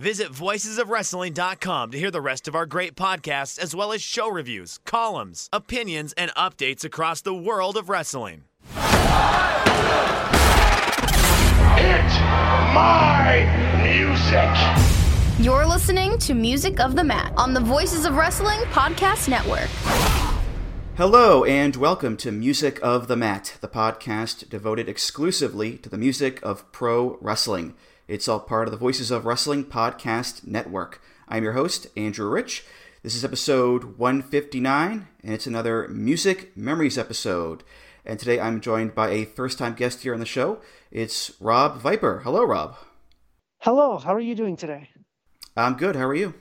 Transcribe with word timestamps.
Visit 0.00 0.28
voicesofwrestling.com 0.28 1.90
to 1.90 1.98
hear 1.98 2.12
the 2.12 2.20
rest 2.20 2.46
of 2.46 2.54
our 2.54 2.66
great 2.66 2.94
podcasts, 2.94 3.58
as 3.58 3.74
well 3.74 3.92
as 3.92 4.00
show 4.00 4.30
reviews, 4.30 4.78
columns, 4.84 5.48
opinions, 5.52 6.12
and 6.12 6.30
updates 6.36 6.84
across 6.84 7.20
the 7.20 7.34
world 7.34 7.76
of 7.76 7.88
wrestling. 7.88 8.44
It's 8.66 8.84
my 12.72 13.42
music. 13.82 15.44
You're 15.44 15.66
listening 15.66 16.16
to 16.18 16.32
Music 16.32 16.78
of 16.78 16.94
the 16.94 17.02
Mat 17.02 17.32
on 17.36 17.52
the 17.52 17.58
Voices 17.60 18.04
of 18.04 18.14
Wrestling 18.14 18.60
Podcast 18.70 19.28
Network. 19.28 19.68
Hello, 20.96 21.42
and 21.42 21.74
welcome 21.74 22.16
to 22.18 22.30
Music 22.30 22.78
of 22.84 23.08
the 23.08 23.16
Mat, 23.16 23.56
the 23.60 23.66
podcast 23.66 24.48
devoted 24.48 24.88
exclusively 24.88 25.76
to 25.78 25.88
the 25.88 25.98
music 25.98 26.38
of 26.44 26.70
pro 26.70 27.18
wrestling. 27.20 27.74
It's 28.08 28.26
all 28.26 28.40
part 28.40 28.66
of 28.66 28.72
the 28.72 28.78
Voices 28.78 29.10
of 29.10 29.26
Wrestling 29.26 29.66
podcast 29.66 30.46
network. 30.46 31.02
I'm 31.28 31.44
your 31.44 31.52
host, 31.52 31.88
Andrew 31.94 32.26
Rich. 32.30 32.64
This 33.02 33.14
is 33.14 33.22
episode 33.22 33.98
159, 33.98 35.06
and 35.22 35.34
it's 35.34 35.46
another 35.46 35.86
Music 35.88 36.56
Memories 36.56 36.96
episode. 36.96 37.64
And 38.06 38.18
today 38.18 38.40
I'm 38.40 38.62
joined 38.62 38.94
by 38.94 39.10
a 39.10 39.26
first 39.26 39.58
time 39.58 39.74
guest 39.74 40.04
here 40.04 40.14
on 40.14 40.20
the 40.20 40.24
show. 40.24 40.62
It's 40.90 41.32
Rob 41.38 41.82
Viper. 41.82 42.20
Hello, 42.24 42.44
Rob. 42.44 42.76
Hello, 43.58 43.98
how 43.98 44.14
are 44.14 44.20
you 44.20 44.34
doing 44.34 44.56
today? 44.56 44.88
I'm 45.54 45.74
good. 45.74 45.94
How 45.94 46.06
are 46.06 46.14
you? 46.14 46.32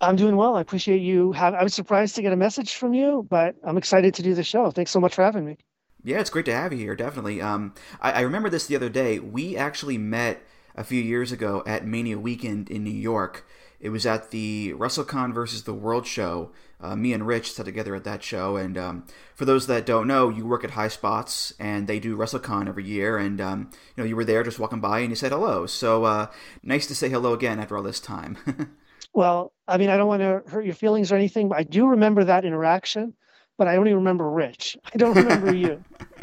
I'm 0.00 0.14
doing 0.14 0.36
well. 0.36 0.54
I 0.54 0.60
appreciate 0.60 1.02
you. 1.02 1.32
Have, 1.32 1.54
I 1.54 1.64
was 1.64 1.74
surprised 1.74 2.14
to 2.14 2.22
get 2.22 2.32
a 2.32 2.36
message 2.36 2.76
from 2.76 2.94
you, 2.94 3.26
but 3.28 3.56
I'm 3.64 3.78
excited 3.78 4.14
to 4.14 4.22
do 4.22 4.36
the 4.36 4.44
show. 4.44 4.70
Thanks 4.70 4.92
so 4.92 5.00
much 5.00 5.16
for 5.16 5.24
having 5.24 5.44
me. 5.44 5.56
Yeah, 6.04 6.20
it's 6.20 6.30
great 6.30 6.44
to 6.44 6.54
have 6.54 6.72
you 6.72 6.78
here. 6.78 6.94
Definitely. 6.94 7.40
Um, 7.40 7.74
I, 8.00 8.12
I 8.12 8.20
remember 8.20 8.48
this 8.48 8.68
the 8.68 8.76
other 8.76 8.90
day. 8.90 9.18
We 9.18 9.56
actually 9.56 9.98
met 9.98 10.40
a 10.74 10.84
few 10.84 11.00
years 11.00 11.32
ago 11.32 11.62
at 11.66 11.86
Mania 11.86 12.18
Weekend 12.18 12.70
in 12.70 12.84
New 12.84 12.90
York. 12.90 13.46
It 13.80 13.90
was 13.90 14.06
at 14.06 14.30
the 14.30 14.72
WrestleCon 14.78 15.34
versus 15.34 15.64
the 15.64 15.74
World 15.74 16.06
show. 16.06 16.52
Uh, 16.80 16.96
me 16.96 17.12
and 17.12 17.26
Rich 17.26 17.52
sat 17.52 17.66
together 17.66 17.94
at 17.94 18.04
that 18.04 18.22
show. 18.22 18.56
And 18.56 18.78
um, 18.78 19.06
for 19.34 19.44
those 19.44 19.66
that 19.66 19.84
don't 19.84 20.06
know, 20.06 20.30
you 20.30 20.46
work 20.46 20.64
at 20.64 20.70
Highspots, 20.70 21.52
and 21.58 21.86
they 21.86 21.98
do 21.98 22.16
WrestleCon 22.16 22.66
every 22.66 22.84
year. 22.84 23.18
And 23.18 23.40
um, 23.40 23.70
you 23.94 24.02
know, 24.02 24.08
you 24.08 24.16
were 24.16 24.24
there 24.24 24.42
just 24.42 24.58
walking 24.58 24.80
by, 24.80 25.00
and 25.00 25.10
you 25.10 25.16
said 25.16 25.32
hello. 25.32 25.66
So 25.66 26.04
uh, 26.04 26.26
nice 26.62 26.86
to 26.86 26.94
say 26.94 27.10
hello 27.10 27.34
again 27.34 27.60
after 27.60 27.76
all 27.76 27.82
this 27.82 28.00
time. 28.00 28.38
well, 29.12 29.52
I 29.68 29.76
mean, 29.76 29.90
I 29.90 29.96
don't 29.96 30.08
want 30.08 30.22
to 30.22 30.42
hurt 30.50 30.64
your 30.64 30.74
feelings 30.74 31.12
or 31.12 31.16
anything, 31.16 31.48
but 31.48 31.58
I 31.58 31.64
do 31.64 31.86
remember 31.86 32.24
that 32.24 32.44
interaction. 32.44 33.14
But 33.56 33.68
I 33.68 33.76
only 33.76 33.94
remember 33.94 34.28
Rich. 34.30 34.76
I 34.92 34.96
don't 34.96 35.14
remember 35.14 35.54
you. 35.54 35.84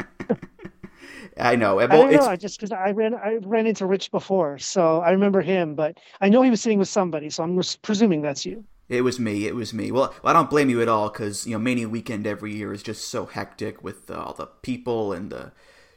I 1.38 1.56
know. 1.56 1.76
Well, 1.76 1.84
I 1.84 1.96
don't 1.96 2.12
know. 2.12 2.36
Just 2.36 2.58
because 2.58 2.72
I 2.72 2.90
ran, 2.90 3.14
I 3.14 3.38
ran 3.42 3.66
into 3.66 3.86
Rich 3.86 4.10
before, 4.10 4.58
so 4.58 5.00
I 5.00 5.10
remember 5.10 5.40
him. 5.40 5.74
But 5.74 5.98
I 6.20 6.28
know 6.28 6.42
he 6.42 6.50
was 6.50 6.60
sitting 6.60 6.78
with 6.78 6.88
somebody, 6.88 7.30
so 7.30 7.42
I'm 7.42 7.60
presuming 7.82 8.22
that's 8.22 8.44
you. 8.44 8.64
It 8.88 9.02
was 9.02 9.18
me. 9.18 9.46
It 9.46 9.54
was 9.54 9.72
me. 9.72 9.90
Well, 9.90 10.14
I 10.22 10.32
don't 10.32 10.50
blame 10.50 10.68
you 10.68 10.82
at 10.82 10.88
all 10.88 11.08
because 11.08 11.46
you 11.46 11.52
know 11.52 11.58
Mania 11.58 11.88
weekend 11.88 12.26
every 12.26 12.54
year 12.54 12.72
is 12.72 12.82
just 12.82 13.08
so 13.08 13.26
hectic 13.26 13.82
with 13.82 14.10
uh, 14.10 14.14
all 14.14 14.34
the 14.34 14.46
people 14.46 15.12
and 15.12 15.30
the 15.30 15.52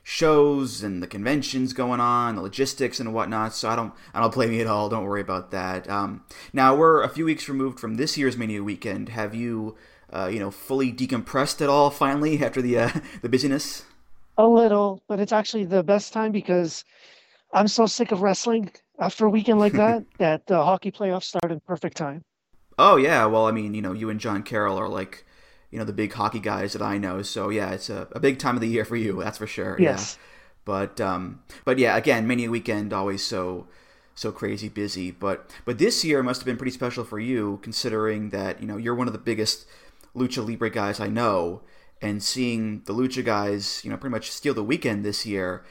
shows 0.08 0.84
and 0.84 1.02
the 1.02 1.08
conventions 1.08 1.74
going 1.74 2.00
on, 2.00 2.36
the 2.36 2.42
logistics 2.42 3.00
and 3.00 3.12
whatnot. 3.12 3.56
So 3.56 3.70
I 3.70 3.76
don't, 3.76 3.92
I 4.14 4.22
don't 4.22 4.34
blame 4.34 4.54
you 4.54 4.62
at 4.62 4.68
all. 4.68 4.88
Don't 4.88 5.04
worry 5.04 5.20
about 5.20 5.50
that. 5.50 5.90
Um, 5.90 6.24
now 6.54 6.76
we're 6.76 7.02
a 7.02 7.10
few 7.10 7.26
weeks 7.26 7.50
removed 7.50 7.80
from 7.80 7.96
this 7.96 8.16
year's 8.16 8.38
Mania 8.38 8.64
weekend. 8.64 9.10
Have 9.10 9.34
you, 9.34 9.76
uh, 10.14 10.30
you 10.32 10.38
know, 10.40 10.52
fully 10.52 10.94
decompressed 10.94 11.60
at 11.60 11.70
all 11.70 11.90
finally 11.90 12.42
after 12.42 12.62
the 12.62 12.78
uh, 12.78 12.92
the 13.24 13.30
busyness? 13.30 13.84
A 14.38 14.48
little, 14.48 15.02
but 15.08 15.20
it's 15.20 15.32
actually 15.32 15.66
the 15.66 15.84
best 15.84 16.12
time 16.12 16.32
because 16.32 16.84
I'm 17.54 17.68
so 17.68 17.86
sick 17.86 18.12
of 18.12 18.22
wrestling 18.22 18.72
after 19.00 19.26
a 19.26 19.30
weekend 19.30 19.60
like 19.60 19.74
that 19.74 20.04
that 20.18 20.48
the 20.48 20.64
hockey 20.64 20.92
playoffs 20.92 21.24
start 21.24 21.52
in 21.52 21.60
perfect 21.62 21.98
time. 21.98 22.24
Oh 22.78 22.98
yeah, 22.98 23.26
well 23.26 23.48
I 23.48 23.52
mean 23.52 23.74
you 23.74 23.82
know 23.82 23.94
you 23.94 24.10
and 24.10 24.20
John 24.20 24.44
Carroll 24.44 24.78
are 24.78 24.90
like 24.90 25.26
you 25.72 25.80
know 25.80 25.86
the 25.86 25.94
big 25.94 26.14
hockey 26.14 26.40
guys 26.40 26.74
that 26.74 26.82
I 26.82 26.98
know, 26.98 27.22
so 27.22 27.50
yeah 27.50 27.72
it's 27.72 27.90
a, 27.90 28.08
a 28.12 28.20
big 28.20 28.40
time 28.40 28.56
of 28.56 28.62
the 28.62 28.68
year 28.68 28.84
for 28.86 28.98
you, 28.98 29.22
that's 29.24 29.38
for 29.38 29.48
sure. 29.48 29.78
Yes. 29.80 30.18
Yeah. 30.18 30.26
But 30.66 31.00
um, 31.00 31.44
but 31.64 31.78
yeah, 31.78 31.96
again, 31.96 32.28
Mania 32.28 32.50
weekend 32.50 32.92
always 32.92 33.24
so 33.24 33.68
so 34.16 34.32
crazy 34.32 34.68
busy. 34.68 35.12
But 35.12 35.52
but 35.64 35.78
this 35.78 36.04
year 36.04 36.24
must 36.24 36.42
have 36.42 36.46
been 36.46 36.58
pretty 36.58 36.72
special 36.72 37.04
for 37.04 37.20
you, 37.20 37.60
considering 37.62 38.32
that 38.32 38.60
you 38.60 38.68
know 38.68 38.78
you're 38.78 38.96
one 38.96 39.08
of 39.08 39.14
the 39.14 39.20
biggest 39.20 39.66
lucha 40.16 40.46
libre 40.46 40.72
guys 40.72 41.00
I 41.00 41.08
know, 41.08 41.62
and 42.02 42.22
seeing 42.22 42.82
the 42.86 42.94
Lucha 42.94 43.24
guys, 43.24 43.82
you 43.84 43.90
know, 43.90 43.98
pretty 43.98 44.12
much 44.12 44.32
steal 44.32 44.54
the 44.54 44.64
weekend 44.64 45.04
this 45.04 45.26
year, 45.26 45.66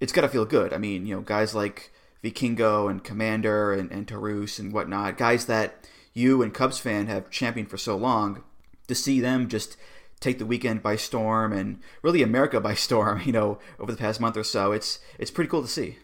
it's 0.00 0.12
got 0.12 0.22
to 0.22 0.28
feel 0.28 0.44
good. 0.44 0.72
I 0.72 0.78
mean, 0.78 1.06
you 1.06 1.14
know, 1.14 1.20
guys 1.20 1.54
like 1.54 1.92
Vikingo 2.22 2.90
and 2.90 3.02
Komander 3.02 3.78
and, 3.78 3.90
and 3.90 4.06
Taurus 4.06 4.58
and 4.58 4.72
whatnot, 4.72 5.18
guys 5.18 5.46
that 5.46 5.86
you 6.12 6.42
and 6.42 6.52
Cubs 6.52 6.78
fan 6.78 7.06
have 7.06 7.30
championed 7.30 7.70
for 7.70 7.78
so 7.78 7.96
long, 7.96 8.42
to 8.88 8.94
see 8.94 9.20
them 9.20 9.48
just 9.48 9.76
take 10.20 10.38
the 10.38 10.46
weekend 10.46 10.82
by 10.82 10.96
storm 10.96 11.52
and 11.52 11.80
really 12.02 12.22
America 12.22 12.60
by 12.60 12.74
storm, 12.74 13.22
you 13.24 13.32
know, 13.32 13.58
over 13.78 13.90
the 13.90 13.98
past 13.98 14.20
month 14.20 14.36
or 14.36 14.44
so, 14.44 14.72
it's 14.72 14.98
it's 15.18 15.30
pretty 15.30 15.48
cool 15.48 15.62
to 15.62 15.68
see. 15.68 15.96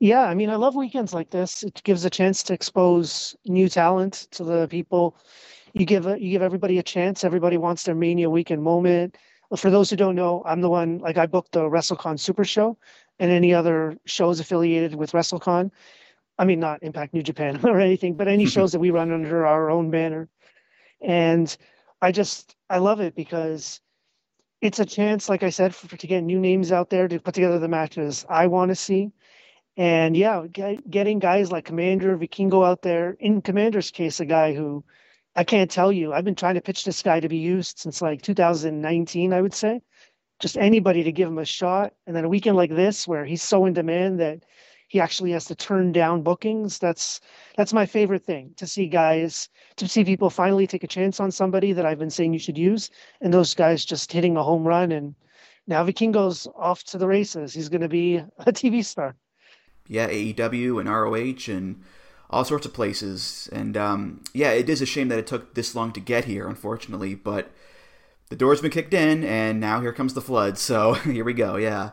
Yeah, 0.00 0.22
I 0.22 0.34
mean, 0.34 0.50
I 0.50 0.56
love 0.56 0.74
weekends 0.74 1.14
like 1.14 1.30
this. 1.30 1.62
It 1.62 1.80
gives 1.84 2.04
a 2.04 2.10
chance 2.10 2.42
to 2.44 2.52
expose 2.52 3.36
new 3.46 3.68
talent 3.68 4.26
to 4.32 4.42
the 4.42 4.66
people 4.66 5.16
you 5.72 5.86
give 5.86 6.06
a, 6.06 6.20
you 6.20 6.30
give 6.30 6.42
everybody 6.42 6.78
a 6.78 6.82
chance. 6.82 7.24
Everybody 7.24 7.56
wants 7.56 7.84
their 7.84 7.94
Mania 7.94 8.30
weekend 8.30 8.62
moment. 8.62 9.16
For 9.56 9.70
those 9.70 9.90
who 9.90 9.96
don't 9.96 10.14
know, 10.14 10.42
I'm 10.46 10.60
the 10.60 10.70
one 10.70 10.98
like 10.98 11.18
I 11.18 11.26
booked 11.26 11.52
the 11.52 11.62
WrestleCon 11.62 12.18
Super 12.18 12.44
Show 12.44 12.78
and 13.18 13.30
any 13.30 13.52
other 13.52 13.96
shows 14.06 14.40
affiliated 14.40 14.94
with 14.94 15.12
WrestleCon. 15.12 15.70
I 16.38 16.44
mean, 16.44 16.60
not 16.60 16.82
Impact 16.82 17.12
New 17.12 17.22
Japan 17.22 17.60
or 17.64 17.80
anything, 17.80 18.14
but 18.14 18.28
any 18.28 18.46
shows 18.54 18.72
that 18.72 18.80
we 18.80 18.90
run 18.90 19.12
under 19.12 19.46
our 19.46 19.70
own 19.70 19.90
banner. 19.90 20.28
And 21.00 21.54
I 22.00 22.12
just 22.12 22.56
I 22.70 22.78
love 22.78 23.00
it 23.00 23.14
because 23.14 23.80
it's 24.60 24.78
a 24.78 24.86
chance, 24.86 25.28
like 25.28 25.42
I 25.42 25.50
said, 25.50 25.74
for, 25.74 25.96
to 25.96 26.06
get 26.06 26.22
new 26.22 26.38
names 26.38 26.72
out 26.72 26.88
there 26.88 27.08
to 27.08 27.18
put 27.18 27.34
together 27.34 27.58
the 27.58 27.68
matches 27.68 28.24
I 28.28 28.46
want 28.46 28.70
to 28.70 28.76
see. 28.76 29.12
And 29.76 30.16
yeah, 30.16 30.46
get, 30.50 30.88
getting 30.88 31.18
guys 31.18 31.50
like 31.50 31.66
Komander 31.66 32.16
Vikingo 32.16 32.66
out 32.66 32.82
there. 32.82 33.16
In 33.18 33.42
Komander's 33.42 33.90
case, 33.90 34.20
a 34.20 34.24
guy 34.24 34.54
who 34.54 34.84
I 35.34 35.44
can't 35.44 35.70
tell 35.70 35.90
you. 35.90 36.12
I've 36.12 36.24
been 36.24 36.34
trying 36.34 36.56
to 36.56 36.60
pitch 36.60 36.84
this 36.84 37.02
guy 37.02 37.20
to 37.20 37.28
be 37.28 37.38
used 37.38 37.78
since 37.78 38.02
like 38.02 38.22
2019, 38.22 39.32
I 39.32 39.40
would 39.40 39.54
say. 39.54 39.80
Just 40.40 40.58
anybody 40.58 41.02
to 41.04 41.12
give 41.12 41.28
him 41.28 41.38
a 41.38 41.44
shot. 41.44 41.94
And 42.06 42.14
then 42.14 42.24
a 42.24 42.28
weekend 42.28 42.56
like 42.56 42.70
this, 42.70 43.08
where 43.08 43.24
he's 43.24 43.42
so 43.42 43.64
in 43.64 43.72
demand 43.72 44.20
that 44.20 44.44
he 44.88 45.00
actually 45.00 45.30
has 45.30 45.46
to 45.46 45.54
turn 45.54 45.90
down 45.90 46.22
bookings. 46.22 46.78
That's 46.78 47.20
that's 47.56 47.72
my 47.72 47.86
favorite 47.86 48.24
thing 48.24 48.52
to 48.56 48.66
see 48.66 48.88
guys, 48.88 49.48
to 49.76 49.88
see 49.88 50.04
people 50.04 50.28
finally 50.28 50.66
take 50.66 50.84
a 50.84 50.88
chance 50.88 51.18
on 51.18 51.30
somebody 51.30 51.72
that 51.72 51.86
I've 51.86 51.98
been 51.98 52.10
saying 52.10 52.34
you 52.34 52.38
should 52.38 52.58
use, 52.58 52.90
and 53.22 53.32
those 53.32 53.54
guys 53.54 53.86
just 53.86 54.12
hitting 54.12 54.36
a 54.36 54.42
home 54.42 54.68
run. 54.68 54.92
And 54.92 55.14
now 55.66 55.82
Vikingo's 55.82 56.46
off 56.56 56.84
to 56.84 56.98
the 56.98 57.06
races. 57.06 57.54
He's 57.54 57.70
going 57.70 57.80
to 57.80 57.88
be 57.88 58.16
a 58.38 58.52
TV 58.52 58.84
star. 58.84 59.16
Yeah, 59.88 60.08
AEW 60.08 60.80
and 60.80 60.88
ROH 60.90 61.50
and 61.50 61.82
all 62.32 62.44
sorts 62.44 62.66
of 62.66 62.72
places. 62.72 63.48
And 63.52 63.76
um, 63.76 64.22
yeah, 64.32 64.50
it 64.50 64.68
is 64.68 64.80
a 64.80 64.86
shame 64.86 65.08
that 65.08 65.18
it 65.18 65.26
took 65.26 65.54
this 65.54 65.74
long 65.74 65.92
to 65.92 66.00
get 66.00 66.24
here, 66.24 66.48
unfortunately. 66.48 67.14
But 67.14 67.50
the 68.30 68.36
door's 68.36 68.60
been 68.60 68.70
kicked 68.70 68.94
in, 68.94 69.22
and 69.24 69.60
now 69.60 69.80
here 69.80 69.92
comes 69.92 70.14
the 70.14 70.20
flood. 70.20 70.58
So 70.58 70.94
here 71.04 71.24
we 71.24 71.34
go. 71.34 71.56
Yeah. 71.56 71.90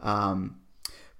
Um, 0.00 0.58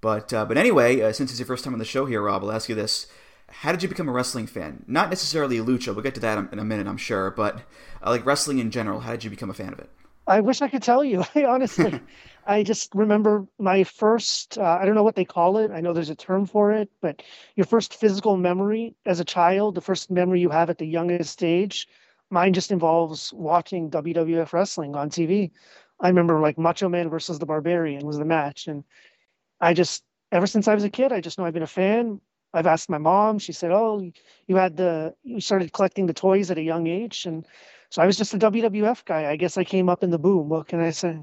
but 0.01 0.33
uh, 0.33 0.45
but 0.45 0.57
anyway, 0.57 1.01
uh, 1.01 1.13
since 1.13 1.31
it's 1.31 1.39
your 1.39 1.47
first 1.47 1.65
time 1.65 1.75
on 1.75 1.79
the 1.79 1.85
show 1.85 2.07
here, 2.07 2.23
Rob, 2.23 2.43
I'll 2.43 2.53
ask 2.53 2.69
you 2.69 2.75
this: 2.75 3.07
how 3.49 3.71
did 3.71 3.83
you 3.83 3.89
become 3.89 4.09
a 4.09 4.13
wrestling 4.13 4.47
fan? 4.47 4.85
Not 4.89 5.11
necessarily 5.11 5.59
lucha. 5.59 5.95
We'll 5.95 6.03
get 6.03 6.15
to 6.15 6.21
that 6.21 6.53
in 6.53 6.59
a 6.59 6.65
minute, 6.65 6.87
I'm 6.87 6.97
sure. 6.97 7.31
But 7.31 7.61
uh, 8.05 8.11
like 8.11 8.27
wrestling 8.27 8.59
in 8.59 8.71
general, 8.71 9.01
how 9.01 9.13
did 9.13 9.25
you 9.25 9.31
become 9.31 9.51
a 9.51 9.55
fan 9.55 9.73
of 9.73 9.79
it? 9.79 9.91
I 10.27 10.41
wish 10.41 10.63
I 10.63 10.69
could 10.69 10.83
tell 10.83 11.05
you. 11.05 11.25
I 11.35 11.45
honestly, 11.45 12.01
I 12.47 12.63
just 12.63 12.95
remember 12.95 13.47
my 13.59 13.85
first. 13.85 14.59
Uh, 14.59 14.79
I 14.81 14.85
don't 14.85 14.95
know 14.95 15.03
what 15.03 15.17
they 15.17 15.25
call 15.25 15.59
it. 15.59 15.71
I 15.71 15.81
know 15.81 15.93
there's 15.93 16.11
a 16.11 16.15
term 16.15 16.47
for 16.47 16.73
it, 16.73 16.91
but 17.01 17.23
your 17.57 17.67
first 17.67 17.95
physical 17.95 18.37
memory 18.37 18.95
as 19.07 19.21
a 19.21 19.25
child, 19.25 19.75
the 19.75 19.81
first 19.81 20.11
memory 20.11 20.41
you 20.41 20.51
have 20.51 20.71
at 20.71 20.79
the 20.79 20.87
youngest 20.87 21.43
age, 21.43 21.89
mine 22.31 22.53
just 22.53 22.71
involves 22.71 23.33
watching 23.33 23.91
WWF 23.91 24.53
wrestling 24.53 24.97
on 24.97 25.11
TV. 25.11 25.51
I 26.01 26.09
remember 26.09 26.41
like 26.41 26.59
Macho 26.59 26.89
Man 26.89 27.09
versus 27.09 27.39
the 27.39 27.47
Barbarian 27.47 28.07
was 28.07 28.19
the 28.19 28.25
match, 28.25 28.67
and 28.67 28.85
I 29.61 29.75
just 29.75 30.05
ever 30.33 30.47
since 30.47 30.69
I 30.69 30.75
was 30.75 30.85
a 30.85 30.91
kid, 30.91 31.13
I 31.13 31.21
just 31.21 31.39
know 31.39 31.45
I've 31.45 31.55
been 31.55 31.63
a 31.63 31.67
fan. 31.67 32.21
I've 32.55 32.67
asked 32.67 32.91
my 32.91 32.99
mom. 32.99 33.39
She 33.39 33.53
said, 33.53 33.71
"Oh, 33.71 34.11
you 34.47 34.57
had 34.57 34.77
the 34.77 35.15
you 35.23 35.41
started 35.41 35.73
collecting 35.73 36.07
the 36.07 36.15
toys 36.15 36.51
at 36.51 36.59
a 36.59 36.63
young 36.63 36.87
age," 36.87 37.27
and 37.27 37.47
so 37.93 38.01
I 38.01 38.07
was 38.07 38.17
just 38.17 38.33
a 38.33 38.39
WWF 38.39 39.05
guy. 39.05 39.31
I 39.31 39.37
guess 39.37 39.59
I 39.59 39.65
came 39.65 39.91
up 39.91 40.03
in 40.03 40.09
the 40.09 40.19
boom. 40.19 40.49
What 40.49 40.67
can 40.67 40.81
I 40.81 40.93
say? 40.93 41.19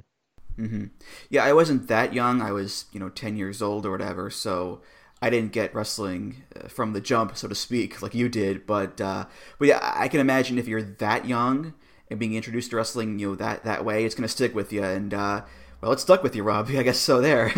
Mm-hmm. 0.55 0.85
Yeah, 1.31 1.43
I 1.43 1.51
wasn't 1.51 1.87
that 1.87 2.13
young. 2.13 2.43
I 2.43 2.51
was, 2.51 2.85
you 2.91 2.99
know, 2.99 3.09
ten 3.09 3.35
years 3.35 3.59
old 3.59 3.87
or 3.87 3.91
whatever. 3.91 4.29
So 4.29 4.81
I 5.19 5.31
didn't 5.31 5.51
get 5.51 5.73
wrestling 5.73 6.43
uh, 6.55 6.67
from 6.67 6.93
the 6.93 7.01
jump, 7.01 7.35
so 7.35 7.47
to 7.47 7.55
speak, 7.55 8.03
like 8.03 8.13
you 8.13 8.29
did. 8.29 8.67
But 8.67 9.01
uh, 9.01 9.25
but 9.57 9.67
yeah, 9.67 9.79
I 9.81 10.07
can 10.09 10.19
imagine 10.19 10.59
if 10.59 10.67
you're 10.67 10.83
that 10.83 11.25
young 11.25 11.73
and 12.07 12.19
being 12.19 12.35
introduced 12.35 12.69
to 12.69 12.75
wrestling, 12.75 13.17
you 13.17 13.29
know, 13.29 13.35
that 13.37 13.63
that 13.63 13.83
way, 13.83 14.05
it's 14.05 14.13
gonna 14.13 14.27
stick 14.27 14.53
with 14.53 14.71
you. 14.71 14.83
And 14.83 15.11
uh, 15.11 15.45
well, 15.81 15.91
it 15.91 15.99
stuck 15.99 16.21
with 16.21 16.35
you, 16.35 16.43
Rob. 16.43 16.69
I 16.77 16.83
guess 16.83 16.99
so. 16.99 17.19
There, 17.19 17.51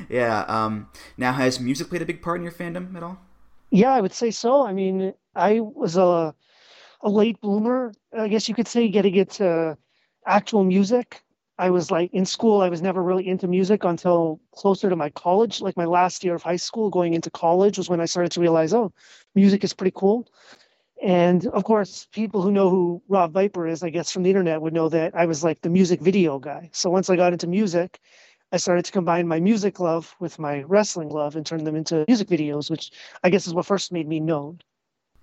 yeah. 0.08 0.40
Um, 0.48 0.88
now, 1.16 1.32
has 1.32 1.60
music 1.60 1.90
played 1.90 2.02
a 2.02 2.06
big 2.06 2.22
part 2.22 2.38
in 2.38 2.42
your 2.42 2.50
fandom 2.50 2.96
at 2.96 3.04
all? 3.04 3.20
Yeah, 3.70 3.94
I 3.94 4.00
would 4.00 4.14
say 4.14 4.32
so. 4.32 4.66
I 4.66 4.72
mean, 4.72 5.14
I 5.36 5.60
was 5.60 5.96
a 5.96 6.34
a 7.02 7.08
late 7.08 7.40
bloomer, 7.40 7.92
I 8.16 8.28
guess 8.28 8.48
you 8.48 8.54
could 8.54 8.68
say, 8.68 8.88
getting 8.88 9.14
into 9.14 9.76
actual 10.26 10.64
music. 10.64 11.22
I 11.60 11.70
was 11.70 11.90
like 11.90 12.12
in 12.12 12.24
school, 12.24 12.60
I 12.60 12.68
was 12.68 12.82
never 12.82 13.02
really 13.02 13.26
into 13.26 13.48
music 13.48 13.82
until 13.84 14.40
closer 14.54 14.88
to 14.88 14.96
my 14.96 15.10
college, 15.10 15.60
like 15.60 15.76
my 15.76 15.86
last 15.86 16.22
year 16.22 16.36
of 16.36 16.42
high 16.42 16.56
school, 16.56 16.88
going 16.88 17.14
into 17.14 17.30
college 17.30 17.78
was 17.78 17.88
when 17.88 18.00
I 18.00 18.04
started 18.04 18.30
to 18.32 18.40
realize, 18.40 18.72
oh, 18.72 18.92
music 19.34 19.64
is 19.64 19.74
pretty 19.74 19.92
cool. 19.94 20.28
And 21.02 21.46
of 21.48 21.64
course, 21.64 22.06
people 22.12 22.42
who 22.42 22.52
know 22.52 22.70
who 22.70 23.02
Rob 23.08 23.32
Viper 23.32 23.66
is, 23.66 23.82
I 23.82 23.90
guess 23.90 24.10
from 24.10 24.22
the 24.22 24.30
internet, 24.30 24.60
would 24.62 24.72
know 24.72 24.88
that 24.88 25.14
I 25.14 25.26
was 25.26 25.42
like 25.42 25.60
the 25.60 25.68
music 25.68 26.00
video 26.00 26.38
guy. 26.38 26.70
So 26.72 26.90
once 26.90 27.10
I 27.10 27.16
got 27.16 27.32
into 27.32 27.46
music, 27.46 28.00
I 28.52 28.56
started 28.56 28.84
to 28.86 28.92
combine 28.92 29.28
my 29.28 29.40
music 29.40 29.78
love 29.80 30.14
with 30.20 30.38
my 30.38 30.62
wrestling 30.62 31.10
love 31.10 31.36
and 31.36 31.44
turn 31.44 31.64
them 31.64 31.76
into 31.76 32.04
music 32.08 32.28
videos, 32.28 32.70
which 32.70 32.92
I 33.22 33.30
guess 33.30 33.46
is 33.46 33.54
what 33.54 33.66
first 33.66 33.92
made 33.92 34.08
me 34.08 34.20
known. 34.20 34.60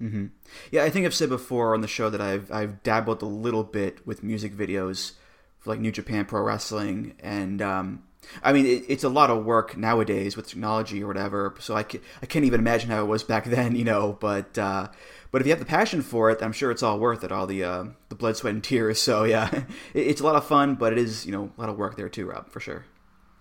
Mm-hmm. 0.01 0.25
Yeah, 0.71 0.83
I 0.83 0.89
think 0.89 1.06
I've 1.06 1.15
said 1.15 1.30
before 1.30 1.74
on 1.74 1.81
the 1.81 1.88
show 1.88 2.09
that 2.09 2.19
I've 2.19 2.51
I've 2.51 2.83
dabbled 2.83 3.21
a 3.21 3.27
little 3.27 3.63
bit 3.63 4.06
with 4.06 4.24
music 4.24 4.53
videos 4.53 5.13
for 5.59 5.69
like 5.69 5.80
New 5.80 5.92
Japan 5.92 6.25
Pro 6.25 6.42
Wrestling, 6.42 7.15
and 7.21 7.62
um, 7.62 8.03
I 8.44 8.51
mean 8.51 8.65
it, 8.65 8.83
it's 8.89 9.06
a 9.06 9.09
lot 9.09 9.30
of 9.30 9.45
work 9.45 9.77
nowadays 9.77 10.36
with 10.36 10.47
technology 10.47 11.01
or 11.01 11.07
whatever. 11.07 11.56
So 11.59 11.75
I, 11.75 11.83
can, 11.83 12.01
I 12.21 12.25
can't 12.25 12.44
even 12.44 12.59
imagine 12.59 12.89
how 12.89 13.03
it 13.03 13.07
was 13.07 13.24
back 13.24 13.45
then, 13.45 13.75
you 13.75 13.86
know. 13.86 14.18
But 14.19 14.57
uh, 14.57 14.89
but 15.31 15.42
if 15.42 15.47
you 15.47 15.51
have 15.51 15.59
the 15.59 15.65
passion 15.65 16.01
for 16.01 16.30
it, 16.30 16.41
I'm 16.41 16.51
sure 16.51 16.71
it's 16.71 16.83
all 16.83 17.00
worth 17.00 17.24
it. 17.24 17.31
All 17.31 17.48
the 17.48 17.63
uh, 17.63 17.86
the 18.09 18.15
blood, 18.15 18.36
sweat, 18.36 18.53
and 18.53 18.63
tears. 18.63 19.01
So 19.01 19.24
yeah, 19.24 19.50
it, 19.94 20.07
it's 20.07 20.21
a 20.21 20.25
lot 20.25 20.36
of 20.36 20.45
fun, 20.45 20.75
but 20.75 20.91
it 20.91 21.00
is 21.00 21.25
you 21.25 21.31
know 21.31 21.51
a 21.57 21.62
lot 21.62 21.69
of 21.69 21.77
work 21.77 21.95
there 21.95 22.09
too, 22.09 22.25
Rob, 22.25 22.50
for 22.50 22.59
sure. 22.59 22.86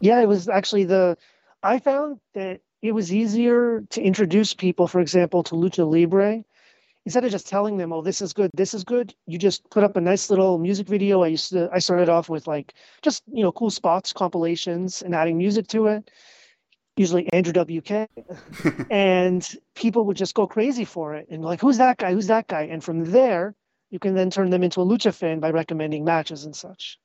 Yeah, 0.00 0.21
it 0.21 0.29
was 0.29 0.49
actually 0.49 0.85
the 0.85 1.17
I 1.65 1.81
found 1.81 2.21
that 2.35 2.61
it 2.85 2.93
was 2.93 3.15
easier 3.15 3.81
to 3.89 4.03
introduce 4.03 4.53
people, 4.53 4.87
for 4.87 5.01
example, 5.01 5.43
to 5.45 5.55
lucha 5.55 5.91
libre. 5.91 6.45
Instead 7.07 7.25
of 7.25 7.31
just 7.31 7.49
telling 7.49 7.79
them, 7.79 7.95
"Oh, 7.95 8.03
this 8.03 8.21
is 8.21 8.35
good, 8.35 8.51
this 8.55 8.75
is 8.75 8.85
good," 8.85 9.15
you 9.27 9.39
just 9.39 9.69
put 9.71 9.85
up 9.85 9.97
a 9.97 10.03
nice 10.03 10.29
little 10.29 10.59
music 10.59 10.87
video. 10.87 11.23
I 11.23 11.29
used 11.29 11.49
to, 11.53 11.71
I 11.73 11.79
started 11.79 12.11
off 12.11 12.29
with 12.29 12.47
like 12.47 12.75
just 13.01 13.23
you 13.33 13.43
know 13.43 13.53
cool 13.53 13.71
spots, 13.71 14.13
compilations, 14.13 15.01
and 15.01 15.15
adding 15.15 15.39
music 15.39 15.67
to 15.69 15.87
it. 15.87 16.11
Usually 16.99 17.27
Andrew 17.33 17.55
WK, 17.55 18.09
and 18.91 19.57
people 19.75 20.05
would 20.05 20.19
just 20.19 20.35
go 20.35 20.47
crazy 20.47 20.85
for 20.85 21.15
it 21.15 21.27
and 21.31 21.43
like, 21.43 21.61
"Who's 21.61 21.79
that 21.79 21.97
guy? 21.97 22.13
Who's 22.13 22.27
that 22.27 22.49
guy?" 22.49 22.65
And 22.65 22.85
from 22.85 23.05
there, 23.05 23.55
you 23.91 23.99
can 23.99 24.15
then 24.15 24.29
turn 24.29 24.51
them 24.51 24.63
into 24.63 24.83
a 24.83 24.85
lucha 24.85 25.15
fan 25.15 25.41
by 25.41 25.51
recommending 25.51 26.05
matches 26.05 26.45
and 26.45 26.55
such. 26.55 26.99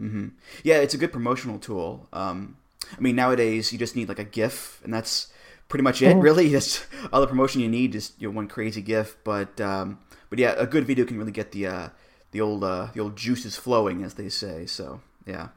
Mm-hmm. 0.00 0.28
Yeah, 0.64 0.78
it's 0.78 0.94
a 0.94 0.98
good 0.98 1.12
promotional 1.12 1.58
tool. 1.60 2.08
Um, 2.12 2.56
I 2.96 3.00
mean, 3.00 3.16
nowadays 3.16 3.72
you 3.72 3.78
just 3.78 3.96
need 3.96 4.08
like 4.08 4.18
a 4.18 4.24
GIF, 4.24 4.80
and 4.84 4.92
that's 4.92 5.28
pretty 5.68 5.82
much 5.82 6.02
it. 6.02 6.16
Mm. 6.16 6.22
Really, 6.22 6.50
just 6.58 6.86
all 7.12 7.20
the 7.20 7.26
promotion 7.26 7.60
you 7.60 7.68
need 7.68 7.92
just 7.92 8.20
you 8.20 8.28
know, 8.28 8.34
one 8.34 8.48
crazy 8.48 8.82
GIF. 8.82 9.16
But 9.24 9.60
um, 9.60 9.98
but 10.28 10.38
yeah, 10.38 10.54
a 10.56 10.66
good 10.66 10.86
video 10.86 11.04
can 11.04 11.18
really 11.18 11.32
get 11.32 11.52
the 11.52 11.66
uh, 11.66 11.88
the 12.32 12.40
old 12.40 12.64
uh, 12.64 12.88
the 12.94 13.00
old 13.00 13.16
juices 13.16 13.56
flowing, 13.56 14.02
as 14.02 14.14
they 14.14 14.28
say. 14.28 14.66
So 14.66 15.00
yeah, 15.26 15.48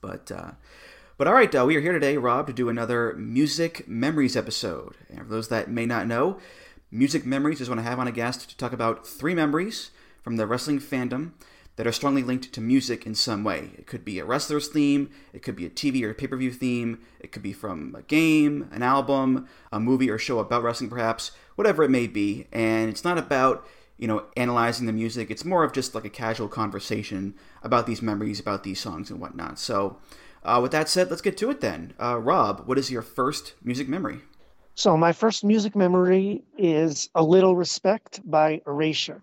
but. 0.00 0.30
Uh, 0.30 0.52
but 1.18 1.28
all 1.28 1.34
right, 1.34 1.54
uh, 1.54 1.64
we 1.64 1.76
are 1.76 1.80
here 1.80 1.92
today, 1.92 2.16
Rob, 2.16 2.48
to 2.48 2.52
do 2.52 2.68
another 2.68 3.14
Music 3.14 3.86
Memories 3.86 4.36
episode. 4.36 4.96
And 5.08 5.20
for 5.20 5.28
those 5.28 5.48
that 5.48 5.70
may 5.70 5.86
not 5.86 6.08
know, 6.08 6.38
Music 6.90 7.24
Memories 7.24 7.60
is 7.60 7.68
when 7.68 7.78
I 7.78 7.82
have 7.82 8.00
on 8.00 8.08
a 8.08 8.12
guest 8.12 8.50
to 8.50 8.56
talk 8.56 8.72
about 8.72 9.06
three 9.06 9.34
memories 9.34 9.90
from 10.22 10.36
the 10.36 10.48
wrestling 10.48 10.80
fandom 10.80 11.32
that 11.76 11.86
are 11.86 11.92
strongly 11.92 12.22
linked 12.22 12.52
to 12.52 12.60
music 12.60 13.06
in 13.06 13.14
some 13.14 13.44
way. 13.44 13.70
It 13.78 13.86
could 13.86 14.04
be 14.04 14.18
a 14.18 14.24
wrestler's 14.24 14.68
theme, 14.68 15.10
it 15.32 15.42
could 15.42 15.56
be 15.56 15.66
a 15.66 15.70
TV 15.70 16.02
or 16.02 16.14
pay 16.14 16.26
per 16.26 16.36
view 16.36 16.52
theme, 16.52 17.00
it 17.20 17.32
could 17.32 17.42
be 17.42 17.52
from 17.52 17.94
a 17.98 18.02
game, 18.02 18.68
an 18.72 18.82
album, 18.82 19.48
a 19.72 19.80
movie 19.80 20.10
or 20.10 20.18
show 20.18 20.38
about 20.38 20.62
wrestling, 20.62 20.90
perhaps, 20.90 21.32
whatever 21.56 21.82
it 21.82 21.90
may 21.90 22.06
be. 22.06 22.46
And 22.52 22.90
it's 22.90 23.04
not 23.04 23.18
about 23.18 23.66
you 23.98 24.08
know 24.08 24.24
analyzing 24.36 24.86
the 24.86 24.92
music. 24.92 25.30
It's 25.30 25.44
more 25.44 25.64
of 25.64 25.72
just 25.72 25.94
like 25.94 26.04
a 26.04 26.10
casual 26.10 26.48
conversation 26.48 27.34
about 27.62 27.86
these 27.86 28.02
memories, 28.02 28.40
about 28.40 28.64
these 28.64 28.80
songs 28.80 29.10
and 29.10 29.20
whatnot. 29.20 29.58
So, 29.58 29.98
uh, 30.42 30.58
with 30.60 30.72
that 30.72 30.88
said, 30.88 31.08
let's 31.08 31.22
get 31.22 31.36
to 31.38 31.50
it 31.50 31.60
then. 31.60 31.94
Uh, 32.00 32.18
Rob, 32.18 32.66
what 32.66 32.78
is 32.78 32.90
your 32.90 33.02
first 33.02 33.54
music 33.62 33.88
memory? 33.88 34.20
So, 34.74 34.96
my 34.96 35.12
first 35.12 35.44
music 35.44 35.76
memory 35.76 36.42
is 36.58 37.10
A 37.14 37.22
Little 37.22 37.54
Respect 37.54 38.20
by 38.24 38.60
Erasure. 38.66 39.22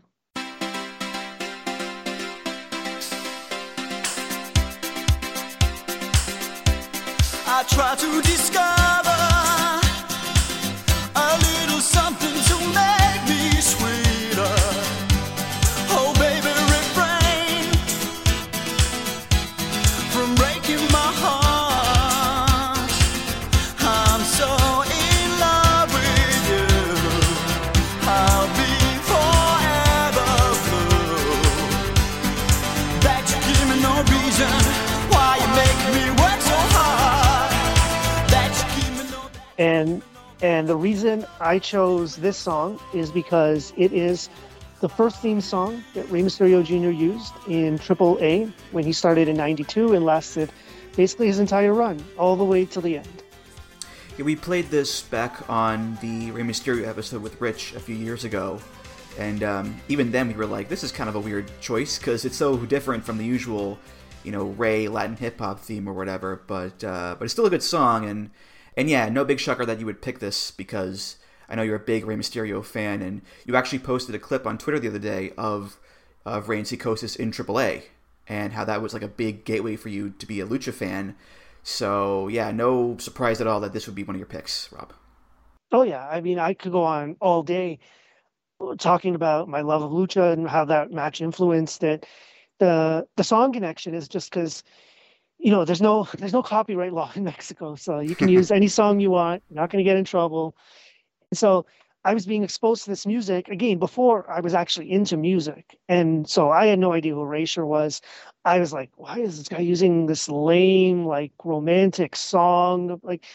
I 41.42 41.58
chose 41.58 42.18
this 42.18 42.38
song 42.38 42.80
is 42.94 43.12
because 43.12 43.72
it 43.78 43.94
is 43.94 44.30
the 44.82 44.90
first 44.90 45.22
theme 45.22 45.40
song 45.40 45.84
that 45.94 46.10
Rey 46.12 46.22
Mysterio 46.22 46.64
Jr. 46.64 46.90
used 46.90 47.34
in 47.48 47.80
AAA 47.80 48.52
when 48.72 48.84
he 48.84 48.92
started 48.92 49.30
in 49.30 49.38
'92 49.38 49.94
and 49.94 50.06
lasted 50.06 50.52
basically 50.98 51.28
his 51.28 51.40
entire 51.40 51.74
run 51.74 52.04
all 52.18 52.36
the 52.36 52.44
way 52.44 52.66
to 52.66 52.82
the 52.82 52.98
end. 52.98 53.24
Yeah, 54.18 54.26
we 54.26 54.36
played 54.36 54.70
this 54.70 55.02
back 55.02 55.50
on 55.50 55.98
the 56.02 56.32
Rey 56.32 56.44
Mysterio 56.44 56.86
episode 56.86 57.22
with 57.22 57.40
Rich 57.40 57.74
a 57.74 57.80
few 57.80 57.96
years 57.96 58.26
ago, 58.26 58.60
and 59.18 59.42
um, 59.42 59.82
even 59.88 60.12
then 60.12 60.28
we 60.28 60.34
were 60.34 60.46
like, 60.46 60.68
"This 60.68 60.84
is 60.84 60.92
kind 60.92 61.08
of 61.08 61.16
a 61.16 61.22
weird 61.22 61.50
choice 61.62 61.98
because 61.98 62.26
it's 62.26 62.36
so 62.36 62.58
different 62.58 63.06
from 63.06 63.18
the 63.18 63.26
usual, 63.26 63.80
you 64.26 64.34
know, 64.34 64.48
Rey 64.48 64.90
Latin 64.90 65.16
hip 65.16 65.40
hop 65.40 65.62
theme 65.62 65.88
or 65.88 65.94
whatever." 65.94 66.42
But 66.48 66.84
uh, 66.84 67.16
but 67.18 67.24
it's 67.24 67.34
still 67.34 67.46
a 67.46 67.50
good 67.50 67.64
song 67.64 68.04
and 68.04 68.30
and 68.76 68.90
yeah, 68.90 69.08
no 69.08 69.24
big 69.24 69.40
shocker 69.40 69.66
that 69.66 69.80
you 69.80 69.86
would 69.86 70.02
pick 70.02 70.20
this 70.20 70.52
because 70.52 71.16
I 71.50 71.56
know 71.56 71.64
you're 71.64 71.76
a 71.76 71.80
big 71.80 72.06
Rey 72.06 72.16
Mysterio 72.16 72.64
fan, 72.64 73.02
and 73.02 73.22
you 73.46 73.56
actually 73.56 73.80
posted 73.80 74.16
a 74.16 74.20
clip 74.20 74.46
on 74.46 74.58
Twitter 74.58 74.80
the 74.80 74.90
other 74.90 75.00
day 75.00 75.32
of 75.38 75.80
of 76.26 76.48
Rey 76.50 76.58
and 76.58 76.68
Psicosis 76.68 77.16
in 77.16 77.32
AAA, 77.32 77.84
and 78.28 78.54
how 78.54 78.64
that 78.66 78.82
was 78.82 78.94
like 78.94 79.02
a 79.02 79.08
big 79.08 79.46
gateway 79.46 79.76
for 79.76 79.90
you 79.90 80.12
to 80.20 80.26
be 80.26 80.40
a 80.40 80.46
lucha 80.46 80.74
fan. 80.74 81.16
So 81.64 82.28
yeah, 82.28 82.52
no 82.52 82.98
surprise 82.98 83.42
at 83.42 83.48
all 83.48 83.60
that 83.62 83.74
this 83.74 83.88
would 83.88 83.96
be 83.96 84.04
one 84.04 84.16
of 84.16 84.20
your 84.20 84.28
picks, 84.28 84.72
Rob. 84.72 84.94
Oh 85.72 85.84
yeah, 85.84 86.08
I 86.08 86.22
mean 86.22 86.40
I 86.40 86.54
could 86.54 86.72
go 86.72 86.84
on 86.84 87.18
all 87.20 87.44
day 87.44 87.80
talking 88.78 89.16
about 89.16 89.48
my 89.48 89.62
love 89.62 89.82
of 89.82 89.92
lucha 89.92 90.34
and 90.34 90.48
how 90.48 90.66
that 90.66 90.92
match 90.92 91.22
influenced 91.22 91.84
it. 91.84 92.06
The 92.60 93.08
the 93.16 93.24
song 93.24 93.54
connection 93.54 93.94
is 93.96 94.08
just 94.08 94.30
because 94.30 94.64
you 95.40 95.52
know, 95.52 95.64
there's 95.64 95.82
no 95.82 96.08
there's 96.18 96.34
no 96.34 96.44
copyright 96.44 96.94
law 96.94 97.12
in 97.16 97.24
Mexico, 97.24 97.76
so 97.76 98.00
you 98.00 98.16
can 98.16 98.30
use 98.38 98.52
any 98.52 98.68
song 98.68 99.00
you 99.00 99.10
want. 99.10 99.42
You're 99.50 99.62
not 99.62 99.72
going 99.72 99.84
to 99.84 99.90
get 99.90 99.98
in 99.98 100.06
trouble. 100.06 100.56
So 101.34 101.66
I 102.06 102.14
was 102.14 102.26
being 102.26 102.44
exposed 102.44 102.86
to 102.86 102.90
this 102.90 103.06
music 103.06 103.50
again 103.50 103.78
before 103.78 104.30
I 104.32 104.40
was 104.40 104.54
actually 104.54 104.92
into 104.92 105.18
music. 105.18 105.78
And 105.88 106.28
so 106.28 106.50
I 106.50 106.68
had 106.68 106.80
no 106.80 106.94
idea 106.94 107.14
who 107.14 107.22
Erasure 107.22 107.66
was. 107.66 108.02
I 108.46 108.60
was 108.60 108.72
like, 108.74 108.90
why 108.96 109.20
is 109.20 109.38
this 109.38 109.50
guy 109.50 109.60
using 109.60 110.06
this 110.06 110.30
lame, 110.30 111.06
like 111.06 111.34
romantic 111.44 112.16
song? 112.16 113.00
Like 113.04 113.26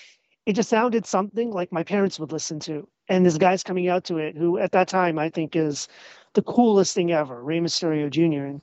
it 0.47 0.55
just 0.55 0.71
sounded 0.71 1.07
something 1.07 1.51
like 1.51 1.73
my 1.73 1.83
parents 1.83 2.19
would 2.19 2.33
listen 2.33 2.59
to. 2.61 2.89
And 3.09 3.25
this 3.25 3.39
guy's 3.39 3.63
coming 3.63 3.89
out 3.89 4.05
to 4.05 4.17
it, 4.17 4.37
who 4.37 4.59
at 4.59 4.73
that 4.73 4.89
time 4.89 5.19
I 5.19 5.29
think 5.29 5.55
is 5.55 5.89
the 6.33 6.43
coolest 6.43 6.95
thing 6.95 7.13
ever, 7.13 7.43
Rey 7.45 7.61
Mysterio 7.61 8.11
Jr. 8.11 8.47
And 8.47 8.63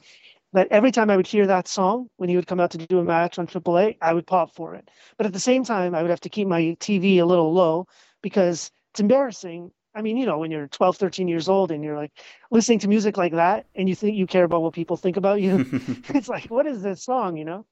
that 0.53 0.67
every 0.71 0.91
time 0.91 1.09
I 1.09 1.15
would 1.15 1.27
hear 1.27 1.47
that 1.47 1.67
song 1.67 2.09
when 2.17 2.27
he 2.27 2.35
would 2.35 2.47
come 2.47 2.59
out 2.59 2.71
to 2.71 2.77
do 2.79 2.99
a 2.99 3.03
match 3.03 3.39
on 3.39 3.47
AAA, 3.47 3.97
I 4.01 4.13
would 4.13 4.27
pop 4.27 4.53
for 4.55 4.75
it. 4.75 4.89
But 5.17 5.27
at 5.27 5.33
the 5.33 5.39
same 5.39 5.63
time, 5.63 5.95
I 5.95 6.01
would 6.01 6.09
have 6.09 6.21
to 6.21 6.29
keep 6.29 6.47
my 6.47 6.75
TV 6.79 7.19
a 7.19 7.25
little 7.25 7.53
low 7.53 7.87
because 8.21 8.71
it's 8.91 8.99
embarrassing 8.99 9.71
I 9.93 10.01
mean, 10.01 10.17
you 10.17 10.25
know, 10.25 10.37
when 10.37 10.51
you're 10.51 10.67
12, 10.67 10.97
13 10.97 11.27
years 11.27 11.49
old 11.49 11.71
and 11.71 11.83
you're 11.83 11.97
like 11.97 12.11
listening 12.49 12.79
to 12.79 12.87
music 12.87 13.17
like 13.17 13.33
that 13.33 13.65
and 13.75 13.89
you 13.89 13.95
think 13.95 14.15
you 14.15 14.25
care 14.25 14.45
about 14.45 14.61
what 14.61 14.73
people 14.73 14.95
think 14.95 15.17
about 15.17 15.41
you, 15.41 15.65
it's 16.09 16.29
like, 16.29 16.45
what 16.45 16.65
is 16.65 16.81
this 16.81 17.03
song, 17.03 17.37
you 17.37 17.45
know? 17.45 17.65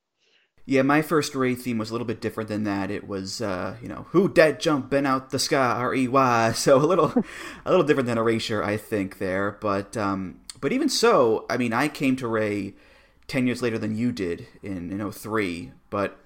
Yeah, 0.65 0.83
my 0.83 1.01
first 1.01 1.33
Rey 1.33 1.55
theme 1.55 1.79
was 1.79 1.89
a 1.89 1.93
little 1.93 2.05
bit 2.05 2.21
different 2.21 2.47
than 2.49 2.63
that. 2.65 2.91
It 2.91 3.07
was, 3.07 3.41
uh, 3.41 3.77
you 3.81 3.87
know, 3.87 4.05
who 4.09 4.29
dead 4.29 4.59
jumping 4.59 5.05
out 5.05 5.31
the 5.31 5.39
sky, 5.39 5.71
R 5.71 5.95
E 5.95 6.07
Y. 6.07 6.51
So 6.51 6.77
a 6.77 6.85
little, 6.85 7.13
a 7.65 7.71
little 7.71 7.85
different 7.85 8.07
than 8.07 8.19
Erasure, 8.19 8.63
I 8.63 8.77
think 8.77 9.17
there. 9.17 9.57
But, 9.61 9.97
um, 9.97 10.41
but 10.61 10.71
even 10.71 10.89
so, 10.89 11.45
I 11.49 11.57
mean, 11.57 11.73
I 11.73 11.87
came 11.87 12.15
to 12.17 12.27
Rey 12.27 12.75
ten 13.27 13.47
years 13.47 13.63
later 13.63 13.79
than 13.79 13.95
you 13.95 14.11
did 14.11 14.47
in 14.61 14.91
in 14.91 15.11
03, 15.11 15.71
But, 15.89 16.19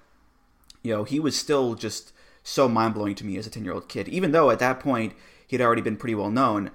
you 0.82 0.92
know, 0.92 1.04
he 1.04 1.20
was 1.20 1.36
still 1.36 1.74
just 1.74 2.12
so 2.44 2.68
mind 2.68 2.94
blowing 2.94 3.16
to 3.16 3.26
me 3.26 3.36
as 3.36 3.46
a 3.48 3.50
ten 3.50 3.64
year 3.64 3.74
old 3.74 3.88
kid. 3.88 4.08
Even 4.08 4.30
though 4.30 4.50
at 4.50 4.60
that 4.60 4.78
point 4.78 5.14
he 5.44 5.56
had 5.56 5.64
already 5.64 5.82
been 5.82 5.96
pretty 5.96 6.14
well 6.14 6.30
known. 6.30 6.70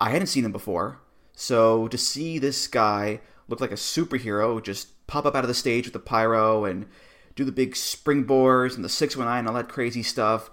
I 0.00 0.10
hadn't 0.10 0.28
seen 0.28 0.44
him 0.44 0.52
before, 0.52 1.00
so 1.34 1.88
to 1.88 1.98
see 1.98 2.38
this 2.38 2.66
guy 2.66 3.20
look 3.48 3.60
like 3.60 3.72
a 3.72 3.74
superhero 3.74 4.62
just 4.62 5.06
pop 5.06 5.26
up 5.26 5.34
out 5.34 5.44
of 5.44 5.48
the 5.48 5.54
stage 5.54 5.86
with 5.86 5.92
the 5.92 5.98
pyro 5.98 6.64
and 6.64 6.86
do 7.34 7.44
the 7.44 7.52
big 7.52 7.74
springboards 7.74 8.76
and 8.76 8.84
the 8.84 8.88
619 8.88 9.38
and 9.38 9.48
all 9.48 9.54
that 9.54 9.72
crazy 9.72 10.02
stuff, 10.02 10.50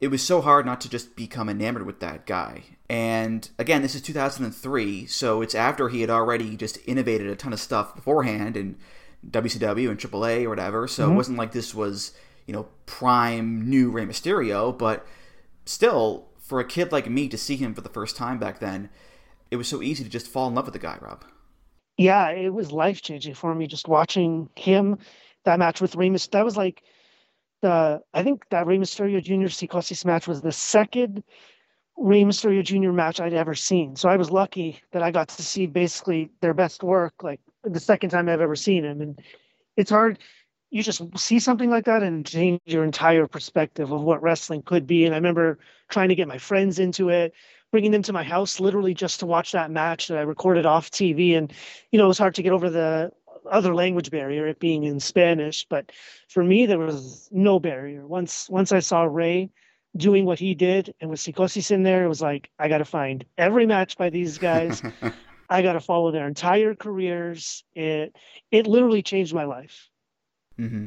it 0.00 0.08
was 0.08 0.22
so 0.22 0.40
hard 0.40 0.66
not 0.66 0.80
to 0.82 0.88
just 0.88 1.16
become 1.16 1.48
enamored 1.48 1.86
with 1.86 2.00
that 2.00 2.26
guy. 2.26 2.62
And 2.88 3.48
again, 3.58 3.82
this 3.82 3.94
is 3.94 4.02
2003, 4.02 5.06
so 5.06 5.42
it's 5.42 5.54
after 5.54 5.88
he 5.88 6.02
had 6.02 6.10
already 6.10 6.56
just 6.56 6.78
innovated 6.86 7.28
a 7.28 7.36
ton 7.36 7.52
of 7.52 7.60
stuff 7.60 7.94
beforehand 7.94 8.56
in 8.56 8.76
WCW 9.28 9.90
and 9.90 9.98
AAA 9.98 10.44
or 10.44 10.50
whatever. 10.50 10.86
So 10.86 11.04
mm-hmm. 11.04 11.12
it 11.12 11.16
wasn't 11.16 11.38
like 11.38 11.52
this 11.52 11.74
was, 11.74 12.12
you 12.46 12.52
know, 12.52 12.68
prime 12.86 13.68
new 13.68 13.90
Rey 13.90 14.06
Mysterio, 14.06 14.76
but 14.76 15.06
still, 15.64 16.28
for 16.38 16.60
a 16.60 16.64
kid 16.64 16.92
like 16.92 17.10
me 17.10 17.28
to 17.28 17.36
see 17.36 17.56
him 17.56 17.74
for 17.74 17.80
the 17.80 17.88
first 17.88 18.16
time 18.16 18.38
back 18.38 18.60
then, 18.60 18.88
it 19.50 19.56
was 19.56 19.68
so 19.68 19.82
easy 19.82 20.04
to 20.04 20.10
just 20.10 20.28
fall 20.28 20.48
in 20.48 20.54
love 20.54 20.66
with 20.66 20.74
the 20.74 20.78
guy, 20.78 20.98
Rob. 21.00 21.24
Yeah, 21.96 22.30
it 22.30 22.52
was 22.52 22.72
life 22.72 23.02
changing 23.02 23.34
for 23.34 23.54
me 23.54 23.66
just 23.66 23.88
watching 23.88 24.48
him. 24.56 24.98
That 25.44 25.58
match 25.58 25.80
with 25.80 25.94
Rey 25.94 26.08
Mysterio, 26.08 26.30
that 26.32 26.44
was 26.44 26.56
like 26.56 26.82
the 27.62 28.00
I 28.12 28.22
think 28.22 28.44
that 28.50 28.66
Rey 28.66 28.78
Mysterio 28.78 29.22
Jr. 29.22 29.48
Psicosis 29.48 30.04
match 30.04 30.26
was 30.26 30.42
the 30.42 30.52
second 30.52 31.22
Rey 31.96 32.22
Mysterio 32.22 32.62
Jr. 32.62 32.92
match 32.92 33.20
I'd 33.20 33.32
ever 33.32 33.54
seen. 33.54 33.96
So 33.96 34.08
I 34.08 34.16
was 34.16 34.30
lucky 34.30 34.80
that 34.92 35.02
I 35.02 35.10
got 35.10 35.28
to 35.28 35.42
see 35.42 35.66
basically 35.66 36.30
their 36.40 36.52
best 36.52 36.82
work, 36.82 37.14
like 37.22 37.40
the 37.64 37.80
second 37.80 38.10
time 38.10 38.28
I've 38.28 38.40
ever 38.40 38.56
seen 38.56 38.84
him. 38.84 39.00
And 39.00 39.20
it's 39.76 39.90
hard 39.90 40.18
you 40.70 40.82
just 40.82 41.02
see 41.16 41.38
something 41.38 41.70
like 41.70 41.84
that 41.84 42.02
and 42.02 42.26
change 42.26 42.60
your 42.64 42.84
entire 42.84 43.26
perspective 43.26 43.92
of 43.92 44.02
what 44.02 44.22
wrestling 44.22 44.62
could 44.62 44.86
be. 44.86 45.04
And 45.04 45.14
I 45.14 45.18
remember 45.18 45.58
trying 45.88 46.08
to 46.08 46.14
get 46.14 46.28
my 46.28 46.38
friends 46.38 46.78
into 46.78 47.08
it, 47.08 47.32
bringing 47.70 47.92
them 47.92 48.02
to 48.02 48.12
my 48.12 48.22
house 48.22 48.58
literally 48.60 48.94
just 48.94 49.20
to 49.20 49.26
watch 49.26 49.52
that 49.52 49.70
match 49.70 50.08
that 50.08 50.18
I 50.18 50.22
recorded 50.22 50.66
off 50.66 50.90
TV. 50.90 51.36
And, 51.36 51.52
you 51.92 51.98
know, 51.98 52.04
it 52.06 52.08
was 52.08 52.18
hard 52.18 52.34
to 52.34 52.42
get 52.42 52.52
over 52.52 52.68
the 52.68 53.10
other 53.50 53.74
language 53.74 54.10
barrier, 54.10 54.46
it 54.46 54.58
being 54.58 54.84
in 54.84 54.98
Spanish. 55.00 55.66
But 55.68 55.92
for 56.28 56.42
me, 56.42 56.66
there 56.66 56.78
was 56.78 57.28
no 57.30 57.60
barrier. 57.60 58.06
Once 58.06 58.48
once 58.50 58.72
I 58.72 58.80
saw 58.80 59.04
Rey 59.04 59.50
doing 59.96 60.24
what 60.24 60.38
he 60.38 60.54
did 60.54 60.94
and 61.00 61.10
with 61.10 61.20
Psicosis 61.20 61.70
in 61.70 61.82
there, 61.82 62.04
it 62.04 62.08
was 62.08 62.20
like, 62.20 62.50
I 62.58 62.68
got 62.68 62.78
to 62.78 62.84
find 62.84 63.24
every 63.38 63.66
match 63.66 63.96
by 63.96 64.10
these 64.10 64.36
guys. 64.38 64.82
I 65.48 65.62
got 65.62 65.74
to 65.74 65.80
follow 65.80 66.10
their 66.10 66.26
entire 66.26 66.74
careers. 66.74 67.62
It 67.74 68.16
it 68.50 68.66
literally 68.66 69.02
changed 69.02 69.32
my 69.32 69.44
life. 69.44 69.88
Mm-hmm. 70.58 70.86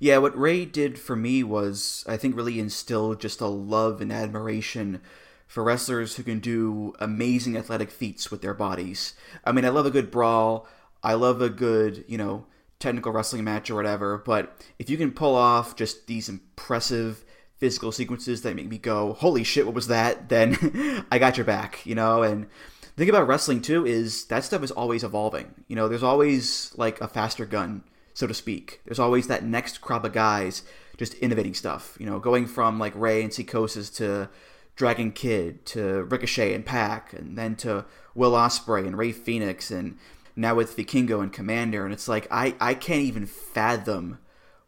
Yeah, 0.00 0.18
what 0.18 0.36
Rey 0.36 0.64
did 0.64 0.98
for 0.98 1.14
me 1.14 1.44
was, 1.44 2.04
I 2.08 2.16
think, 2.16 2.36
really 2.36 2.58
instill 2.58 3.14
just 3.14 3.40
a 3.40 3.46
love 3.46 4.00
and 4.00 4.12
admiration 4.12 5.00
for 5.46 5.62
wrestlers 5.62 6.16
who 6.16 6.24
can 6.24 6.40
do 6.40 6.94
amazing 6.98 7.56
athletic 7.56 7.90
feats 7.90 8.30
with 8.30 8.42
their 8.42 8.54
bodies. 8.54 9.14
I 9.44 9.52
mean, 9.52 9.64
I 9.64 9.68
love 9.68 9.86
a 9.86 9.90
good 9.90 10.10
brawl. 10.10 10.66
I 11.02 11.14
love 11.14 11.40
a 11.40 11.48
good, 11.48 12.04
you 12.08 12.18
know, 12.18 12.46
technical 12.80 13.12
wrestling 13.12 13.44
match 13.44 13.70
or 13.70 13.76
whatever. 13.76 14.18
But 14.18 14.64
if 14.78 14.90
you 14.90 14.96
can 14.96 15.12
pull 15.12 15.36
off 15.36 15.76
just 15.76 16.06
these 16.06 16.28
impressive 16.28 17.24
physical 17.58 17.92
sequences 17.92 18.42
that 18.42 18.56
make 18.56 18.68
me 18.68 18.78
go, 18.78 19.12
"Holy 19.12 19.44
shit, 19.44 19.64
what 19.64 19.74
was 19.76 19.86
that?" 19.86 20.28
Then 20.28 21.06
I 21.12 21.18
got 21.20 21.36
your 21.36 21.46
back, 21.46 21.86
you 21.86 21.94
know. 21.94 22.22
And 22.22 22.46
the 22.82 23.04
thing 23.04 23.10
about 23.10 23.28
wrestling 23.28 23.62
too 23.62 23.86
is 23.86 24.24
that 24.26 24.42
stuff 24.44 24.64
is 24.64 24.72
always 24.72 25.04
evolving. 25.04 25.54
You 25.68 25.76
know, 25.76 25.86
there's 25.88 26.02
always 26.02 26.72
like 26.76 27.00
a 27.00 27.06
faster 27.06 27.46
gun 27.46 27.84
so 28.14 28.26
to 28.26 28.34
speak. 28.34 28.80
There's 28.84 28.98
always 29.00 29.26
that 29.26 29.44
next 29.44 29.80
crop 29.80 30.04
of 30.04 30.12
guys 30.12 30.62
just 30.96 31.14
innovating 31.14 31.54
stuff. 31.54 31.96
You 32.00 32.06
know, 32.06 32.18
going 32.18 32.46
from 32.46 32.78
like 32.78 32.94
Rey 32.94 33.22
and 33.22 33.32
Psicosis 33.32 33.94
to 33.96 34.30
Dragon 34.76 35.12
Kid 35.12 35.66
to 35.66 36.04
Ricochet 36.04 36.54
and 36.54 36.64
PAC, 36.64 37.12
and 37.12 37.36
then 37.36 37.56
to 37.56 37.84
Will 38.14 38.32
Ospreay 38.32 38.86
and 38.86 38.96
Rey 38.96 39.12
Fénix, 39.12 39.70
and 39.70 39.98
now 40.36 40.54
with 40.54 40.76
Vikingo 40.76 41.20
and 41.20 41.32
Komander. 41.32 41.84
And 41.84 41.92
it's 41.92 42.08
like 42.08 42.26
I 42.30 42.54
I 42.60 42.74
can't 42.74 43.02
even 43.02 43.26
fathom 43.26 44.18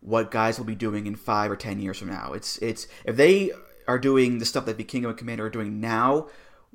what 0.00 0.30
guys 0.30 0.58
will 0.58 0.66
be 0.66 0.74
doing 0.74 1.06
in 1.06 1.14
five 1.14 1.50
or 1.50 1.56
ten 1.56 1.80
years 1.80 1.98
from 1.98 2.08
now. 2.08 2.32
It's 2.32 2.58
it's 2.58 2.86
if 3.04 3.16
they 3.16 3.52
are 3.88 3.98
doing 3.98 4.38
the 4.38 4.44
stuff 4.44 4.66
that 4.66 4.76
Vikingo 4.78 5.08
and 5.08 5.18
Komander 5.18 5.40
are 5.40 5.50
doing 5.50 5.80
now. 5.80 6.28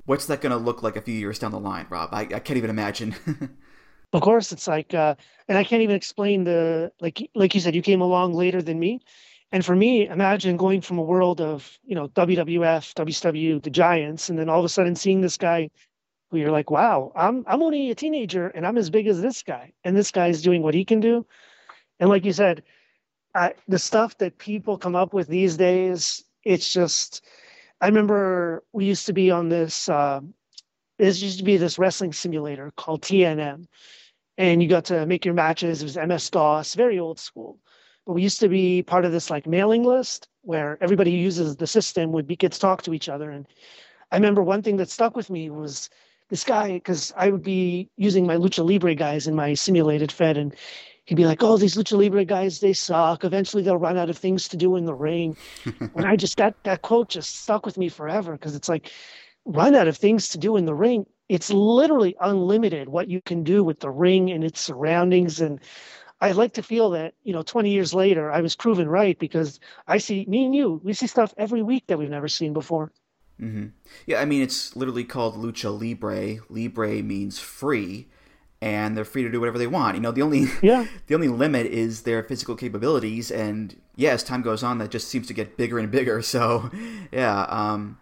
What's 0.04 0.26
that 0.26 0.40
going 0.40 0.50
to 0.50 0.56
look 0.56 0.82
like 0.82 0.96
a 0.96 1.00
few 1.00 1.14
years 1.14 1.38
down 1.38 1.52
the 1.52 1.60
line, 1.60 1.86
Rob? 1.88 2.08
I, 2.12 2.22
I 2.22 2.40
can't 2.40 2.56
even 2.56 2.70
imagine. 2.70 3.14
Of 4.12 4.20
course, 4.20 4.52
it's 4.52 4.68
like, 4.68 4.92
uh, 4.92 5.14
and 5.48 5.56
I 5.56 5.64
can't 5.64 5.82
even 5.82 5.96
explain 5.96 6.44
the 6.44 6.92
like, 7.00 7.30
like 7.34 7.54
you 7.54 7.60
said, 7.60 7.74
you 7.74 7.80
came 7.82 8.02
along 8.02 8.34
later 8.34 8.60
than 8.60 8.78
me, 8.78 9.00
and 9.50 9.64
for 9.64 9.74
me, 9.74 10.06
imagine 10.06 10.56
going 10.58 10.82
from 10.82 10.98
a 10.98 11.02
world 11.02 11.40
of 11.40 11.78
you 11.84 11.94
know 11.94 12.08
WWF, 12.08 12.92
WCW, 12.94 13.62
the 13.62 13.70
Giants, 13.70 14.28
and 14.28 14.38
then 14.38 14.50
all 14.50 14.58
of 14.58 14.66
a 14.66 14.68
sudden 14.68 14.96
seeing 14.96 15.22
this 15.22 15.38
guy, 15.38 15.70
who 16.30 16.36
you're 16.36 16.50
like, 16.50 16.70
wow, 16.70 17.12
I'm 17.16 17.44
I'm 17.46 17.62
only 17.62 17.90
a 17.90 17.94
teenager 17.94 18.48
and 18.48 18.66
I'm 18.66 18.76
as 18.76 18.90
big 18.90 19.06
as 19.06 19.22
this 19.22 19.42
guy, 19.42 19.72
and 19.82 19.96
this 19.96 20.10
guy's 20.10 20.42
doing 20.42 20.62
what 20.62 20.74
he 20.74 20.84
can 20.84 21.00
do, 21.00 21.26
and 21.98 22.10
like 22.10 22.26
you 22.26 22.34
said, 22.34 22.62
I, 23.34 23.54
the 23.68 23.78
stuff 23.78 24.18
that 24.18 24.36
people 24.36 24.76
come 24.76 24.94
up 24.96 25.14
with 25.14 25.28
these 25.28 25.56
days, 25.56 26.22
it's 26.44 26.72
just. 26.72 27.24
I 27.80 27.86
remember 27.86 28.62
we 28.72 28.84
used 28.84 29.06
to 29.06 29.12
be 29.12 29.30
on 29.30 29.48
this. 29.48 29.88
Uh, 29.88 30.20
there 30.98 31.08
used 31.08 31.38
to 31.38 31.44
be 31.44 31.56
this 31.56 31.78
wrestling 31.78 32.12
simulator 32.12 32.72
called 32.76 33.02
TNM 33.02 33.66
and 34.38 34.62
you 34.62 34.68
got 34.68 34.84
to 34.86 35.06
make 35.06 35.24
your 35.24 35.34
matches. 35.34 35.82
It 35.82 35.84
was 35.84 35.96
MS 35.96 36.30
DOS, 36.30 36.74
very 36.74 36.98
old 36.98 37.18
school. 37.18 37.58
But 38.06 38.14
we 38.14 38.22
used 38.22 38.40
to 38.40 38.48
be 38.48 38.82
part 38.82 39.04
of 39.04 39.12
this 39.12 39.30
like 39.30 39.46
mailing 39.46 39.84
list 39.84 40.28
where 40.42 40.78
everybody 40.80 41.12
who 41.12 41.18
uses 41.18 41.56
the 41.56 41.66
system 41.66 42.12
would 42.12 42.26
be 42.26 42.36
gets 42.36 42.58
talk 42.58 42.82
to 42.82 42.94
each 42.94 43.08
other. 43.08 43.30
And 43.30 43.46
I 44.10 44.16
remember 44.16 44.42
one 44.42 44.62
thing 44.62 44.76
that 44.78 44.90
stuck 44.90 45.16
with 45.16 45.30
me 45.30 45.50
was 45.50 45.88
this 46.28 46.44
guy 46.44 46.72
because 46.72 47.12
I 47.16 47.30
would 47.30 47.42
be 47.42 47.90
using 47.96 48.26
my 48.26 48.36
lucha 48.36 48.68
libre 48.68 48.94
guys 48.94 49.26
in 49.26 49.34
my 49.34 49.54
simulated 49.54 50.10
fed, 50.10 50.36
and 50.36 50.54
he'd 51.04 51.14
be 51.14 51.26
like, 51.26 51.42
"Oh, 51.42 51.56
these 51.58 51.76
lucha 51.76 51.96
libre 51.96 52.24
guys, 52.24 52.58
they 52.58 52.72
suck. 52.72 53.22
Eventually, 53.22 53.62
they'll 53.62 53.76
run 53.76 53.98
out 53.98 54.10
of 54.10 54.16
things 54.16 54.48
to 54.48 54.56
do 54.56 54.76
in 54.76 54.84
the 54.84 54.94
ring." 54.94 55.36
and 55.94 56.06
I 56.06 56.16
just 56.16 56.36
that 56.38 56.54
that 56.64 56.82
quote 56.82 57.10
just 57.10 57.42
stuck 57.42 57.66
with 57.66 57.78
me 57.78 57.88
forever 57.88 58.32
because 58.32 58.56
it's 58.56 58.68
like, 58.68 58.90
run 59.44 59.74
out 59.74 59.88
of 59.88 59.96
things 59.96 60.28
to 60.30 60.38
do 60.38 60.56
in 60.56 60.64
the 60.64 60.74
ring 60.74 61.06
it's 61.32 61.50
literally 61.50 62.14
unlimited 62.20 62.88
what 62.88 63.08
you 63.08 63.22
can 63.22 63.42
do 63.42 63.64
with 63.64 63.80
the 63.80 63.90
ring 63.90 64.30
and 64.30 64.44
its 64.44 64.60
surroundings. 64.60 65.40
And 65.40 65.60
i 66.20 66.30
like 66.30 66.52
to 66.52 66.62
feel 66.62 66.90
that 66.90 67.14
you 67.24 67.32
know 67.32 67.42
20 67.42 67.70
years 67.70 67.92
later 67.92 68.30
i 68.30 68.40
was 68.40 68.54
proven 68.54 68.88
right 68.88 69.18
because 69.18 69.58
i 69.88 69.98
see 69.98 70.24
me 70.28 70.44
and 70.44 70.54
you 70.54 70.80
we 70.84 70.92
see 70.92 71.08
stuff 71.08 71.34
every 71.36 71.64
week 71.64 71.84
that 71.88 71.98
we've 71.98 72.08
never 72.08 72.28
seen 72.28 72.52
before. 72.52 72.92
Mm-hmm. 73.40 73.66
yeah 74.06 74.20
i 74.20 74.24
mean 74.24 74.40
it's 74.40 74.76
literally 74.76 75.04
called 75.04 75.34
lucha 75.34 75.70
libre. 75.72 76.44
Libre 76.48 77.02
means 77.02 77.40
free 77.40 78.06
and 78.62 78.96
they're 78.96 79.04
free 79.04 79.24
to 79.24 79.28
do 79.28 79.40
whatever 79.40 79.58
they 79.58 79.66
want. 79.66 79.96
You 79.96 80.00
know 80.00 80.12
the 80.12 80.22
only 80.22 80.46
yeah. 80.62 80.86
the 81.08 81.16
only 81.16 81.28
limit 81.28 81.66
is 81.66 82.02
their 82.02 82.22
physical 82.22 82.54
capabilities. 82.54 83.30
And 83.32 83.76
yeah 83.96 84.10
as 84.12 84.22
time 84.22 84.42
goes 84.42 84.62
on 84.62 84.78
that 84.78 84.92
just 84.92 85.08
seems 85.08 85.26
to 85.26 85.34
get 85.34 85.56
bigger 85.56 85.78
and 85.80 85.90
bigger. 85.90 86.22
So 86.32 86.70
yeah 87.10 87.42
um 87.48 87.98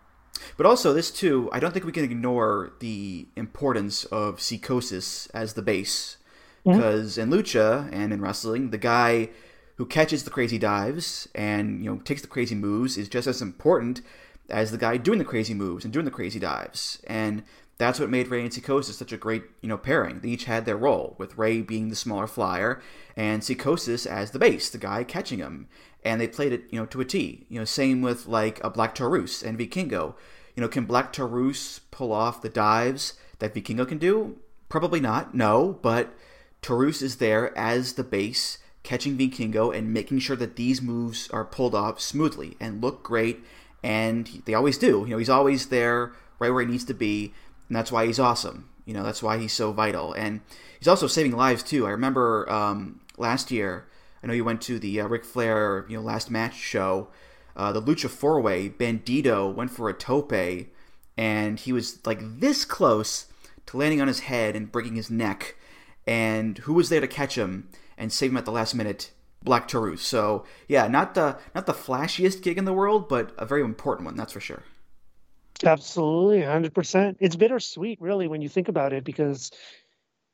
but 0.57 0.67
also, 0.67 0.93
this 0.93 1.11
too, 1.11 1.49
I 1.53 1.61
don't 1.61 1.73
think 1.73 1.85
we 1.85 1.93
can 1.93 2.05
ignore 2.05 2.73
the 2.81 3.27
importance 3.37 4.05
of 4.07 4.37
Psicosis 4.39 5.29
as 5.33 5.55
the 5.55 5.63
base. 5.63 6.17
Because 6.65 7.17
in 7.17 7.31
lucha 7.31 7.89
and 7.91 8.13
in 8.13 8.21
wrestling, 8.21 8.71
the 8.71 8.79
guy 8.79 9.31
who 9.77 9.87
catches 9.87 10.25
the 10.25 10.31
crazy 10.31 10.59
dives 10.59 11.27
and 11.35 11.83
you 11.83 11.91
know 11.91 12.01
takes 12.01 12.21
the 12.21 12.29
crazy 12.29 12.55
moves 12.55 12.99
is 12.99 13.09
just 13.09 13.27
as 13.27 13.41
important 13.41 14.03
as 14.51 14.71
the 14.71 14.77
guy 14.77 14.99
doing 14.99 15.19
the 15.19 15.25
crazy 15.25 15.55
moves 15.55 15.85
and 15.85 15.93
doing 15.93 16.05
the 16.05 16.11
crazy 16.11 16.39
dives. 16.39 17.01
And 17.07 17.45
that's 17.81 17.99
what 17.99 18.11
made 18.11 18.29
Rey 18.29 18.43
and 18.43 18.51
Psicosis 18.51 18.99
such 18.99 19.11
a 19.11 19.17
great, 19.17 19.43
you 19.63 19.69
know, 19.69 19.79
pairing. 19.79 20.21
They 20.21 20.29
each 20.29 20.45
had 20.45 20.67
their 20.67 20.77
role, 20.77 21.17
with 21.19 21.39
Rey 21.39 21.63
being 21.63 21.89
the 21.89 21.97
smaller 21.97 22.27
flyer 22.27 22.83
and 23.17 23.43
Psicosis 23.43 24.07
as 24.07 24.33
the 24.33 24.39
base, 24.39 24.69
the 24.69 24.77
guy 24.77 25.03
catching 25.03 25.39
him. 25.39 25.67
And 26.05 26.21
they 26.21 26.29
played 26.29 26.53
it, 26.53 26.65
you 26.71 26.79
know, 26.79 26.85
to 26.87 27.01
a 27.01 27.07
T. 27.07 27.47
You 27.49 27.59
know, 27.59 27.65
same 27.65 28.03
with 28.03 28.27
like 28.27 28.63
a 28.63 28.69
Black 28.69 28.95
Taurus 28.95 29.43
and 29.43 29.59
Vikingo. 29.59 30.15
You 30.55 30.61
know, 30.61 30.69
can 30.69 30.85
Black 30.85 31.11
Taurus 31.11 31.81
pull 31.91 32.13
off 32.13 32.43
the 32.43 32.51
dives 32.51 33.15
that 33.39 33.55
Vikingo 33.55 33.89
can 33.89 33.99
do? 33.99 34.37
Probably 34.69 35.01
not, 35.01 35.35
no, 35.35 35.79
but 35.81 36.13
Taurus 36.61 37.01
is 37.01 37.17
there 37.17 37.57
as 37.57 37.95
the 37.95 38.05
base, 38.05 38.59
catching 38.83 39.17
Vikingo 39.17 39.75
and 39.75 39.93
making 39.93 40.19
sure 40.19 40.37
that 40.37 40.57
these 40.57 40.83
moves 40.83 41.31
are 41.31 41.47
pulled 41.47 41.75
off 41.75 41.99
smoothly 41.99 42.59
and 42.61 42.83
look 42.83 43.03
great. 43.03 43.43
And 43.83 44.43
they 44.45 44.53
always 44.53 44.77
do. 44.77 45.05
You 45.07 45.13
know, 45.13 45.19
he's 45.19 45.31
always 45.31 45.69
there 45.69 46.13
right 46.39 46.51
where 46.51 46.63
he 46.63 46.71
needs 46.71 46.85
to 46.85 46.95
be 46.95 47.33
and 47.71 47.77
that's 47.77 47.93
why 47.93 48.05
he's 48.05 48.19
awesome. 48.19 48.69
You 48.85 48.95
know, 48.95 49.05
that's 49.05 49.23
why 49.23 49.39
he's 49.39 49.53
so 49.53 49.71
vital, 49.71 50.13
and 50.13 50.41
he's 50.81 50.89
also 50.89 51.07
saving 51.07 51.37
lives 51.37 51.63
too. 51.63 51.87
I 51.87 51.91
remember 51.91 52.51
um, 52.51 53.01
last 53.17 53.53
year. 53.53 53.87
I 54.23 54.27
know 54.27 54.33
you 54.33 54.45
went 54.45 54.61
to 54.63 54.79
the 54.81 55.01
uh, 55.01 55.07
Ric 55.07 55.25
Flair, 55.25 55.87
you 55.89 55.97
know, 55.97 56.03
last 56.03 56.31
match 56.31 56.55
show. 56.55 57.09
Uh, 57.57 57.73
the 57.73 57.81
Lucha 57.81 58.11
Four 58.11 58.41
Way, 58.41 58.69
Bandido 58.69 59.55
went 59.55 59.71
for 59.71 59.89
a 59.89 59.95
tope, 59.95 60.33
and 61.17 61.59
he 61.61 61.73
was 61.73 62.05
like 62.05 62.19
this 62.41 62.65
close 62.65 63.27
to 63.67 63.77
landing 63.77 64.01
on 64.01 64.09
his 64.09 64.21
head 64.21 64.57
and 64.57 64.73
breaking 64.73 64.97
his 64.97 65.11
neck. 65.11 65.57
And 66.07 66.59
who 66.59 66.75
was 66.75 66.89
there 66.89 67.01
to 67.01 67.07
catch 67.07 67.39
him 67.39 67.69
and 67.97 68.13
save 68.13 68.33
him 68.33 68.37
at 68.37 68.47
the 68.47 68.53
last 68.53 68.75
minute? 68.75 69.13
Black 69.43 69.69
Taurus. 69.69 70.03
So 70.03 70.45
yeah, 70.67 70.89
not 70.89 71.15
the 71.15 71.39
not 71.55 71.67
the 71.67 71.73
flashiest 71.73 72.43
gig 72.43 72.59
in 72.59 72.65
the 72.65 72.75
world, 72.75 73.09
but 73.09 73.33
a 73.39 73.47
very 73.47 73.63
important 73.63 74.07
one, 74.07 74.17
that's 74.17 74.33
for 74.33 74.41
sure. 74.41 74.65
Absolutely, 75.65 76.43
hundred 76.43 76.75
percent. 76.75 77.19
It's 77.21 77.37
bittersweet, 77.37 78.01
really, 78.01 78.29
when 78.29 78.41
you 78.43 78.49
think 78.49 78.69
about 78.69 78.93
it, 78.93 79.05
because 79.05 79.51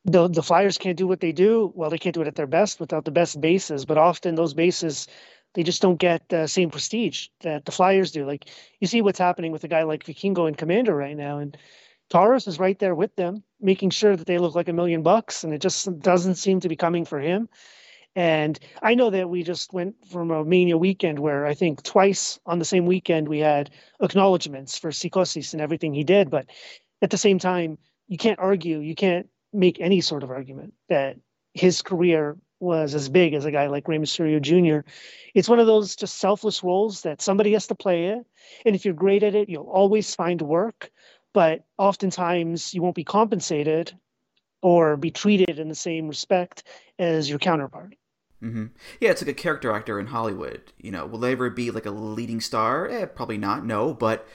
the 0.05 0.29
the 0.29 0.43
Flyers 0.43 0.79
can't 0.79 0.99
do 0.99 1.07
what 1.07 1.21
they 1.21 1.33
do. 1.33 1.73
Well, 1.75 1.91
they 1.91 1.99
can't 1.99 2.15
do 2.15 2.23
it 2.23 2.29
at 2.29 2.37
their 2.37 2.47
best 2.47 2.81
without 2.81 3.05
the 3.05 3.11
best 3.13 3.41
bases. 3.41 3.85
But 3.87 3.99
often 3.99 4.35
those 4.37 4.55
bases, 4.55 5.09
they 5.55 5.63
just 5.65 5.83
don't 5.83 5.99
get 5.99 6.29
the 6.29 6.47
same 6.49 6.71
prestige 6.71 7.29
that 7.41 7.65
the 7.67 7.73
Flyers 7.73 8.13
do. 8.13 8.27
Like 8.27 8.51
you 8.81 8.87
see 8.89 9.03
what's 9.03 9.19
happening 9.19 9.53
with 9.53 9.65
a 9.65 9.69
guy 9.69 9.85
like 9.85 10.05
Vikingo 10.05 10.47
and 10.49 10.59
Komander 10.59 10.97
right 10.99 11.17
now, 11.17 11.39
and 11.39 11.57
Taurus 12.11 12.47
is 12.49 12.59
right 12.61 12.79
there 12.79 12.95
with 12.95 13.17
them, 13.17 13.43
making 13.61 13.91
sure 13.91 14.17
that 14.17 14.27
they 14.27 14.39
look 14.39 14.55
like 14.55 14.69
a 14.69 14.73
million 14.75 15.03
bucks, 15.03 15.45
and 15.45 15.55
it 15.55 15.61
just 15.63 16.01
doesn't 16.01 16.37
seem 16.37 16.61
to 16.61 16.69
be 16.69 16.77
coming 16.77 17.05
for 17.05 17.21
him. 17.21 17.49
And 18.17 18.59
I 18.83 18.95
know 18.95 19.11
that 19.11 19.29
we 19.29 19.43
just 19.43 19.75
went 19.75 19.95
from 20.11 20.31
a 20.31 20.43
Mania 20.43 20.79
weekend 20.79 21.19
where 21.19 21.45
I 21.45 21.53
think 21.53 21.83
twice 21.83 22.41
on 22.47 22.59
the 22.59 22.65
same 22.65 22.87
weekend 22.87 23.29
we 23.29 23.41
had 23.41 23.71
acknowledgments 24.01 24.79
for 24.79 24.91
Psicosis 24.91 25.53
and 25.53 25.61
everything 25.61 25.93
he 25.93 26.03
did. 26.03 26.31
But 26.31 26.47
at 27.03 27.11
the 27.11 27.19
same 27.19 27.39
time, 27.39 27.77
you 28.09 28.17
can't 28.17 28.39
argue, 28.39 28.79
you 28.79 28.95
can't 28.95 29.29
make 29.53 29.79
any 29.81 30.01
sort 30.01 30.23
of 30.23 30.31
argument 30.31 30.73
that 30.89 31.19
his 31.53 31.83
career 31.83 32.39
was 32.59 32.95
as 32.95 33.11
big 33.11 33.35
as 33.35 33.45
a 33.45 33.51
guy 33.51 33.67
like 33.67 33.87
Rey 33.87 33.99
Mysterio 33.99 34.41
Jr. 34.41 34.89
It's 35.35 35.49
one 35.49 35.59
of 35.59 35.67
those 35.67 35.95
just 35.95 36.17
selfless 36.17 36.65
roles 36.65 37.03
that 37.03 37.21
somebody 37.21 37.53
has 37.53 37.67
to 37.67 37.75
play 37.75 38.07
it. 38.07 38.27
And 38.65 38.75
if 38.75 38.87
you're 38.87 38.95
great 38.95 39.25
at 39.25 39.35
it, 39.35 39.51
you'll 39.51 39.69
always 39.69 40.15
find 40.15 40.41
work. 40.41 40.91
But 41.35 41.67
oftentimes 41.77 42.73
you 42.73 42.81
won't 42.81 42.95
be 42.95 43.05
compensated 43.05 43.93
or 44.63 44.97
be 44.97 45.11
treated 45.11 45.59
in 45.59 45.69
the 45.69 45.75
same 45.75 46.09
respect 46.09 46.65
as 46.99 47.29
your 47.29 47.39
counterpart. 47.39 47.95
Mm-hmm. 48.43 48.67
Yeah, 49.01 49.11
it's 49.11 49.23
like 49.23 49.31
a 49.31 49.35
character 49.35 49.73
actor 49.73 49.99
in 49.99 50.09
Hollywood. 50.09 50.73
You 50.79 50.91
know, 50.91 51.07
will 51.07 51.19
they 51.19 51.33
ever 51.33 51.51
be 51.51 51.71
like 51.71 51.87
a 51.87 51.91
leading 51.91 52.41
star? 52.41 52.89
Eh, 52.89 53.07
probably 53.07 53.39
not. 53.39 53.65
No, 53.65 53.95
but 53.95 54.27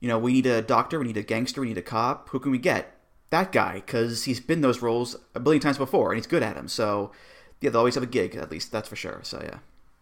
you 0.00 0.08
know, 0.08 0.18
we 0.18 0.32
need 0.32 0.46
a 0.46 0.62
doctor, 0.62 0.98
we 0.98 1.06
need 1.06 1.16
a 1.16 1.22
gangster, 1.22 1.60
we 1.60 1.68
need 1.68 1.78
a 1.78 1.82
cop. 1.82 2.28
Who 2.30 2.38
can 2.38 2.50
we 2.50 2.58
get? 2.58 2.92
That 3.30 3.52
guy, 3.52 3.74
because 3.74 4.24
he's 4.24 4.40
been 4.40 4.60
those 4.60 4.82
roles 4.82 5.16
a 5.34 5.40
billion 5.40 5.60
times 5.60 5.78
before, 5.78 6.12
and 6.12 6.18
he's 6.18 6.26
good 6.26 6.42
at 6.42 6.54
them. 6.54 6.68
So 6.68 7.12
yeah, 7.60 7.70
they'll 7.70 7.80
always 7.80 7.94
have 7.94 8.04
a 8.04 8.06
gig, 8.06 8.36
at 8.36 8.50
least 8.50 8.72
that's 8.72 8.88
for 8.88 8.96
sure. 8.96 9.20
So 9.22 9.40
yeah. 9.42 9.58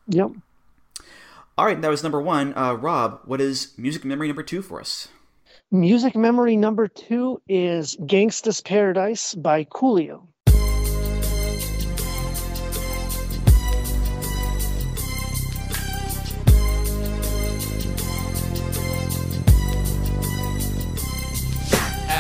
Yep. 0.08 0.32
All 1.56 1.66
right, 1.66 1.80
that 1.80 1.88
was 1.88 2.02
number 2.02 2.20
one. 2.20 2.52
Uh, 2.56 2.74
Rob, 2.74 3.20
what 3.24 3.40
is 3.40 3.72
music 3.78 4.04
memory 4.04 4.26
number 4.26 4.42
two 4.42 4.60
for 4.60 4.80
us? 4.80 5.08
Music 5.70 6.16
memory 6.16 6.56
number 6.56 6.88
two 6.88 7.40
is 7.48 7.96
Gangsta's 8.00 8.60
Paradise 8.60 9.34
by 9.34 9.64
Coolio. 9.64 10.26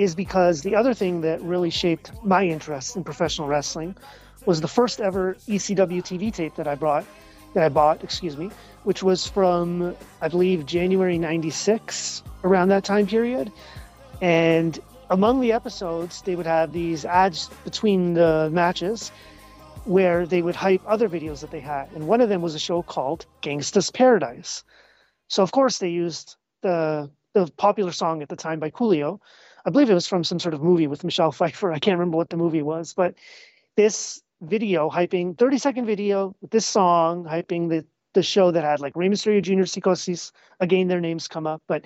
is 0.00 0.14
because 0.14 0.62
the 0.62 0.74
other 0.74 0.94
thing 0.94 1.20
that 1.20 1.42
really 1.42 1.68
shaped 1.68 2.10
my 2.24 2.42
interest 2.46 2.96
in 2.96 3.04
professional 3.04 3.46
wrestling 3.46 3.94
was 4.46 4.62
the 4.62 4.68
first 4.68 4.98
ever 4.98 5.34
ECW 5.46 6.00
TV 6.00 6.32
tape 6.32 6.54
that 6.54 6.66
I 6.66 6.74
brought 6.74 7.04
that 7.52 7.64
I 7.64 7.68
bought, 7.68 8.02
excuse 8.02 8.36
me, 8.36 8.50
which 8.84 9.02
was 9.02 9.26
from 9.26 9.94
I 10.22 10.28
believe 10.28 10.64
January 10.64 11.18
96 11.18 12.22
around 12.44 12.68
that 12.68 12.82
time 12.82 13.06
period. 13.06 13.52
And 14.22 14.78
among 15.10 15.42
the 15.42 15.52
episodes, 15.52 16.22
they 16.22 16.34
would 16.34 16.46
have 16.46 16.72
these 16.72 17.04
ads 17.04 17.50
between 17.64 18.14
the 18.14 18.48
matches 18.50 19.12
where 19.84 20.26
they 20.26 20.40
would 20.40 20.56
hype 20.56 20.82
other 20.86 21.10
videos 21.10 21.40
that 21.40 21.50
they 21.50 21.60
had. 21.60 21.90
And 21.94 22.08
one 22.08 22.22
of 22.22 22.30
them 22.30 22.40
was 22.40 22.54
a 22.54 22.58
show 22.58 22.82
called 22.82 23.26
Gangsta's 23.42 23.90
Paradise. 23.90 24.64
So 25.28 25.42
of 25.42 25.52
course 25.52 25.76
they 25.76 25.90
used 25.90 26.36
the 26.62 27.10
the 27.34 27.46
popular 27.56 27.92
song 27.92 28.22
at 28.22 28.28
the 28.28 28.36
time 28.36 28.58
by 28.58 28.70
Coolio, 28.70 29.20
I 29.64 29.70
believe 29.70 29.90
it 29.90 29.94
was 29.94 30.06
from 30.06 30.24
some 30.24 30.38
sort 30.38 30.54
of 30.54 30.62
movie 30.62 30.86
with 30.86 31.04
Michelle 31.04 31.32
Pfeiffer. 31.32 31.72
I 31.72 31.78
can't 31.78 31.98
remember 31.98 32.16
what 32.16 32.30
the 32.30 32.36
movie 32.36 32.62
was, 32.62 32.94
but 32.94 33.14
this 33.76 34.22
video 34.42 34.88
hyping 34.88 35.36
30 35.36 35.58
second 35.58 35.86
video 35.86 36.34
with 36.40 36.50
this 36.50 36.66
song 36.66 37.24
hyping 37.24 37.68
the 37.68 37.84
the 38.14 38.22
show 38.22 38.50
that 38.50 38.64
had 38.64 38.80
like 38.80 38.96
Rey 38.96 39.08
Mysterio 39.08 39.42
Jr. 39.42 39.64
Psicosis 39.64 40.32
again 40.60 40.88
their 40.88 41.00
names 41.00 41.28
come 41.28 41.46
up 41.46 41.62
but 41.66 41.84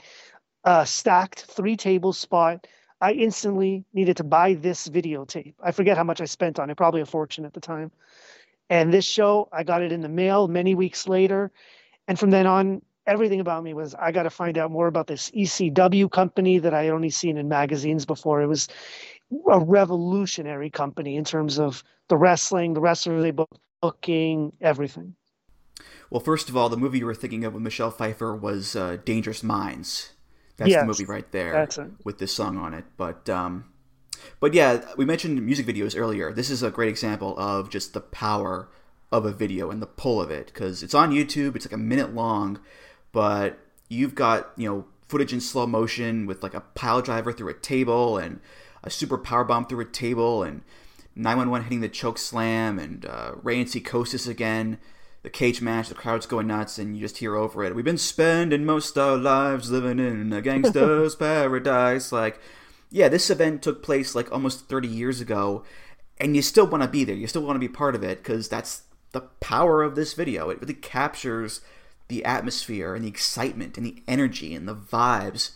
uh 0.65 0.85
stacked 0.85 1.43
three 1.43 1.77
table 1.77 2.13
spot 2.13 2.67
I 3.01 3.13
instantly 3.13 3.85
needed 3.93 4.17
to 4.19 4.25
buy 4.25 4.55
this 4.55 4.89
videotape 4.89 5.55
I 5.63 5.73
forget 5.73 5.97
how 5.97 6.05
much 6.05 6.21
I 6.21 6.27
spent 6.27 6.61
on 6.61 6.71
it 6.71 6.77
probably 6.77 7.01
a 7.01 7.07
fortune 7.07 7.45
at 7.45 7.55
the 7.55 7.61
time 7.61 7.91
and 8.71 8.95
this 8.95 9.05
show 9.05 9.49
I 9.53 9.65
got 9.65 9.83
it 9.83 9.91
in 9.91 10.01
the 10.01 10.09
mail 10.09 10.47
many 10.47 10.77
weeks 10.77 11.09
later 11.09 11.51
and 12.07 12.19
from 12.19 12.31
then 12.31 12.47
on 12.47 12.83
everything 13.07 13.41
about 13.41 13.63
me 13.63 13.75
was 13.75 13.95
I 13.95 14.13
got 14.13 14.25
to 14.25 14.31
find 14.31 14.59
out 14.59 14.71
more 14.71 14.87
about 14.87 15.07
this 15.07 15.31
ECW 15.31 16.11
company 16.11 16.59
that 16.59 16.75
I 16.75 16.85
had 16.85 16.93
only 16.93 17.11
seen 17.11 17.37
in 17.37 17.49
magazines 17.49 18.05
before. 18.05 18.43
It 18.43 18.47
was 18.47 18.69
a 19.51 19.61
revolutionary 19.61 20.71
company 20.71 21.17
in 21.17 21.25
terms 21.25 21.59
of 21.59 21.83
the 22.09 22.17
wrestling, 22.17 22.75
the 22.75 22.81
wrestler 22.81 23.21
they 23.21 23.35
booking, 23.81 24.53
everything. 24.61 25.15
Well, 26.11 26.21
first 26.21 26.49
of 26.49 26.57
all, 26.57 26.69
the 26.69 26.77
movie 26.77 26.99
you 26.99 27.07
were 27.07 27.15
thinking 27.15 27.45
of 27.45 27.55
with 27.55 27.63
Michelle 27.63 27.91
Pfeiffer 27.91 28.37
was 28.37 28.77
uh, 28.77 28.99
Dangerous 29.05 29.43
Minds. 29.43 30.13
That's 30.57 30.71
yes, 30.71 30.83
the 30.83 30.87
movie 30.87 31.05
right 31.05 31.31
there 31.33 31.69
with 32.05 32.19
this 32.19 32.33
song 32.33 32.57
on 32.57 32.75
it. 32.75 32.85
But 32.97 33.29
um, 33.29 33.65
but 34.39 34.55
yeah, 34.55 34.85
we 34.97 35.05
mentioned 35.05 35.45
music 35.45 35.67
videos 35.67 35.99
earlier. 35.99 36.33
This 36.33 36.51
is 36.51 36.63
a 36.63 36.71
great 36.71 36.89
example 36.89 37.37
of 37.39 37.71
just 37.71 37.93
the 37.93 38.01
power 38.01 38.69
of 39.11 39.25
a 39.25 39.33
video 39.33 39.71
and 39.71 39.83
the 39.83 39.87
pull 39.87 40.21
of 40.21 40.31
it 40.31 40.47
because 40.47 40.83
it's 40.83 40.95
on 40.95 41.11
YouTube. 41.11 41.57
It's 41.57 41.67
like 41.67 41.73
a 41.73 41.77
minute 41.79 42.15
long, 42.15 42.61
but 43.15 43.59
you've 43.89 44.15
got 44.15 44.53
you 44.59 44.69
know 44.69 44.85
footage 45.09 45.33
in 45.33 45.41
slow 45.41 45.67
motion 45.67 46.27
with 46.27 46.43
like 46.43 46.53
a 46.53 46.61
pile 46.61 47.01
driver 47.01 47.33
through 47.33 47.49
a 47.49 47.55
table 47.55 48.19
and 48.19 48.41
a 48.83 48.91
super 48.91 49.17
power 49.17 49.45
bomb 49.45 49.65
through 49.65 49.81
a 49.81 49.87
table 49.87 50.43
and 50.43 50.61
911 51.17 51.65
hitting 51.65 51.81
the 51.81 51.89
choke 51.89 52.19
slam 52.19 52.79
and 52.79 53.07
uh, 53.07 53.33
Rey 53.43 53.61
and 53.61 53.69
Psicosis 53.69 54.29
again. 54.29 54.79
The 55.23 55.31
cage 55.31 55.63
match, 55.63 55.89
the 55.89 55.95
crowd's 55.95 56.27
going 56.27 56.49
nuts, 56.49 56.79
and 56.79 56.95
you 56.95 57.01
just 57.01 57.17
hear 57.17 57.35
over 57.35 57.65
it. 57.65 57.75
We've 57.75 57.83
been 57.83 57.97
spending 57.97 58.67
most 58.67 58.99
our 58.99 59.17
lives 59.17 59.71
living 59.71 59.99
in 59.99 60.31
a 60.35 60.43
gangster's 60.43 61.15
paradise. 61.17 62.13
Like, 62.13 62.39
yeah, 62.91 63.09
this 63.09 63.31
event 63.31 63.63
took 63.63 63.83
place 63.83 64.15
like 64.15 64.31
almost 64.31 64.69
30 64.69 64.87
years 64.87 65.23
ago, 65.23 65.65
and 66.19 66.37
you 66.37 66.43
still 66.43 66.67
want 66.67 66.83
to 66.83 66.89
be 66.91 67.05
there. 67.05 67.15
You 67.15 67.27
still 67.27 67.41
want 67.41 67.57
to 67.57 67.61
be 67.61 67.69
part 67.69 67.95
of 67.95 68.03
it 68.03 68.19
because 68.19 68.51
that's 68.51 68.83
the 69.13 69.23
power 69.23 69.83
of 69.83 69.95
this 69.95 70.13
video. 70.13 70.51
It 70.51 70.61
really 70.61 70.75
captures 70.75 71.63
the 72.09 72.25
atmosphere 72.25 72.95
and 72.95 73.05
the 73.05 73.09
excitement 73.09 73.77
and 73.77 73.87
the 73.87 74.03
energy 74.07 74.55
and 74.55 74.69
the 74.69 74.75
vibes, 74.75 75.53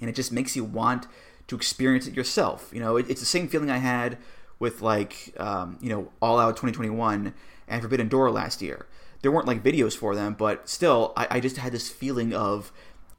and 0.00 0.08
it 0.08 0.14
just 0.14 0.32
makes 0.32 0.56
you 0.56 0.64
want 0.64 1.06
to 1.48 1.56
experience 1.56 2.06
it 2.06 2.14
yourself. 2.14 2.70
You 2.72 2.80
know, 2.80 2.96
it, 2.96 3.08
it's 3.08 3.20
the 3.20 3.26
same 3.26 3.48
feeling 3.48 3.70
I 3.70 3.78
had 3.78 4.18
with 4.58 4.82
like 4.82 5.34
um, 5.38 5.78
you 5.80 5.88
know 5.88 6.12
All 6.20 6.38
Out 6.38 6.56
2021 6.56 7.34
and 7.68 7.82
Forbidden 7.82 8.08
Door 8.08 8.30
last 8.32 8.62
year. 8.62 8.86
There 9.22 9.30
weren't 9.30 9.46
like 9.46 9.62
videos 9.62 9.96
for 9.96 10.14
them, 10.14 10.34
but 10.34 10.68
still, 10.68 11.12
I, 11.16 11.26
I 11.32 11.40
just 11.40 11.56
had 11.56 11.72
this 11.72 11.88
feeling 11.88 12.34
of 12.34 12.72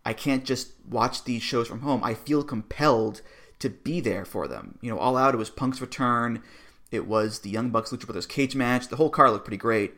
I 0.05 0.13
can't 0.13 0.43
just 0.43 0.71
watch 0.89 1.23
these 1.23 1.41
shows 1.41 1.67
from 1.67 1.81
home. 1.81 2.03
I 2.03 2.13
feel 2.13 2.43
compelled 2.43 3.21
to 3.59 3.69
be 3.69 4.01
there 4.01 4.25
for 4.25 4.47
them. 4.47 4.77
You 4.81 4.91
know, 4.91 4.99
All 4.99 5.15
Out, 5.15 5.33
it 5.33 5.37
was 5.37 5.49
Punk's 5.49 5.81
return. 5.81 6.43
It 6.91 7.07
was 7.07 7.39
the 7.39 7.49
Young 7.49 7.69
Bucks 7.69 7.91
Lucha 7.91 8.05
Brothers 8.05 8.25
cage 8.25 8.55
match. 8.55 8.87
The 8.87 8.97
whole 8.97 9.09
car 9.09 9.31
looked 9.31 9.45
pretty 9.45 9.57
great. 9.57 9.93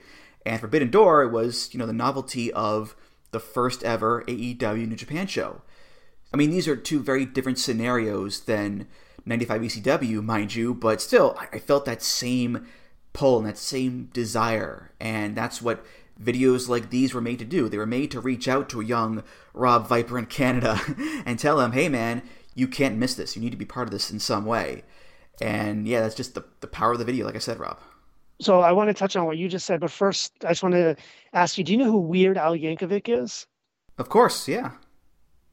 And 0.45 0.59
Forbidden 0.59 0.91
Door, 0.91 1.23
it 1.23 1.31
was, 1.31 1.73
you 1.73 1.79
know, 1.79 1.85
the 1.85 1.93
novelty 1.93 2.51
of 2.53 2.95
the 3.31 3.39
first 3.39 3.83
ever 3.83 4.23
AEW 4.27 4.87
New 4.87 4.95
Japan 4.95 5.27
show. 5.27 5.61
I 6.33 6.37
mean, 6.37 6.51
these 6.51 6.67
are 6.67 6.75
two 6.75 7.01
very 7.01 7.25
different 7.25 7.59
scenarios 7.59 8.41
than 8.41 8.87
95 9.25 9.61
ECW, 9.61 10.23
mind 10.23 10.53
you, 10.53 10.73
but 10.73 11.01
still, 11.01 11.37
I 11.51 11.59
felt 11.59 11.85
that 11.85 12.03
same 12.03 12.67
pull 13.13 13.39
and 13.39 13.47
that 13.47 13.57
same 13.57 14.09
desire. 14.13 14.91
And 14.99 15.35
that's 15.35 15.61
what 15.61 15.83
videos 16.21 16.69
like 16.69 16.89
these 16.89 17.13
were 17.13 17.21
made 17.21 17.39
to 17.39 17.45
do. 17.45 17.67
They 17.67 17.77
were 17.77 17.85
made 17.85 18.11
to 18.11 18.19
reach 18.19 18.47
out 18.47 18.69
to 18.69 18.81
a 18.81 18.85
young 18.85 19.23
Rob 19.53 19.87
Viper 19.87 20.17
in 20.17 20.27
Canada 20.27 20.79
and 21.25 21.39
tell 21.39 21.59
him, 21.59 21.71
hey 21.71 21.89
man, 21.89 22.21
you 22.53 22.67
can't 22.67 22.97
miss 22.97 23.15
this. 23.15 23.35
You 23.35 23.41
need 23.41 23.51
to 23.51 23.57
be 23.57 23.65
part 23.65 23.87
of 23.87 23.91
this 23.91 24.11
in 24.11 24.19
some 24.19 24.45
way. 24.45 24.83
And 25.41 25.87
yeah, 25.87 26.01
that's 26.01 26.15
just 26.15 26.35
the, 26.35 26.45
the 26.61 26.67
power 26.67 26.93
of 26.93 26.99
the 26.99 27.05
video, 27.05 27.25
like 27.25 27.35
I 27.35 27.39
said, 27.39 27.59
Rob. 27.59 27.79
So 28.41 28.59
I 28.59 28.71
want 28.73 28.89
to 28.89 28.93
touch 28.93 29.15
on 29.15 29.25
what 29.25 29.37
you 29.37 29.47
just 29.47 29.65
said, 29.65 29.79
but 29.79 29.91
first 29.91 30.33
I 30.43 30.49
just 30.49 30.63
want 30.63 30.75
to 30.75 30.95
ask 31.33 31.57
you, 31.57 31.63
do 31.63 31.71
you 31.71 31.77
know 31.77 31.91
who 31.91 31.97
Weird 31.97 32.37
Al 32.37 32.55
Yankovic 32.55 33.07
is? 33.07 33.47
Of 33.97 34.09
course, 34.09 34.47
yeah. 34.47 34.71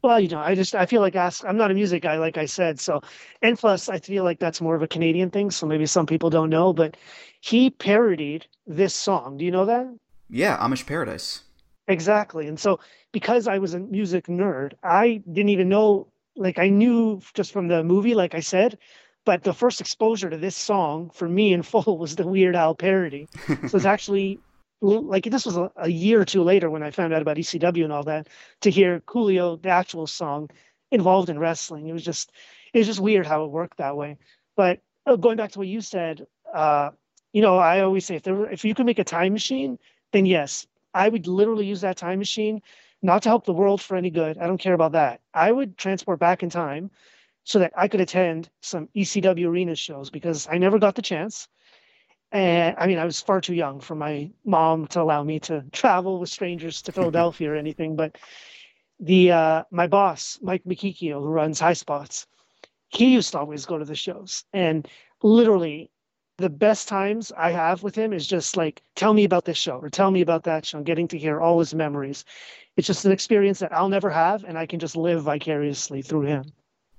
Well, 0.02 0.18
you 0.18 0.28
know, 0.28 0.40
I 0.40 0.56
just 0.56 0.74
I 0.74 0.86
feel 0.86 1.00
like 1.00 1.14
ask. 1.14 1.44
I'm 1.44 1.56
not 1.56 1.70
a 1.70 1.74
music 1.74 2.02
guy, 2.02 2.18
like 2.18 2.36
I 2.36 2.44
said. 2.44 2.80
So, 2.80 3.00
and 3.40 3.56
plus, 3.56 3.88
I 3.88 4.00
feel 4.00 4.24
like 4.24 4.40
that's 4.40 4.60
more 4.60 4.74
of 4.74 4.82
a 4.82 4.88
Canadian 4.88 5.30
thing. 5.30 5.52
So 5.52 5.64
maybe 5.64 5.86
some 5.86 6.06
people 6.06 6.28
don't 6.28 6.50
know, 6.50 6.72
but 6.72 6.96
he 7.40 7.70
parodied 7.70 8.46
this 8.66 8.94
song. 8.94 9.36
Do 9.36 9.44
you 9.44 9.52
know 9.52 9.64
that? 9.66 9.86
Yeah, 10.28 10.58
Amish 10.58 10.86
Paradise. 10.86 11.44
Exactly. 11.86 12.48
And 12.48 12.58
so, 12.58 12.80
because 13.12 13.46
I 13.46 13.58
was 13.58 13.74
a 13.74 13.78
music 13.78 14.26
nerd, 14.26 14.72
I 14.82 15.22
didn't 15.30 15.50
even 15.50 15.68
know. 15.68 16.08
Like 16.34 16.58
I 16.58 16.68
knew 16.68 17.20
just 17.34 17.52
from 17.52 17.68
the 17.68 17.84
movie, 17.84 18.14
like 18.14 18.34
I 18.34 18.40
said, 18.40 18.78
but 19.24 19.42
the 19.44 19.54
first 19.54 19.80
exposure 19.80 20.30
to 20.30 20.36
this 20.36 20.56
song 20.56 21.10
for 21.10 21.28
me 21.28 21.52
in 21.52 21.62
full 21.72 21.98
was 21.98 22.16
the 22.16 22.26
Weird 22.26 22.56
Al 22.56 22.74
parody. 22.74 23.28
so 23.68 23.76
it's 23.76 23.84
actually 23.84 24.40
like 24.80 25.24
this 25.24 25.46
was 25.46 25.56
a, 25.56 25.70
a, 25.76 25.88
year 25.88 26.20
or 26.20 26.24
two 26.24 26.42
later 26.42 26.68
when 26.68 26.82
I 26.82 26.90
found 26.90 27.14
out 27.14 27.22
about 27.22 27.36
ECW 27.36 27.84
and 27.84 27.92
all 27.92 28.02
that 28.04 28.28
to 28.62 28.70
hear 28.70 29.00
Coolio, 29.00 29.60
the 29.62 29.68
actual 29.68 30.08
song, 30.08 30.50
involved 30.90 31.28
in 31.28 31.38
wrestling. 31.38 31.86
It 31.86 31.92
was 31.92 32.04
just 32.04 32.32
it 32.72 32.78
was 32.78 32.86
just 32.86 33.00
weird 33.00 33.26
how 33.26 33.44
it 33.44 33.50
worked 33.50 33.78
that 33.78 33.96
way. 33.96 34.18
But 34.56 34.80
uh, 35.06 35.16
going 35.16 35.36
back 35.36 35.52
to 35.52 35.58
what 35.58 35.68
you 35.68 35.80
said, 35.80 36.26
uh, 36.52 36.90
you 37.32 37.42
know, 37.42 37.58
I 37.58 37.80
always 37.80 38.04
say 38.04 38.16
if 38.16 38.24
there 38.24 38.50
if 38.50 38.64
you 38.64 38.74
could 38.74 38.86
make 38.86 38.98
a 38.98 39.04
time 39.04 39.32
machine, 39.32 39.78
then 40.12 40.26
yes, 40.26 40.66
I 40.94 41.08
would 41.08 41.26
literally 41.28 41.66
use 41.66 41.80
that 41.82 41.96
time 41.96 42.18
machine 42.18 42.60
not 43.02 43.22
to 43.22 43.28
help 43.28 43.44
the 43.44 43.52
world 43.52 43.80
for 43.80 43.96
any 43.96 44.10
good. 44.10 44.38
I 44.38 44.46
don't 44.46 44.58
care 44.58 44.74
about 44.74 44.92
that. 44.92 45.20
I 45.34 45.50
would 45.50 45.76
transport 45.76 46.18
back 46.18 46.42
in 46.42 46.50
time 46.50 46.90
so 47.44 47.58
that 47.58 47.72
I 47.76 47.88
could 47.88 48.00
attend 48.00 48.50
some 48.60 48.88
ECW 48.94 49.46
arena 49.46 49.74
shows 49.74 50.10
because 50.10 50.48
I 50.50 50.58
never 50.58 50.78
got 50.78 50.94
the 50.94 51.02
chance. 51.02 51.48
And 52.30 52.74
I 52.78 52.86
mean, 52.86 52.98
I 52.98 53.04
was 53.04 53.20
far 53.20 53.40
too 53.40 53.54
young 53.54 53.80
for 53.80 53.94
my 53.94 54.30
mom 54.44 54.86
to 54.88 55.02
allow 55.02 55.22
me 55.22 55.40
to 55.40 55.64
travel 55.72 56.18
with 56.20 56.30
strangers 56.30 56.82
to 56.82 56.92
Philadelphia 56.92 57.50
or 57.50 57.56
anything. 57.56 57.96
But 57.96 58.16
the 59.00 59.32
uh, 59.32 59.64
my 59.70 59.86
boss, 59.86 60.38
Mike 60.42 60.62
Bochicchio, 60.64 61.20
who 61.20 61.26
runs 61.26 61.60
Highspots, 61.60 62.26
he 62.88 63.12
used 63.12 63.32
to 63.32 63.38
always 63.38 63.66
go 63.66 63.78
to 63.78 63.84
the 63.84 63.94
shows. 63.94 64.44
And 64.52 64.86
literally, 65.22 65.90
the 66.38 66.48
best 66.50 66.88
times 66.88 67.32
I 67.36 67.50
have 67.50 67.82
with 67.82 67.94
him 67.94 68.12
is 68.12 68.26
just 68.26 68.56
like, 68.56 68.82
tell 68.94 69.12
me 69.12 69.24
about 69.24 69.44
this 69.44 69.58
show 69.58 69.78
or 69.78 69.90
tell 69.90 70.10
me 70.10 70.20
about 70.20 70.44
that 70.44 70.64
show, 70.64 70.78
and 70.78 70.86
getting 70.86 71.08
to 71.08 71.18
hear 71.18 71.40
all 71.40 71.58
his 71.58 71.74
memories. 71.74 72.24
It's 72.76 72.86
just 72.86 73.04
an 73.04 73.12
experience 73.12 73.58
that 73.58 73.72
I'll 73.72 73.88
never 73.88 74.10
have, 74.10 74.44
and 74.44 74.56
I 74.56 74.66
can 74.66 74.78
just 74.80 74.96
live 74.96 75.22
vicariously 75.22 76.02
through 76.02 76.22
him. 76.22 76.44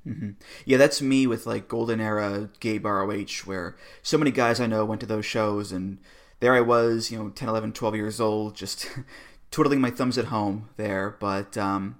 Mm-hmm. 0.07 0.31
Yeah, 0.65 0.77
that's 0.77 1.01
me 1.01 1.27
with 1.27 1.45
like 1.45 1.67
Golden 1.67 2.01
Era 2.01 2.49
Gabe 2.59 2.85
ROH, 2.85 3.45
where 3.45 3.75
so 4.01 4.17
many 4.17 4.31
guys 4.31 4.59
I 4.59 4.67
know 4.67 4.83
went 4.85 5.01
to 5.01 5.07
those 5.07 5.25
shows, 5.25 5.71
and 5.71 5.99
there 6.39 6.53
I 6.53 6.61
was, 6.61 7.09
you 7.09 7.17
know, 7.17 7.29
10, 7.29 7.47
11, 7.47 7.73
12 7.73 7.95
years 7.95 8.19
old, 8.19 8.55
just 8.55 8.89
twiddling 9.51 9.79
my 9.79 9.89
thumbs 9.89 10.17
at 10.17 10.25
home 10.25 10.69
there. 10.77 11.15
But, 11.19 11.57
um, 11.57 11.99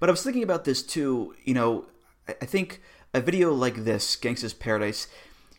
but 0.00 0.08
I 0.08 0.12
was 0.12 0.22
thinking 0.22 0.42
about 0.42 0.64
this 0.64 0.82
too. 0.82 1.34
You 1.44 1.54
know, 1.54 1.84
I 2.28 2.46
think 2.46 2.82
a 3.14 3.20
video 3.20 3.52
like 3.52 3.84
this, 3.84 4.16
Gangsta's 4.16 4.54
Paradise, 4.54 5.06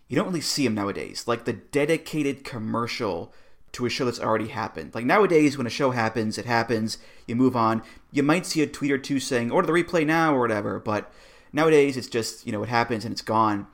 you 0.08 0.18
don't 0.18 0.28
really 0.28 0.42
see 0.42 0.66
them 0.66 0.76
nowadays. 0.76 1.26
Like 1.26 1.46
the 1.46 1.54
dedicated 1.54 2.44
commercial 2.44 3.34
to 3.72 3.86
a 3.86 3.90
show 3.90 4.04
that's 4.04 4.20
already 4.20 4.50
happened. 4.50 4.94
Like 4.94 5.06
nowadays, 5.06 5.58
when 5.58 5.68
a 5.68 5.70
show 5.70 5.92
happens, 5.92 6.38
it 6.38 6.46
happens, 6.46 6.98
you 7.28 7.36
move 7.38 7.56
on. 7.56 7.82
You 8.12 8.24
might 8.24 8.46
see 8.46 8.62
a 8.62 8.68
tweet 8.68 8.92
or 8.92 8.98
two 8.98 9.22
saying, 9.22 9.52
order 9.52 9.68
the 9.68 9.74
replay 9.74 10.06
now 10.06 10.36
or 10.36 10.42
whatever, 10.42 10.80
but 10.80 11.12
Nowadays, 11.54 11.98
it's 11.98 12.08
just, 12.08 12.46
you 12.46 12.52
know, 12.52 12.64
it 12.64 12.70
happens 12.70 13.06
and 13.06 13.12
it's 13.12 13.22
gone. 13.22 13.68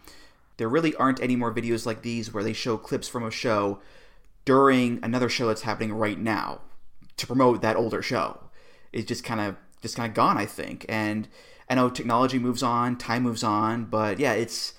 There 0.58 0.70
really 0.70 0.96
aren't 0.96 1.22
any 1.22 1.36
more 1.36 1.54
videos 1.54 1.86
like 1.86 2.02
these 2.02 2.34
where 2.34 2.44
they 2.44 2.54
show 2.54 2.78
clips 2.78 3.08
from 3.08 3.24
a 3.24 3.32
show 3.32 3.80
during 4.46 5.00
another 5.04 5.30
show 5.30 5.48
that's 5.48 5.62
happening 5.62 5.94
right 5.94 6.20
now 6.20 6.62
to 7.18 7.28
promote 7.28 7.62
that 7.62 7.76
older 7.76 8.02
show. 8.02 8.40
It's 8.92 9.06
just 9.06 9.24
kind 9.24 9.42
of 9.42 9.56
just 9.82 9.96
kind 9.96 10.10
of 10.10 10.16
gone, 10.16 10.38
I 10.38 10.46
think. 10.46 10.86
And 10.90 11.28
I 11.70 11.76
know 11.76 11.90
technology 11.90 12.40
moves 12.40 12.64
on, 12.64 12.98
time 12.98 13.24
moves 13.24 13.44
on, 13.44 13.86
but 13.86 14.20
yeah, 14.20 14.34
it's 14.34 14.74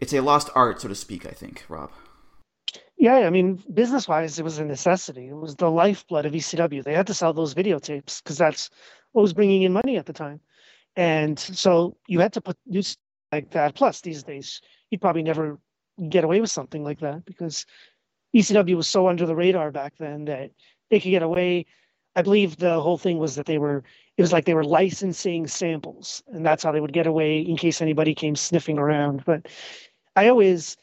it's 0.00 0.12
a 0.12 0.20
lost 0.20 0.50
art, 0.54 0.80
so 0.80 0.88
to 0.88 0.94
speak. 0.94 1.26
I 1.26 1.30
think, 1.30 1.64
Rob. 1.68 1.90
Yeah, 2.96 3.18
I 3.18 3.30
mean, 3.30 3.62
business 3.72 4.08
wise, 4.08 4.38
it 4.38 4.44
was 4.44 4.58
a 4.58 4.64
necessity. 4.64 5.28
It 5.28 5.36
was 5.36 5.56
the 5.56 5.70
lifeblood 5.70 6.26
of 6.26 6.32
ECW. 6.32 6.82
They 6.82 6.94
had 6.94 7.08
to 7.08 7.14
sell 7.14 7.32
those 7.32 7.54
videotapes 7.54 8.22
because 8.22 8.38
that's 8.38 8.70
what 9.12 9.22
was 9.22 9.32
bringing 9.32 9.62
in 9.62 9.72
money 9.72 9.96
at 9.96 10.06
the 10.06 10.12
time. 10.12 10.40
And 10.96 11.38
so 11.38 11.96
you 12.06 12.20
had 12.20 12.32
to 12.34 12.40
put 12.40 12.56
news 12.66 12.96
like 13.32 13.50
that. 13.50 13.74
Plus, 13.74 14.00
these 14.00 14.22
days, 14.22 14.60
you'd 14.90 15.00
probably 15.00 15.22
never 15.22 15.58
get 16.08 16.24
away 16.24 16.40
with 16.40 16.50
something 16.50 16.84
like 16.84 17.00
that 17.00 17.24
because 17.24 17.66
ECW 18.34 18.76
was 18.76 18.88
so 18.88 19.08
under 19.08 19.26
the 19.26 19.36
radar 19.36 19.70
back 19.70 19.94
then 19.98 20.24
that 20.26 20.50
they 20.90 21.00
could 21.00 21.10
get 21.10 21.22
away. 21.22 21.66
I 22.16 22.22
believe 22.22 22.56
the 22.56 22.80
whole 22.80 22.98
thing 22.98 23.18
was 23.18 23.34
that 23.34 23.46
they 23.46 23.58
were, 23.58 23.82
it 24.16 24.22
was 24.22 24.32
like 24.32 24.44
they 24.44 24.54
were 24.54 24.64
licensing 24.64 25.46
samples, 25.46 26.22
and 26.28 26.46
that's 26.46 26.62
how 26.62 26.70
they 26.70 26.80
would 26.80 26.92
get 26.92 27.06
away 27.06 27.40
in 27.40 27.56
case 27.56 27.82
anybody 27.82 28.14
came 28.14 28.36
sniffing 28.36 28.78
around. 28.78 29.24
But 29.24 29.46
I 30.14 30.28
always, 30.28 30.76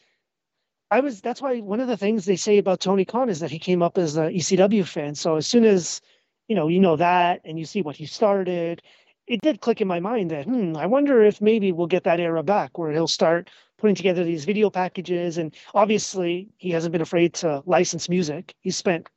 I 0.90 1.00
was, 1.00 1.22
that's 1.22 1.40
why 1.40 1.60
one 1.60 1.80
of 1.80 1.88
the 1.88 1.96
things 1.96 2.26
they 2.26 2.36
say 2.36 2.58
about 2.58 2.80
Tony 2.80 3.06
Khan 3.06 3.30
is 3.30 3.40
that 3.40 3.50
he 3.50 3.58
came 3.58 3.82
up 3.82 3.96
as 3.96 4.16
an 4.16 4.30
ECW 4.30 4.86
fan. 4.86 5.14
So 5.14 5.36
as 5.36 5.46
soon 5.46 5.64
as, 5.64 6.02
you 6.48 6.56
know, 6.56 6.68
you 6.68 6.80
know 6.80 6.96
that 6.96 7.40
and 7.46 7.58
you 7.58 7.64
see 7.64 7.80
what 7.80 7.96
he 7.96 8.04
started 8.04 8.82
it 9.26 9.40
did 9.40 9.60
click 9.60 9.80
in 9.80 9.88
my 9.88 10.00
mind 10.00 10.30
that 10.30 10.44
hmm, 10.44 10.76
I 10.76 10.86
wonder 10.86 11.22
if 11.22 11.40
maybe 11.40 11.72
we'll 11.72 11.86
get 11.86 12.04
that 12.04 12.20
era 12.20 12.42
back 12.42 12.78
where 12.78 12.92
he'll 12.92 13.08
start 13.08 13.50
putting 13.78 13.96
together 13.96 14.24
these 14.24 14.44
video 14.44 14.70
packages. 14.70 15.38
And 15.38 15.54
obviously, 15.74 16.48
he 16.56 16.70
hasn't 16.70 16.92
been 16.92 17.02
afraid 17.02 17.34
to 17.34 17.62
license 17.66 18.08
music. 18.08 18.54
He 18.60 18.70
spent 18.70 19.08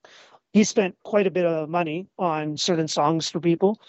he 0.53 0.63
spent 0.63 0.95
quite 1.03 1.27
a 1.27 1.31
bit 1.31 1.45
of 1.45 1.69
money 1.69 2.07
on 2.17 2.57
certain 2.57 2.87
songs 2.87 3.29
for 3.29 3.39
people. 3.39 3.79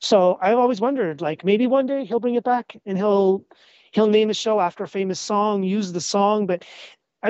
So 0.00 0.38
I've 0.40 0.58
always 0.58 0.80
wondered, 0.80 1.20
like 1.20 1.44
maybe 1.44 1.66
one 1.66 1.86
day 1.86 2.04
he'll 2.04 2.20
bring 2.20 2.34
it 2.34 2.44
back 2.44 2.76
and 2.86 2.96
he'll 2.98 3.44
he'll 3.92 4.08
name 4.08 4.30
a 4.30 4.34
show 4.34 4.60
after 4.60 4.84
a 4.84 4.88
famous 4.88 5.20
song, 5.20 5.62
use 5.62 5.92
the 5.92 6.00
song, 6.00 6.46
but 6.46 6.64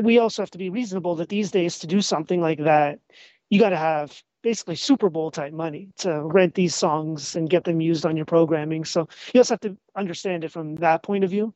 we 0.03 0.19
also 0.19 0.43
have 0.43 0.51
to 0.53 0.59
be 0.59 0.71
reasonable 0.71 1.17
that 1.17 1.29
these 1.29 1.51
days 1.51 1.81
to 1.81 1.87
do 1.87 2.01
something 2.01 2.41
like 2.41 2.61
that, 2.61 3.01
you 3.51 3.59
got 3.59 3.71
to 3.71 3.77
have 3.77 4.23
basically 4.43 4.77
Super 4.77 5.11
Bowl 5.11 5.31
type 5.31 5.53
money 5.53 5.89
to 5.99 6.23
rent 6.23 6.55
these 6.55 6.75
songs 6.75 7.37
and 7.37 7.51
get 7.51 7.65
them 7.65 7.81
used 7.81 8.07
on 8.07 8.17
your 8.17 8.27
programming. 8.27 8.85
So 8.85 9.09
you 9.33 9.41
also 9.41 9.55
have 9.55 9.61
to 9.61 9.77
understand 9.97 10.45
it 10.45 10.53
from 10.53 10.77
that 10.77 11.03
point 11.03 11.25
of 11.25 11.31
view. 11.31 11.55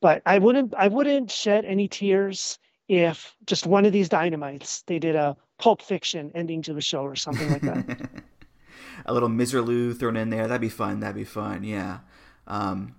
But 0.00 0.22
I 0.26 0.38
wouldn't 0.38 0.74
I 0.74 0.88
wouldn't 0.88 1.30
shed 1.30 1.64
any 1.64 1.88
tears 1.88 2.58
if 2.88 3.34
just 3.46 3.66
one 3.66 3.84
of 3.84 3.92
these 3.92 4.08
dynamites 4.08 4.82
they 4.86 4.98
did 4.98 5.16
a 5.16 5.36
pulp 5.58 5.82
fiction 5.82 6.30
ending 6.34 6.62
to 6.62 6.72
the 6.72 6.80
show 6.80 7.02
or 7.02 7.16
something 7.16 7.50
like 7.50 7.62
that. 7.62 8.10
a 9.06 9.12
little 9.12 9.28
Misirlou 9.28 9.98
thrown 9.98 10.16
in 10.16 10.30
there. 10.30 10.46
That'd 10.46 10.60
be 10.60 10.68
fun. 10.68 11.00
That'd 11.00 11.16
be 11.16 11.24
fun. 11.24 11.64
Yeah. 11.64 11.98
Um, 12.46 12.94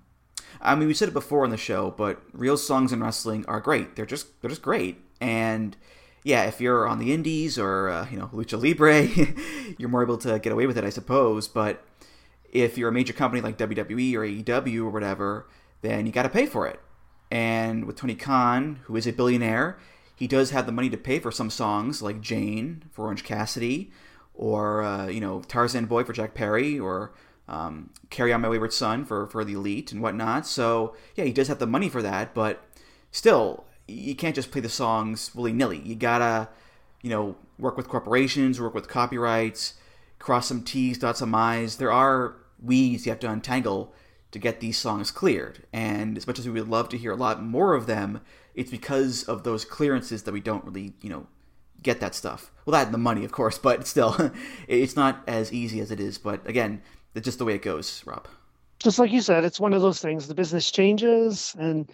I 0.62 0.76
mean, 0.76 0.88
we 0.88 0.94
said 0.94 1.08
it 1.08 1.14
before 1.14 1.44
on 1.44 1.52
the 1.52 1.58
show, 1.58 1.92
but 1.92 2.22
real 2.34 2.58
songs 2.58 2.92
in 2.92 3.02
wrestling 3.02 3.46
are 3.48 3.62
great. 3.62 3.96
They're 3.96 4.06
just 4.06 4.42
they're 4.42 4.50
just 4.50 4.62
great, 4.62 4.98
and 5.22 5.76
yeah, 6.24 6.44
if 6.44 6.60
you're 6.60 6.88
on 6.88 7.00
the 7.00 7.14
indies 7.14 7.58
or 7.58 7.90
uh, 7.90 8.08
you 8.10 8.18
know 8.18 8.30
lucha 8.34 8.62
libre, 8.62 9.04
you're 9.78 9.90
more 9.90 10.04
able 10.04 10.18
to 10.20 10.40
get 10.40 10.52
away 10.52 10.68
with 10.68 10.78
it, 10.78 10.84
I 10.84 10.90
suppose. 10.90 11.48
But 11.48 11.84
if 12.52 12.78
you're 12.78 12.90
a 12.90 12.94
major 12.94 13.14
company 13.14 13.42
like 13.42 13.58
WWE 13.58 14.16
or 14.16 14.22
AEW 14.22 14.84
or 14.84 14.90
whatever, 14.90 15.48
then 15.82 16.06
you 16.06 16.12
got 16.12 16.24
to 16.24 16.30
pay 16.30 16.46
for 16.46 16.68
it. 16.68 16.80
And 17.32 17.86
with 17.86 17.96
Tony 17.96 18.16
Khan, 18.16 18.80
who 18.84 18.96
is 18.96 19.06
a 19.06 19.14
billionaire, 19.14 19.78
he 20.16 20.28
does 20.28 20.52
have 20.52 20.66
the 20.66 20.72
money 20.72 20.90
to 20.90 20.98
pay 20.98 21.20
for 21.20 21.32
some 21.32 21.50
songs 21.50 22.02
like 22.02 22.22
Jane 22.22 22.84
for 22.92 23.06
Orange 23.06 23.24
Cassidy, 23.24 23.92
or 24.34 24.84
uh, 24.84 25.08
you 25.08 25.22
know 25.22 25.42
Tarzan 25.42 25.86
Boy 25.86 26.04
for 26.04 26.14
Jack 26.14 26.34
Perry, 26.34 26.80
or 26.80 27.14
um, 27.48 27.92
Carry 28.10 28.34
On 28.34 28.42
My 28.42 28.50
Wayward 28.50 28.74
Son 28.74 29.06
for 29.06 29.28
for 29.28 29.46
the 29.46 29.54
Elite 29.54 29.92
and 29.92 30.02
whatnot. 30.02 30.46
So 30.46 30.96
yeah, 31.16 31.24
he 31.24 31.32
does 31.32 31.48
have 31.48 31.60
the 31.60 31.68
money 31.68 31.88
for 31.88 32.02
that, 32.02 32.34
but 32.34 32.64
still, 33.12 33.66
you 33.90 34.16
can't 34.16 34.36
just 34.36 34.52
play 34.52 34.62
the 34.62 34.70
songs 34.70 35.34
willy 35.36 35.54
nilly. 35.54 35.80
You 35.80 35.96
gotta 35.96 36.50
you 37.02 37.10
know 37.10 37.36
work 37.58 37.78
with 37.78 37.88
corporations, 37.88 38.60
work 38.60 38.74
with 38.74 38.88
copyrights, 38.88 39.74
cross 40.20 40.48
some 40.48 40.64
T's, 40.64 40.98
dot 40.98 41.18
some 41.18 41.34
I's. 41.36 41.78
There 41.78 41.92
are 41.92 42.36
weeds 42.62 43.06
you 43.06 43.12
have 43.12 43.20
to 43.20 43.30
untangle 43.30 43.94
to 44.32 44.40
get 44.40 44.60
these 44.60 44.78
songs 44.78 45.12
cleared. 45.12 45.66
And 45.74 46.18
as 46.18 46.28
much 46.28 46.40
as 46.40 46.46
we 46.46 46.60
would 46.60 46.70
love 46.70 46.90
to 46.90 46.98
hear 46.98 47.12
a 47.12 47.16
lot 47.16 47.44
more 47.44 47.74
of 47.74 47.88
them, 47.88 48.22
it's 48.54 48.72
because 48.72 49.24
of 49.24 49.44
those 49.44 49.66
clearances 49.66 50.24
that 50.24 50.34
we 50.34 50.40
don't 50.40 50.64
really, 50.66 50.94
you 51.02 51.10
know, 51.10 51.28
get 51.82 52.00
that 52.00 52.16
stuff. 52.16 52.52
Well, 52.66 52.74
that 52.74 52.88
and 52.88 52.94
the 52.94 53.00
money, 53.00 53.26
of 53.26 53.32
course, 53.32 53.58
but 53.58 53.88
still, 53.88 54.32
it's 54.68 54.96
not 54.96 55.24
as 55.28 55.52
easy 55.52 55.80
as 55.80 55.92
it 55.92 56.00
is. 56.00 56.18
But 56.18 56.48
again, 56.48 56.82
it's 57.16 57.26
just 57.26 57.40
the 57.40 57.46
way 57.46 57.56
it 57.56 57.62
goes, 57.62 58.04
Rob. 58.06 58.28
Just 58.80 59.00
like 59.00 59.12
you 59.12 59.22
said, 59.22 59.44
it's 59.44 59.60
one 59.60 59.74
of 59.74 59.82
those 59.82 60.00
things. 60.00 60.28
The 60.28 60.36
business 60.36 60.72
changes, 60.72 61.54
and 61.60 61.92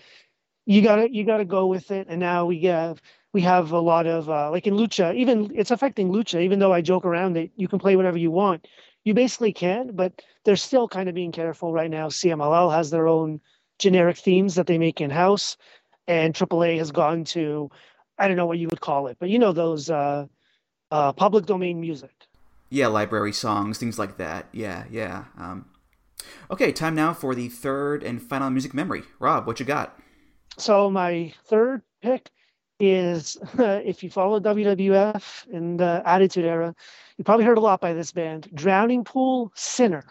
you 0.65 0.81
gotta 0.81 1.13
you 1.13 1.23
gotta 1.23 1.45
go 1.45 1.67
with 1.67 1.91
it. 1.91 2.07
And 2.09 2.19
now 2.19 2.45
we 2.45 2.61
have 2.63 3.01
we 3.33 3.41
have 3.41 3.71
a 3.71 3.79
lot 3.79 4.07
of 4.07 4.29
uh, 4.29 4.49
like 4.51 4.67
in 4.67 4.75
lucha, 4.75 5.15
even 5.15 5.51
it's 5.55 5.71
affecting 5.71 6.09
lucha. 6.09 6.41
Even 6.41 6.59
though 6.59 6.73
I 6.73 6.81
joke 6.81 7.05
around 7.05 7.33
that 7.33 7.51
you 7.55 7.67
can 7.67 7.79
play 7.79 7.95
whatever 7.95 8.17
you 8.17 8.31
want, 8.31 8.67
you 9.03 9.13
basically 9.13 9.53
can, 9.53 9.95
but 9.95 10.21
they're 10.43 10.55
still 10.55 10.87
kind 10.87 11.07
of 11.07 11.15
being 11.15 11.31
careful 11.31 11.71
right 11.71 11.89
now. 11.89 12.07
CMLL 12.07 12.73
has 12.73 12.89
their 12.89 13.07
own 13.07 13.39
generic 13.79 14.17
themes 14.17 14.55
that 14.55 14.67
they 14.67 14.77
make 14.77 14.99
in 14.99 15.09
house, 15.09 15.57
and 16.07 16.33
AAA 16.33 16.77
has 16.77 16.91
gone 16.91 17.23
to, 17.25 17.69
I 18.17 18.27
don't 18.27 18.37
know 18.37 18.45
what 18.45 18.57
you 18.57 18.67
would 18.69 18.81
call 18.81 19.07
it, 19.07 19.17
but 19.19 19.29
you 19.29 19.37
know 19.37 19.53
those 19.53 19.89
uh, 19.89 20.25
uh, 20.91 21.13
public 21.13 21.45
domain 21.45 21.79
music. 21.79 22.11
Yeah, 22.69 22.87
library 22.87 23.33
songs, 23.33 23.77
things 23.77 23.99
like 23.99 24.17
that. 24.17 24.47
Yeah, 24.51 24.85
yeah. 24.89 25.25
Um, 25.37 25.65
okay, 26.49 26.71
time 26.71 26.95
now 26.95 27.13
for 27.13 27.35
the 27.35 27.47
third 27.47 28.01
and 28.01 28.21
final 28.21 28.49
music 28.49 28.73
memory. 28.73 29.03
Rob, 29.19 29.45
what 29.45 29.59
you 29.59 29.65
got? 29.65 29.99
So 30.57 30.89
my 30.89 31.33
third 31.45 31.81
pick 32.01 32.29
is 32.79 33.37
uh, 33.59 33.81
if 33.85 34.03
you 34.03 34.09
follow 34.09 34.39
WWF 34.39 35.47
in 35.47 35.77
the 35.77 36.01
Attitude 36.05 36.45
Era, 36.45 36.75
you 37.17 37.23
probably 37.23 37.45
heard 37.45 37.57
a 37.57 37.61
lot 37.61 37.81
by 37.81 37.93
this 37.93 38.11
band, 38.11 38.49
Drowning 38.53 39.03
Pool 39.03 39.51
Sinner. 39.55 40.05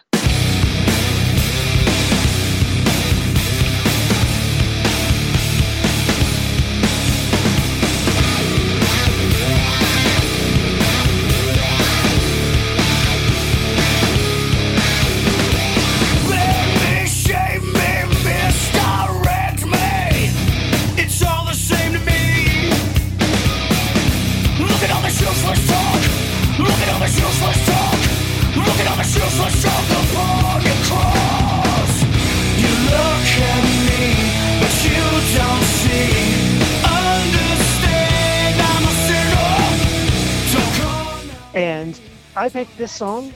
I 42.44 42.50
picked 42.50 42.76
this 42.76 42.92
song 42.92 43.32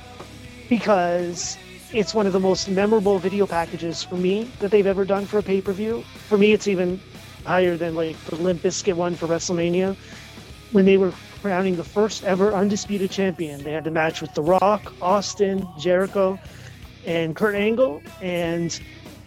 because 0.68 1.56
it's 1.94 2.12
one 2.12 2.26
of 2.26 2.34
the 2.34 2.40
most 2.40 2.68
memorable 2.68 3.18
video 3.18 3.46
packages 3.46 4.02
for 4.02 4.16
me 4.16 4.50
that 4.58 4.70
they've 4.70 4.86
ever 4.86 5.06
done 5.06 5.24
for 5.24 5.38
a 5.38 5.42
pay 5.42 5.62
per 5.62 5.72
view. 5.72 6.02
For 6.28 6.36
me, 6.36 6.52
it's 6.52 6.68
even 6.68 7.00
higher 7.46 7.78
than 7.78 7.94
like 7.94 8.22
the 8.26 8.36
Limp 8.36 8.60
Bizkit 8.60 8.92
one 8.92 9.14
for 9.14 9.26
WrestleMania. 9.26 9.96
When 10.72 10.84
they 10.84 10.98
were 10.98 11.14
crowning 11.40 11.76
the 11.76 11.84
first 11.84 12.22
ever 12.24 12.52
undisputed 12.52 13.10
champion, 13.10 13.64
they 13.64 13.72
had 13.72 13.84
the 13.84 13.90
match 13.90 14.20
with 14.20 14.34
The 14.34 14.42
Rock, 14.42 14.92
Austin, 15.00 15.66
Jericho, 15.78 16.38
and 17.06 17.34
Kurt 17.34 17.54
Angle, 17.54 18.02
and 18.20 18.78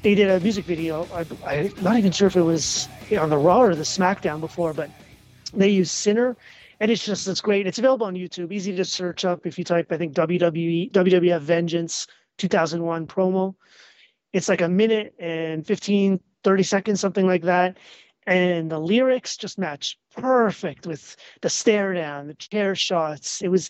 they 0.03 0.13
did 0.13 0.29
a 0.29 0.39
music 0.41 0.65
video. 0.65 1.07
I, 1.43 1.55
am 1.55 1.73
not 1.81 1.97
even 1.97 2.11
sure 2.11 2.27
if 2.27 2.35
it 2.35 2.43
was 2.43 2.87
on 3.19 3.31
the 3.31 3.37
Raw 3.39 3.61
or 3.61 3.73
the 3.73 3.81
SmackDown 3.81 4.41
before, 4.41 4.75
but 4.75 4.91
they 5.55 5.69
used 5.69 5.89
Sinner 5.89 6.37
and 6.81 6.89
it's 6.89 7.05
just 7.05 7.27
it's 7.27 7.41
great. 7.41 7.67
It's 7.67 7.79
available 7.79 8.07
on 8.07 8.15
YouTube, 8.15 8.51
easy 8.51 8.75
to 8.75 8.83
search 8.83 9.23
up 9.23 9.45
if 9.45 9.57
you 9.57 9.63
type 9.63 9.91
I 9.91 9.97
think 9.97 10.13
WWE 10.15 10.91
WWF 10.91 11.39
Vengeance 11.39 12.07
2001 12.39 13.07
promo. 13.07 13.55
It's 14.33 14.49
like 14.49 14.61
a 14.61 14.67
minute 14.67 15.13
and 15.19 15.65
15 15.65 16.19
30 16.43 16.63
seconds 16.63 16.99
something 16.99 17.27
like 17.27 17.43
that 17.43 17.77
and 18.25 18.71
the 18.71 18.79
lyrics 18.79 19.37
just 19.37 19.59
match 19.59 19.97
perfect 20.15 20.87
with 20.87 21.15
the 21.41 21.49
stare 21.49 21.93
down, 21.93 22.27
the 22.27 22.33
chair 22.35 22.75
shots. 22.75 23.41
It 23.41 23.49
was 23.49 23.69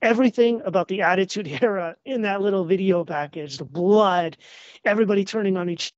everything 0.00 0.60
about 0.64 0.88
the 0.88 1.02
Attitude 1.02 1.48
Era 1.62 1.96
in 2.04 2.22
that 2.22 2.40
little 2.40 2.64
video 2.64 3.04
package. 3.04 3.58
The 3.58 3.64
blood, 3.64 4.36
everybody 4.84 5.24
turning 5.24 5.56
on 5.56 5.68
each, 5.68 5.92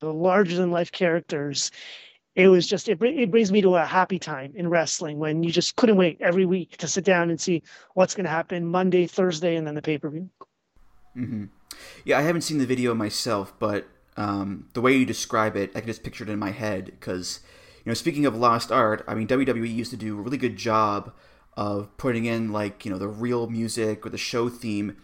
the 0.00 0.12
larger 0.12 0.56
than 0.56 0.70
life 0.70 0.92
characters, 0.92 1.70
it 2.34 2.48
was 2.48 2.66
just 2.66 2.88
it, 2.88 3.02
it 3.02 3.30
brings 3.30 3.50
me 3.50 3.60
to 3.60 3.76
a 3.76 3.84
happy 3.84 4.18
time 4.18 4.52
in 4.54 4.68
wrestling 4.68 5.18
when 5.18 5.42
you 5.42 5.50
just 5.50 5.76
couldn't 5.76 5.96
wait 5.96 6.18
every 6.20 6.46
week 6.46 6.76
to 6.78 6.88
sit 6.88 7.04
down 7.04 7.30
and 7.30 7.40
see 7.40 7.62
what's 7.94 8.14
going 8.14 8.24
to 8.24 8.30
happen 8.30 8.66
Monday, 8.66 9.06
Thursday, 9.06 9.56
and 9.56 9.66
then 9.66 9.74
the 9.74 9.82
pay 9.82 9.98
per 9.98 10.10
view. 10.10 10.30
Mm-hmm. 11.16 11.44
Yeah, 12.04 12.18
I 12.18 12.22
haven't 12.22 12.42
seen 12.42 12.58
the 12.58 12.66
video 12.66 12.94
myself, 12.94 13.52
but 13.58 13.88
um, 14.16 14.68
the 14.74 14.80
way 14.80 14.96
you 14.96 15.04
describe 15.04 15.56
it, 15.56 15.72
I 15.74 15.80
can 15.80 15.88
just 15.88 16.02
picture 16.02 16.24
it 16.24 16.30
in 16.30 16.38
my 16.38 16.50
head. 16.50 16.86
Because 16.86 17.40
you 17.84 17.90
know, 17.90 17.94
speaking 17.94 18.26
of 18.26 18.36
lost 18.36 18.70
art, 18.70 19.04
I 19.08 19.14
mean 19.14 19.26
WWE 19.26 19.72
used 19.72 19.90
to 19.90 19.96
do 19.96 20.18
a 20.18 20.22
really 20.22 20.38
good 20.38 20.56
job 20.56 21.12
of 21.56 21.96
putting 21.96 22.26
in 22.26 22.52
like 22.52 22.84
you 22.84 22.92
know 22.92 22.98
the 22.98 23.08
real 23.08 23.48
music 23.48 24.06
or 24.06 24.10
the 24.10 24.18
show 24.18 24.48
theme 24.48 24.96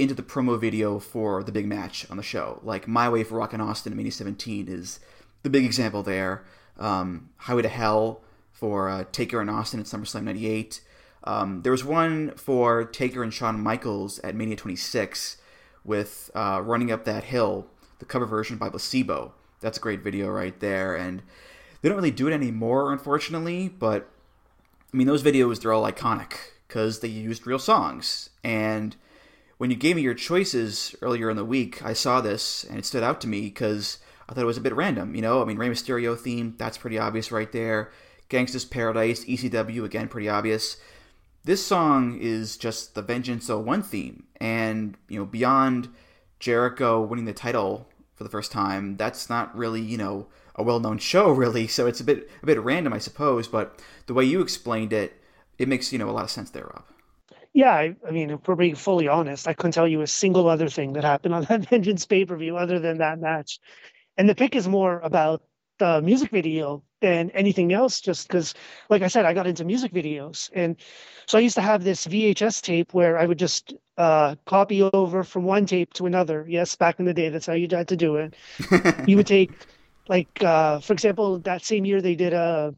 into 0.00 0.14
the 0.14 0.22
promo 0.22 0.58
video 0.58 0.98
for 0.98 1.42
the 1.42 1.52
big 1.52 1.66
match 1.66 2.10
on 2.10 2.16
the 2.16 2.22
show. 2.22 2.58
Like 2.64 2.88
My 2.88 3.08
Way 3.08 3.22
for 3.22 3.36
Rock 3.36 3.52
and 3.52 3.62
Austin 3.62 3.92
in 3.92 3.96
Mania 3.98 4.10
17 4.10 4.66
is 4.66 4.98
the 5.42 5.50
big 5.50 5.64
example 5.64 6.02
there. 6.02 6.44
Um, 6.78 7.30
Highway 7.36 7.62
to 7.62 7.68
Hell 7.68 8.22
for 8.52 8.88
uh, 8.88 9.04
Taker 9.12 9.40
and 9.40 9.50
Austin 9.50 9.80
at 9.80 9.86
SummerSlam 9.86 10.24
98. 10.24 10.80
Um, 11.24 11.62
there 11.62 11.72
was 11.72 11.84
one 11.84 12.32
for 12.32 12.84
Taker 12.84 13.22
and 13.22 13.32
Shawn 13.32 13.60
Michaels 13.60 14.18
at 14.20 14.34
Mania 14.34 14.56
26 14.56 15.36
with 15.84 16.30
uh, 16.34 16.60
Running 16.64 16.90
Up 16.90 17.04
That 17.04 17.24
Hill, 17.24 17.66
the 17.98 18.04
cover 18.04 18.26
version 18.26 18.56
by 18.56 18.70
Placebo. 18.70 19.34
That's 19.60 19.78
a 19.78 19.80
great 19.80 20.02
video 20.02 20.28
right 20.28 20.58
there. 20.60 20.96
And 20.96 21.22
they 21.80 21.88
don't 21.88 21.96
really 21.96 22.10
do 22.10 22.28
it 22.28 22.32
anymore, 22.32 22.92
unfortunately, 22.92 23.68
but 23.68 24.08
I 24.92 24.96
mean, 24.96 25.06
those 25.06 25.22
videos, 25.22 25.60
they're 25.60 25.72
all 25.72 25.90
iconic 25.90 26.32
because 26.66 27.00
they 27.00 27.08
used 27.08 27.46
real 27.46 27.58
songs. 27.58 28.30
And 28.42 28.96
when 29.58 29.70
you 29.70 29.76
gave 29.76 29.96
me 29.96 30.02
your 30.02 30.14
choices 30.14 30.94
earlier 31.02 31.30
in 31.30 31.36
the 31.36 31.44
week, 31.44 31.84
I 31.84 31.92
saw 31.92 32.20
this 32.20 32.64
and 32.64 32.78
it 32.78 32.84
stood 32.84 33.02
out 33.02 33.20
to 33.22 33.28
me 33.28 33.42
because 33.42 33.98
I 34.30 34.34
thought 34.34 34.42
it 34.42 34.46
was 34.46 34.56
a 34.56 34.62
bit 34.62 34.76
random. 34.76 35.16
You 35.16 35.22
know, 35.22 35.42
I 35.42 35.44
mean, 35.44 35.58
Rey 35.58 35.68
Mysterio 35.68 36.16
theme, 36.16 36.54
that's 36.56 36.78
pretty 36.78 36.98
obvious 36.98 37.32
right 37.32 37.50
there. 37.50 37.90
Gangsta's 38.28 38.64
Paradise, 38.64 39.24
ECW, 39.24 39.84
again, 39.84 40.06
pretty 40.06 40.28
obvious. 40.28 40.76
This 41.42 41.66
song 41.66 42.16
is 42.20 42.56
just 42.56 42.94
the 42.94 43.02
Vengeance 43.02 43.48
01 43.48 43.82
theme. 43.82 44.24
And, 44.40 44.96
you 45.08 45.18
know, 45.18 45.24
beyond 45.24 45.88
Jericho 46.38 47.00
winning 47.00 47.24
the 47.24 47.32
title 47.32 47.88
for 48.14 48.22
the 48.22 48.30
first 48.30 48.52
time, 48.52 48.96
that's 48.96 49.28
not 49.28 49.54
really, 49.56 49.80
you 49.80 49.98
know, 49.98 50.28
a 50.54 50.62
well-known 50.62 50.98
show 51.12 51.32
really. 51.32 51.66
So 51.66 51.88
it's 51.88 52.00
a 52.00 52.04
bit 52.04 52.30
a 52.40 52.46
bit 52.46 52.60
random, 52.60 52.92
I 52.92 52.98
suppose. 52.98 53.48
But 53.48 53.82
the 54.06 54.14
way 54.14 54.24
you 54.24 54.40
explained 54.40 54.92
it, 54.92 55.20
it 55.58 55.66
makes, 55.66 55.92
you 55.92 55.98
know, 55.98 56.08
a 56.08 56.12
lot 56.12 56.24
of 56.24 56.30
sense 56.30 56.50
there, 56.50 56.66
Rob. 56.66 56.84
Yeah, 57.52 57.72
I, 57.72 57.96
I 58.06 58.12
mean, 58.12 58.30
if 58.30 58.46
we're 58.46 58.54
being 58.54 58.76
fully 58.76 59.08
honest, 59.08 59.48
I 59.48 59.54
couldn't 59.54 59.72
tell 59.72 59.88
you 59.88 60.02
a 60.02 60.06
single 60.06 60.48
other 60.48 60.68
thing 60.68 60.92
that 60.92 61.02
happened 61.02 61.34
on 61.34 61.42
that 61.44 61.68
Vengeance 61.68 62.06
pay-per-view 62.06 62.56
other 62.56 62.78
than 62.78 62.98
that 62.98 63.18
match 63.18 63.58
and 64.16 64.28
the 64.28 64.34
pick 64.34 64.54
is 64.56 64.68
more 64.68 65.00
about 65.00 65.42
the 65.78 66.02
music 66.02 66.30
video 66.30 66.82
than 67.00 67.30
anything 67.30 67.72
else 67.72 68.00
just 68.00 68.28
because 68.28 68.54
like 68.90 69.02
i 69.02 69.08
said 69.08 69.24
i 69.24 69.32
got 69.32 69.46
into 69.46 69.64
music 69.64 69.92
videos 69.92 70.50
and 70.52 70.76
so 71.26 71.38
i 71.38 71.40
used 71.40 71.54
to 71.54 71.62
have 71.62 71.82
this 71.82 72.06
vhs 72.06 72.60
tape 72.62 72.92
where 72.92 73.18
i 73.18 73.24
would 73.24 73.38
just 73.38 73.74
uh, 73.96 74.34
copy 74.46 74.82
over 74.82 75.24
from 75.24 75.44
one 75.44 75.66
tape 75.66 75.92
to 75.92 76.06
another 76.06 76.46
yes 76.48 76.76
back 76.76 76.98
in 76.98 77.04
the 77.06 77.14
day 77.14 77.28
that's 77.28 77.46
how 77.46 77.52
you 77.52 77.68
had 77.70 77.88
to 77.88 77.96
do 77.96 78.16
it 78.16 78.34
you 79.06 79.16
would 79.16 79.26
take 79.26 79.50
like 80.08 80.42
uh, 80.42 80.80
for 80.80 80.92
example 80.92 81.38
that 81.38 81.64
same 81.64 81.84
year 81.84 82.00
they 82.02 82.14
did 82.14 82.32
a 82.32 82.74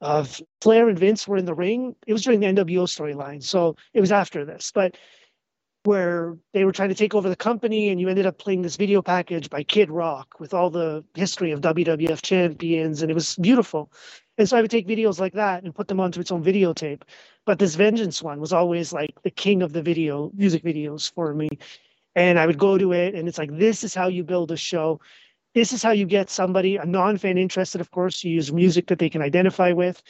uh, 0.00 0.24
Flair 0.60 0.88
and 0.88 0.98
Vince 0.98 1.26
were 1.26 1.36
in 1.36 1.44
the 1.44 1.54
ring. 1.54 1.96
It 2.06 2.12
was 2.12 2.22
during 2.22 2.40
the 2.40 2.46
NWO 2.46 2.84
storyline, 2.84 3.42
so 3.42 3.76
it 3.92 4.00
was 4.00 4.12
after 4.12 4.44
this. 4.44 4.70
But 4.72 4.96
where 5.88 6.36
they 6.52 6.66
were 6.66 6.72
trying 6.72 6.90
to 6.90 6.94
take 6.94 7.14
over 7.14 7.30
the 7.30 7.34
company 7.34 7.88
and 7.88 7.98
you 7.98 8.10
ended 8.10 8.26
up 8.26 8.36
playing 8.36 8.60
this 8.60 8.76
video 8.76 9.00
package 9.00 9.48
by 9.48 9.62
Kid 9.62 9.90
Rock 9.90 10.38
with 10.38 10.52
all 10.52 10.68
the 10.68 11.02
history 11.14 11.50
of 11.50 11.62
WWF 11.62 12.20
champions 12.20 13.00
and 13.00 13.10
it 13.10 13.14
was 13.14 13.36
beautiful. 13.36 13.90
And 14.36 14.46
so 14.46 14.58
I 14.58 14.60
would 14.60 14.70
take 14.70 14.86
videos 14.86 15.18
like 15.18 15.32
that 15.32 15.64
and 15.64 15.74
put 15.74 15.88
them 15.88 15.98
onto 15.98 16.20
its 16.20 16.30
own 16.30 16.44
videotape. 16.44 17.04
But 17.46 17.58
this 17.58 17.74
Vengeance 17.74 18.22
one 18.22 18.38
was 18.38 18.52
always 18.52 18.92
like 18.92 19.14
the 19.22 19.30
king 19.30 19.62
of 19.62 19.72
the 19.72 19.80
video 19.80 20.30
music 20.34 20.62
videos 20.62 21.10
for 21.10 21.32
me. 21.32 21.48
And 22.14 22.38
I 22.38 22.44
would 22.44 22.58
go 22.58 22.76
to 22.76 22.92
it 22.92 23.14
and 23.14 23.26
it's 23.26 23.38
like, 23.38 23.56
this 23.56 23.82
is 23.82 23.94
how 23.94 24.08
you 24.08 24.24
build 24.24 24.52
a 24.52 24.58
show. 24.58 25.00
This 25.54 25.72
is 25.72 25.82
how 25.82 25.92
you 25.92 26.04
get 26.04 26.28
somebody, 26.28 26.76
a 26.76 26.84
non-fan 26.84 27.38
interested, 27.38 27.80
of 27.80 27.90
course, 27.92 28.22
you 28.22 28.30
use 28.30 28.52
music 28.52 28.88
that 28.88 28.98
they 28.98 29.08
can 29.08 29.22
identify 29.22 29.72
with. 29.72 30.02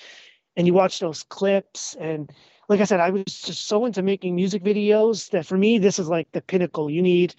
And 0.57 0.67
you 0.67 0.75
watch 0.75 0.99
those 0.99 1.23
clips 1.23 1.95
and 2.01 2.33
like 2.69 2.81
I 2.81 2.85
said, 2.85 3.01
I 3.01 3.11
was 3.11 3.25
just 3.25 3.67
so 3.69 3.87
into 3.87 4.03
making 4.03 4.37
music 4.37 4.65
videos 4.65 5.31
that 5.31 5.47
for 5.47 5.59
me, 5.59 5.79
this 5.79 5.99
is 5.99 6.09
like 6.09 6.29
the 6.33 6.43
pinnacle. 6.43 6.91
You 6.91 7.03
need 7.03 7.35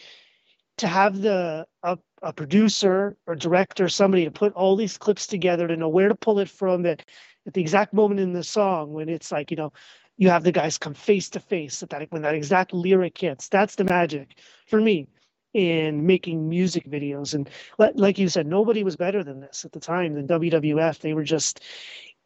to 0.77 0.87
have 0.87 1.21
the 1.21 1.67
a, 1.83 1.97
a 2.23 2.33
producer 2.33 3.17
or 3.27 3.35
director, 3.35 3.89
somebody 3.89 4.25
to 4.25 4.31
put 4.31 4.53
all 4.53 4.75
these 4.75 4.97
clips 4.97 5.27
together 5.27 5.67
to 5.67 5.77
know 5.77 5.89
where 5.89 6.09
to 6.09 6.15
pull 6.15 6.39
it 6.39 6.49
from. 6.49 6.83
That 6.83 7.05
at 7.47 7.53
the 7.53 7.61
exact 7.61 7.93
moment 7.93 8.19
in 8.21 8.33
the 8.33 8.43
song 8.43 8.93
when 8.93 9.09
it's 9.09 9.31
like 9.31 9.51
you 9.51 9.57
know, 9.57 9.73
you 10.17 10.29
have 10.29 10.43
the 10.43 10.51
guys 10.53 10.77
come 10.77 10.95
face 10.95 11.29
to 11.31 11.39
face 11.41 11.83
at 11.83 11.91
that 11.91 12.11
when 12.11 12.23
that 12.23 12.35
exact 12.35 12.73
lyric 12.73 13.17
hits. 13.17 13.49
That's 13.49 13.75
the 13.75 13.85
magic 13.85 14.39
for 14.67 14.81
me 14.81 15.07
in 15.53 16.05
making 16.05 16.49
music 16.49 16.85
videos. 16.89 17.33
And 17.35 17.49
like 17.95 18.19
you 18.19 18.29
said, 18.29 18.47
nobody 18.47 18.83
was 18.83 18.97
better 18.97 19.23
than 19.23 19.41
this 19.41 19.65
at 19.65 19.71
the 19.71 19.79
time 19.81 20.13
than 20.15 20.27
WWF. 20.27 20.99
They 20.99 21.13
were 21.13 21.23
just 21.23 21.61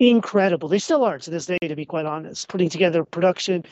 incredible. 0.09 0.69
They 0.69 0.79
still 0.79 1.03
are 1.03 1.19
to 1.19 1.29
this 1.29 1.45
day, 1.45 1.57
to 1.61 1.75
be 1.75 1.85
quite 1.85 2.05
honest, 2.05 2.47
putting 2.47 2.69
together 2.69 3.03
production. 3.03 3.63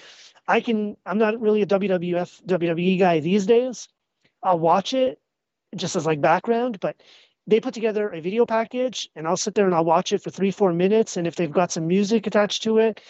I 0.47 0.61
can, 0.61 0.97
I'm 1.05 1.17
not 1.17 1.39
really 1.39 1.61
a 1.61 1.65
WWF, 1.65 2.45
WWE 2.45 2.99
guy 2.99 3.19
these 3.19 3.45
days. 3.45 3.87
I'll 4.43 4.59
watch 4.59 4.93
it 4.93 5.19
just 5.75 5.95
as 5.95 6.05
like 6.05 6.21
background, 6.21 6.79
but 6.79 7.01
they 7.47 7.59
put 7.59 7.73
together 7.73 8.09
a 8.09 8.21
video 8.21 8.45
package 8.45 9.09
and 9.15 9.27
I'll 9.27 9.37
sit 9.37 9.55
there 9.55 9.65
and 9.65 9.73
I'll 9.73 9.85
watch 9.85 10.11
it 10.11 10.21
for 10.21 10.29
three, 10.29 10.51
four 10.51 10.73
minutes. 10.73 11.17
And 11.17 11.27
if 11.27 11.35
they've 11.35 11.51
got 11.51 11.71
some 11.71 11.87
music 11.87 12.27
attached 12.27 12.63
to 12.63 12.77
it, 12.77 13.01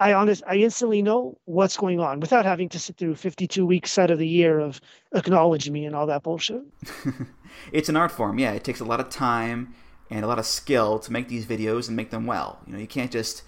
I 0.00 0.14
honest, 0.14 0.42
I 0.46 0.56
instantly 0.56 1.02
know 1.02 1.38
what's 1.44 1.76
going 1.76 2.00
on 2.00 2.20
without 2.20 2.46
having 2.46 2.70
to 2.70 2.78
sit 2.78 2.96
through 2.96 3.16
52 3.16 3.66
weeks 3.66 3.98
out 3.98 4.10
of 4.10 4.18
the 4.18 4.26
year 4.26 4.58
of 4.58 4.80
acknowledge 5.14 5.68
me 5.68 5.84
and 5.84 5.94
all 5.94 6.06
that 6.06 6.22
bullshit. 6.22 6.62
it's 7.72 7.90
an 7.90 7.96
art 7.96 8.10
form. 8.10 8.38
Yeah. 8.38 8.52
It 8.52 8.64
takes 8.64 8.80
a 8.80 8.84
lot 8.84 9.00
of 9.00 9.10
time 9.10 9.74
and 10.10 10.24
a 10.24 10.28
lot 10.28 10.38
of 10.38 10.46
skill 10.46 10.98
to 10.98 11.12
make 11.12 11.28
these 11.28 11.46
videos 11.46 11.86
and 11.86 11.96
make 11.96 12.10
them 12.10 12.26
well. 12.26 12.58
You 12.66 12.72
know, 12.72 12.78
you 12.78 12.86
can't 12.86 13.12
just 13.12 13.42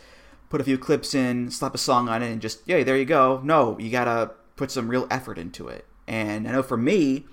put 0.48 0.60
a 0.60 0.64
few 0.64 0.78
clips 0.78 1.14
in, 1.14 1.50
slap 1.50 1.74
a 1.74 1.78
song 1.78 2.08
on 2.08 2.22
it, 2.22 2.30
and 2.30 2.40
just, 2.40 2.60
yeah, 2.66 2.82
there 2.84 2.96
you 2.96 3.04
go. 3.04 3.40
No, 3.42 3.78
you 3.78 3.90
gotta 3.90 4.32
put 4.56 4.70
some 4.70 4.88
real 4.88 5.06
effort 5.10 5.38
into 5.38 5.68
it. 5.68 5.86
And 6.06 6.46
I 6.46 6.52
know 6.52 6.62
for 6.62 6.76
me, 6.76 7.24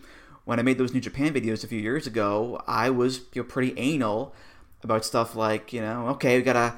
when 0.46 0.60
I 0.60 0.64
made 0.64 0.78
those 0.78 0.94
New 0.94 1.02
Japan 1.02 1.34
videos 1.34 1.64
a 1.64 1.68
few 1.68 1.80
years 1.80 2.08
ago, 2.08 2.62
I 2.66 2.90
was 2.90 3.20
you 3.34 3.42
know, 3.42 3.48
pretty 3.48 3.78
anal 3.78 4.34
about 4.84 5.06
stuff 5.06 5.36
like, 5.36 5.74
you 5.74 5.82
know, 5.82 6.08
okay, 6.10 6.38
we 6.38 6.44
gotta 6.44 6.76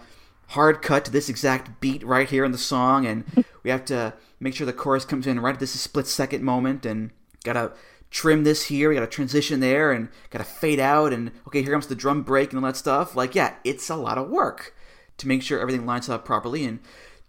hard 0.47 0.81
cut 0.81 1.05
to 1.05 1.11
this 1.11 1.29
exact 1.29 1.79
beat 1.79 2.03
right 2.03 2.29
here 2.29 2.43
in 2.43 2.51
the 2.51 2.57
song, 2.57 3.05
and 3.05 3.45
we 3.63 3.69
have 3.69 3.85
to 3.85 4.13
make 4.39 4.55
sure 4.55 4.65
the 4.65 4.73
chorus 4.73 5.05
comes 5.05 5.25
in 5.25 5.39
right 5.39 5.53
at 5.53 5.59
this 5.59 5.79
split 5.79 6.07
second 6.07 6.43
moment, 6.43 6.85
and 6.85 7.11
gotta 7.45 7.71
trim 8.11 8.43
this 8.43 8.65
here, 8.65 8.89
we 8.89 8.95
gotta 8.95 9.07
transition 9.07 9.61
there, 9.61 9.91
and 9.91 10.09
gotta 10.29 10.43
fade 10.43 10.79
out, 10.79 11.13
and 11.13 11.31
okay, 11.47 11.63
here 11.63 11.71
comes 11.71 11.87
the 11.87 11.95
drum 11.95 12.21
break 12.21 12.51
and 12.51 12.59
all 12.59 12.69
that 12.69 12.77
stuff. 12.77 13.15
Like, 13.15 13.33
yeah, 13.33 13.55
it's 13.63 13.89
a 13.89 13.95
lot 13.95 14.17
of 14.17 14.29
work 14.29 14.75
to 15.17 15.27
make 15.27 15.41
sure 15.41 15.59
everything 15.59 15.85
lines 15.85 16.09
up 16.09 16.25
properly 16.25 16.65
and 16.65 16.79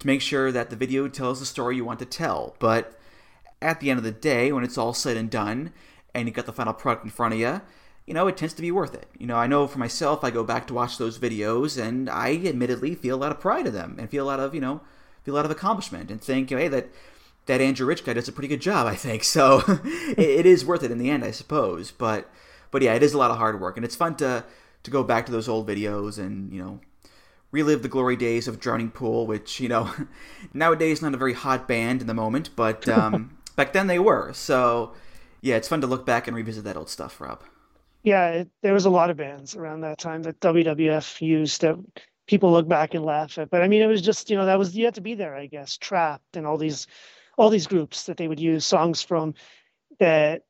to 0.01 0.07
make 0.07 0.21
sure 0.21 0.51
that 0.51 0.71
the 0.71 0.77
video 0.77 1.09
tells 1.09 1.39
the 1.39 1.47
story 1.47 1.77
you 1.77 1.85
want 1.85 2.01
to 2.01 2.05
tell. 2.05 2.57
But 2.59 2.99
at 3.63 3.79
the 3.79 3.91
end 3.91 3.99
of 3.99 4.05
the 4.05 4.11
day, 4.11 4.51
when 4.51 4.65
it's 4.65 4.77
all 4.77 4.93
said 4.93 5.17
and 5.17 5.31
done, 5.31 5.73
and 6.15 6.27
you 6.27 6.35
got 6.35 6.47
the 6.47 6.53
final 6.53 6.73
product 6.73 7.05
in 7.05 7.11
front 7.11 7.35
of 7.35 7.41
you, 7.41 7.61
you 8.05 8.13
know, 8.13 8.27
it 8.27 8.37
tends 8.37 8.55
to 8.55 8.63
be 8.63 8.73
worth 8.73 8.95
it. 8.95 9.07
You 9.17 9.29
know, 9.29 9.37
I 9.37 9.47
know 9.47 9.69
for 9.69 9.79
myself, 9.79 10.25
I 10.25 10.31
go 10.31 10.43
back 10.43 10.67
to 10.67 10.75
watch 10.75 10.99
those 10.99 11.21
videos, 11.21 11.81
and 11.81 12.11
I 12.11 12.35
admittedly 12.45 12.97
feel 12.97 13.15
a 13.15 13.21
lot 13.21 13.31
of 13.31 13.39
pride 13.39 13.69
in 13.69 13.73
them, 13.73 13.95
and 13.99 14.11
feel 14.11 14.25
a 14.25 14.27
lot 14.27 14.41
of, 14.41 14.55
you 14.55 14.61
know, 14.61 14.81
feel 15.23 15.35
a 15.35 15.37
lot 15.37 15.45
of 15.45 15.53
accomplishment, 15.53 16.11
and 16.11 16.21
think, 16.21 16.51
hey, 16.51 16.67
that 16.67 16.91
that 17.47 17.61
Andrew 17.61 17.87
Rich 17.87 18.05
guy 18.05 18.13
does 18.13 18.29
a 18.29 18.33
pretty 18.33 18.49
good 18.49 18.61
job, 18.61 18.87
I 18.87 18.95
think. 18.95 19.25
So 19.25 19.63
it, 19.69 20.19
it 20.19 20.47
is 20.47 20.65
worth 20.65 20.83
it 20.83 20.91
in 20.91 20.99
the 20.99 21.11
end, 21.11 21.25
I 21.25 21.31
suppose. 21.31 21.91
But 21.91 22.31
but 22.71 22.83
yeah, 22.83 22.95
it 22.95 23.03
is 23.03 23.13
a 23.13 23.19
lot 23.19 23.31
of 23.31 23.39
hard 23.39 23.61
work, 23.61 23.77
and 23.77 23.85
it's 23.85 23.97
fun 23.97 24.17
to 24.17 24.45
to 24.83 24.91
go 24.91 25.03
back 25.05 25.27
to 25.27 25.33
those 25.33 25.49
old 25.49 25.67
videos 25.69 26.19
and 26.19 26.53
you 26.53 26.63
know 26.63 26.81
relive 27.51 27.83
the 27.83 27.89
glory 27.89 28.17
days 28.17 28.49
of 28.49 28.59
Drowning 28.59 28.91
Pool, 28.91 29.27
which 29.27 29.61
you 29.61 29.69
know 29.69 29.93
nowadays 30.55 31.03
not 31.03 31.15
a 31.15 31.19
very 31.19 31.35
hot 31.35 31.69
band 31.69 32.01
in 32.01 32.07
the 32.07 32.15
moment, 32.15 32.51
but 32.57 32.89
um, 32.89 33.37
back 33.57 33.73
then 33.73 33.87
they 33.87 33.99
were. 33.99 34.33
So 34.33 34.93
yeah, 35.41 35.57
it's 35.57 35.69
fun 35.69 35.81
to 35.81 35.87
look 35.87 36.07
back 36.07 36.27
and 36.27 36.37
revisit 36.37 36.65
that 36.65 36.77
old 36.77 36.89
stuff, 36.89 37.21
Rob. 37.21 37.43
Yeah, 38.05 38.29
it, 38.31 38.49
there 38.63 38.73
was 38.73 38.85
a 38.85 38.91
lot 38.91 39.11
of 39.11 39.17
bands 39.17 39.55
around 39.55 39.83
that 39.83 39.99
time 39.99 40.23
that 40.25 40.41
WWF 40.41 41.21
used 41.21 41.61
that 41.61 41.77
people 42.27 42.51
look 42.51 42.67
back 42.67 42.95
and 42.95 43.05
laugh 43.05 43.39
at. 43.39 43.51
But 43.51 43.63
I 43.63 43.69
mean, 43.69 43.83
it 43.83 43.87
was 43.87 44.03
just 44.03 44.31
you 44.31 44.37
know 44.37 44.47
that 44.47 44.59
was 44.59 44.75
you 44.75 44.85
had 44.85 44.95
to 44.95 45.01
be 45.01 45.15
there, 45.15 45.37
I 45.37 45.47
guess. 45.47 45.77
Trapt 45.77 46.35
and 46.35 46.47
all 46.47 46.57
these 46.57 46.87
all 47.43 47.51
these 47.51 47.67
groups 47.67 48.05
that 48.05 48.17
they 48.17 48.29
would 48.29 48.39
use 48.39 48.65
songs 48.65 49.03
from 49.03 49.35
that 49.99 50.45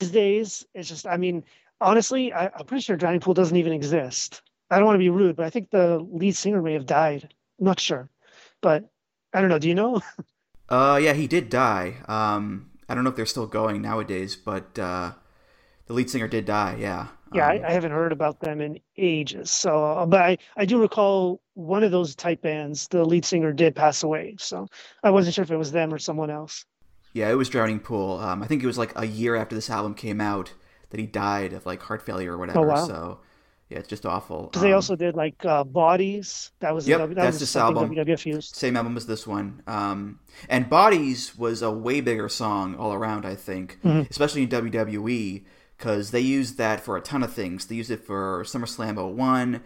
these 0.00 0.10
days 0.10 0.64
it's 0.74 0.88
just 0.88 1.06
I 1.06 1.18
mean 1.18 1.44
honestly 1.82 2.32
I, 2.32 2.46
I'm 2.46 2.64
pretty 2.64 2.80
sure 2.80 2.96
Drowning 2.96 3.20
Pool 3.20 3.34
doesn't 3.34 3.56
even 3.58 3.74
exist. 3.74 4.40
I 4.70 4.76
don't 4.76 4.86
want 4.86 4.94
to 4.94 5.00
be 5.00 5.10
rude, 5.10 5.36
but 5.36 5.44
I 5.44 5.50
think 5.50 5.70
the 5.70 5.98
lead 5.98 6.34
singer 6.34 6.62
may 6.62 6.72
have 6.72 6.86
died. 6.86 7.28
I'm 7.60 7.66
not 7.66 7.78
sure, 7.78 8.08
but 8.62 8.88
I 9.34 9.42
don't 9.42 9.50
know. 9.50 9.58
Do 9.58 9.68
you 9.68 9.74
know? 9.74 10.00
uh, 10.70 10.98
yeah, 11.02 11.12
he 11.12 11.26
did 11.26 11.50
die. 11.50 11.96
Um, 12.08 12.70
I 12.88 12.94
don't 12.94 13.04
know 13.04 13.10
if 13.10 13.16
they're 13.16 13.26
still 13.26 13.46
going 13.46 13.82
nowadays, 13.82 14.34
but 14.34 14.78
uh, 14.78 15.12
the 15.88 15.92
lead 15.92 16.08
singer 16.08 16.26
did 16.26 16.46
die. 16.46 16.76
Yeah. 16.80 17.08
Yeah, 17.34 17.46
um, 17.46 17.50
I, 17.64 17.68
I, 17.68 17.72
haven't 17.72 17.92
heard 17.92 18.12
about 18.12 18.40
them 18.40 18.60
in 18.60 18.78
ages. 18.96 19.50
So, 19.50 19.84
uh, 19.84 20.06
but 20.06 20.20
I, 20.20 20.38
I 20.56 20.64
do 20.64 20.80
recall 20.80 21.40
one 21.54 21.84
of 21.84 21.90
those 21.90 22.14
type 22.14 22.42
bands, 22.42 22.88
the 22.88 23.04
lead 23.04 23.24
singer 23.24 23.52
did 23.52 23.74
pass 23.74 24.02
away. 24.02 24.36
So 24.38 24.68
I 25.02 25.10
wasn't 25.10 25.34
sure 25.34 25.42
if 25.42 25.50
it 25.50 25.56
was 25.56 25.72
them 25.72 25.92
or 25.92 25.98
someone 25.98 26.30
else. 26.30 26.64
Yeah, 27.12 27.30
it 27.30 27.34
was 27.34 27.48
Drowning 27.48 27.80
Pool. 27.80 28.18
Um, 28.18 28.42
I 28.42 28.46
think 28.46 28.62
it 28.62 28.66
was 28.66 28.78
like 28.78 28.92
a 28.96 29.06
year 29.06 29.36
after 29.36 29.54
this 29.54 29.68
album 29.68 29.94
came 29.94 30.20
out 30.20 30.52
that 30.90 31.00
he 31.00 31.06
died 31.06 31.52
of 31.52 31.66
like 31.66 31.82
heart 31.82 32.02
failure 32.02 32.32
or 32.32 32.38
whatever. 32.38 32.60
Oh, 32.60 32.66
wow. 32.66 32.86
So 32.86 33.18
yeah, 33.72 33.78
it's 33.78 33.88
just 33.88 34.04
awful. 34.04 34.44
Because 34.44 34.62
um, 34.62 34.68
they 34.68 34.72
also 34.74 34.96
did 34.96 35.16
like 35.16 35.44
uh, 35.44 35.64
Bodies. 35.64 36.52
That 36.60 36.74
was 36.74 36.86
yep, 36.86 37.00
that 37.00 37.14
that's 37.14 37.34
was 37.34 37.40
this 37.40 37.56
album. 37.56 37.94
WWF 37.94 38.26
used. 38.26 38.54
Same 38.54 38.76
album 38.76 38.96
as 38.96 39.06
this 39.06 39.26
one. 39.26 39.62
Um, 39.66 40.20
and 40.48 40.68
Bodies 40.68 41.36
was 41.36 41.62
a 41.62 41.70
way 41.70 42.02
bigger 42.02 42.28
song 42.28 42.76
all 42.76 42.92
around. 42.92 43.24
I 43.24 43.34
think, 43.34 43.78
mm-hmm. 43.82 44.02
especially 44.10 44.42
in 44.42 44.48
WWE 44.50 45.44
because 45.82 46.12
they 46.12 46.20
used 46.20 46.58
that 46.58 46.78
for 46.78 46.96
a 46.96 47.00
ton 47.00 47.24
of 47.24 47.32
things. 47.32 47.66
They 47.66 47.74
used 47.74 47.90
it 47.90 48.04
for 48.04 48.44
SummerSlam 48.44 49.14
01. 49.16 49.60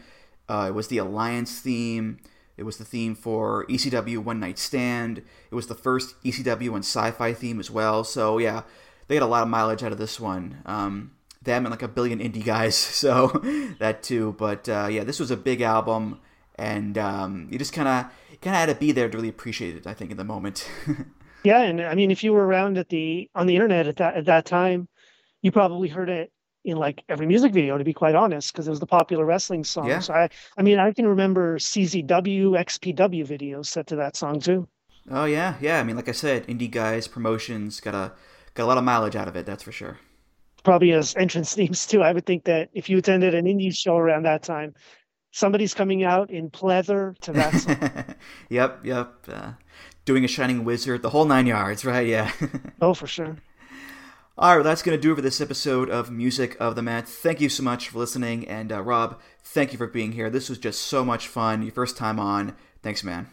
Uh, 0.48 0.66
it 0.68 0.74
was 0.74 0.88
the 0.88 0.96
Alliance 0.96 1.60
theme. 1.60 2.20
It 2.56 2.62
was 2.62 2.78
the 2.78 2.86
theme 2.86 3.14
for 3.14 3.66
ECW 3.66 4.24
One 4.24 4.40
Night 4.40 4.58
Stand. 4.58 5.18
It 5.18 5.54
was 5.54 5.66
the 5.66 5.74
first 5.74 6.14
ECW 6.22 6.68
and 6.74 6.78
Sci-Fi 6.78 7.34
theme 7.34 7.60
as 7.60 7.70
well. 7.70 8.02
So 8.02 8.38
yeah, 8.38 8.62
they 9.08 9.18
got 9.18 9.26
a 9.26 9.28
lot 9.28 9.42
of 9.42 9.50
mileage 9.50 9.82
out 9.82 9.92
of 9.92 9.98
this 9.98 10.18
one. 10.18 10.62
Um, 10.64 11.10
them 11.42 11.66
and 11.66 11.70
like 11.70 11.82
a 11.82 11.88
billion 11.88 12.18
indie 12.18 12.42
guys, 12.42 12.74
so 13.02 13.26
that 13.78 14.02
too. 14.02 14.34
But 14.38 14.70
uh, 14.70 14.88
yeah, 14.90 15.04
this 15.04 15.20
was 15.20 15.30
a 15.30 15.36
big 15.36 15.60
album, 15.60 16.18
and 16.54 16.96
um, 16.96 17.48
you 17.50 17.58
just 17.58 17.74
kind 17.74 17.88
of 17.88 18.06
kind 18.40 18.56
of 18.56 18.60
had 18.60 18.66
to 18.70 18.74
be 18.74 18.90
there 18.90 19.10
to 19.10 19.16
really 19.18 19.28
appreciate 19.28 19.76
it. 19.76 19.86
I 19.86 19.92
think 19.92 20.10
in 20.10 20.16
the 20.16 20.24
moment. 20.24 20.66
yeah, 21.44 21.60
and 21.60 21.82
I 21.82 21.94
mean, 21.94 22.10
if 22.10 22.24
you 22.24 22.32
were 22.32 22.46
around 22.46 22.78
at 22.78 22.88
the 22.88 23.28
on 23.34 23.46
the 23.46 23.54
internet 23.54 23.86
at 23.86 23.96
that 23.96 24.16
at 24.16 24.24
that 24.24 24.46
time, 24.46 24.88
you 25.46 25.52
probably 25.52 25.88
heard 25.88 26.10
it 26.10 26.32
in 26.64 26.76
like 26.76 27.04
every 27.08 27.24
music 27.24 27.52
video 27.52 27.78
to 27.78 27.84
be 27.84 27.92
quite 27.92 28.16
honest 28.16 28.52
because 28.52 28.66
it 28.66 28.70
was 28.70 28.80
the 28.80 28.86
popular 28.86 29.24
wrestling 29.24 29.62
song. 29.62 29.86
Yeah. 29.86 30.00
so 30.00 30.12
i 30.12 30.28
i 30.58 30.62
mean 30.62 30.80
i 30.80 30.92
can 30.92 31.06
remember 31.06 31.56
czw 31.58 32.50
xpw 32.68 33.24
videos 33.34 33.66
set 33.66 33.86
to 33.86 33.96
that 33.96 34.16
song 34.16 34.40
too. 34.40 34.66
Oh 35.08 35.24
yeah. 35.24 35.54
Yeah 35.60 35.78
i 35.78 35.84
mean 35.84 35.94
like 35.94 36.08
i 36.08 36.12
said 36.12 36.48
indie 36.48 36.68
guys 36.70 37.06
promotions 37.06 37.78
got 37.78 37.94
a 37.94 38.12
got 38.54 38.64
a 38.64 38.66
lot 38.66 38.76
of 38.78 38.82
mileage 38.84 39.14
out 39.14 39.28
of 39.28 39.36
it 39.36 39.46
that's 39.46 39.62
for 39.62 39.70
sure. 39.70 39.98
Probably 40.64 40.90
as 40.90 41.14
entrance 41.14 41.54
themes 41.58 41.86
too. 41.86 42.02
I 42.02 42.12
would 42.12 42.26
think 42.26 42.42
that 42.44 42.70
if 42.74 42.90
you 42.90 42.98
attended 42.98 43.32
an 43.36 43.44
indie 43.46 43.72
show 43.72 43.96
around 43.96 44.24
that 44.24 44.42
time 44.42 44.74
somebody's 45.30 45.74
coming 45.74 46.02
out 46.02 46.30
in 46.30 46.50
pleather 46.50 47.16
to 47.20 47.32
that 47.32 47.54
song. 47.54 48.14
Yep 48.50 48.80
yep 48.84 49.14
uh, 49.28 49.52
doing 50.04 50.24
a 50.24 50.28
shining 50.28 50.64
wizard 50.64 51.02
the 51.02 51.10
whole 51.10 51.24
nine 51.26 51.46
yards 51.46 51.84
right? 51.84 52.08
Yeah. 52.08 52.32
Oh 52.80 52.94
for 52.94 53.06
sure 53.06 53.36
all 54.38 54.50
right, 54.50 54.56
well, 54.56 54.64
that's 54.64 54.82
going 54.82 54.96
to 54.96 55.00
do 55.00 55.12
it 55.12 55.14
for 55.14 55.22
this 55.22 55.40
episode 55.40 55.88
of 55.88 56.10
Music 56.10 56.58
of 56.60 56.74
the 56.74 56.82
Mat. 56.82 57.08
Thank 57.08 57.40
you 57.40 57.48
so 57.48 57.62
much 57.62 57.88
for 57.88 57.98
listening. 57.98 58.46
And 58.46 58.70
uh, 58.70 58.82
Rob, 58.82 59.18
thank 59.42 59.72
you 59.72 59.78
for 59.78 59.86
being 59.86 60.12
here. 60.12 60.28
This 60.28 60.50
was 60.50 60.58
just 60.58 60.82
so 60.82 61.06
much 61.06 61.26
fun. 61.26 61.62
Your 61.62 61.72
first 61.72 61.96
time 61.96 62.20
on. 62.20 62.54
Thanks, 62.82 63.02
man. 63.02 63.28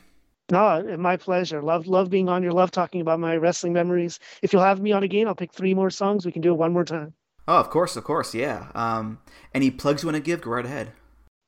No, 0.49 0.95
my 0.97 1.17
pleasure. 1.17 1.61
Love 1.61 1.87
love 1.87 2.09
being 2.09 2.29
on 2.29 2.41
your 2.41 2.53
love 2.53 2.71
talking 2.71 3.01
about 3.01 3.19
my 3.19 3.35
wrestling 3.35 3.73
memories. 3.73 4.19
If 4.41 4.53
you'll 4.53 4.61
have 4.61 4.79
me 4.79 4.93
on 4.93 5.03
again, 5.03 5.27
I'll 5.27 5.35
pick 5.35 5.51
three 5.51 5.73
more 5.73 5.89
songs. 5.89 6.25
We 6.25 6.31
can 6.31 6.41
do 6.41 6.51
it 6.51 6.57
one 6.57 6.71
more 6.71 6.85
time. 6.85 7.13
Oh, 7.49 7.59
of 7.59 7.69
course, 7.69 7.97
of 7.97 8.05
course, 8.05 8.33
yeah. 8.33 8.71
Um, 8.73 9.19
any 9.53 9.71
plugs 9.71 10.03
you 10.03 10.07
want 10.07 10.15
to 10.15 10.21
give? 10.21 10.41
Go 10.41 10.51
right 10.51 10.65
ahead. 10.65 10.93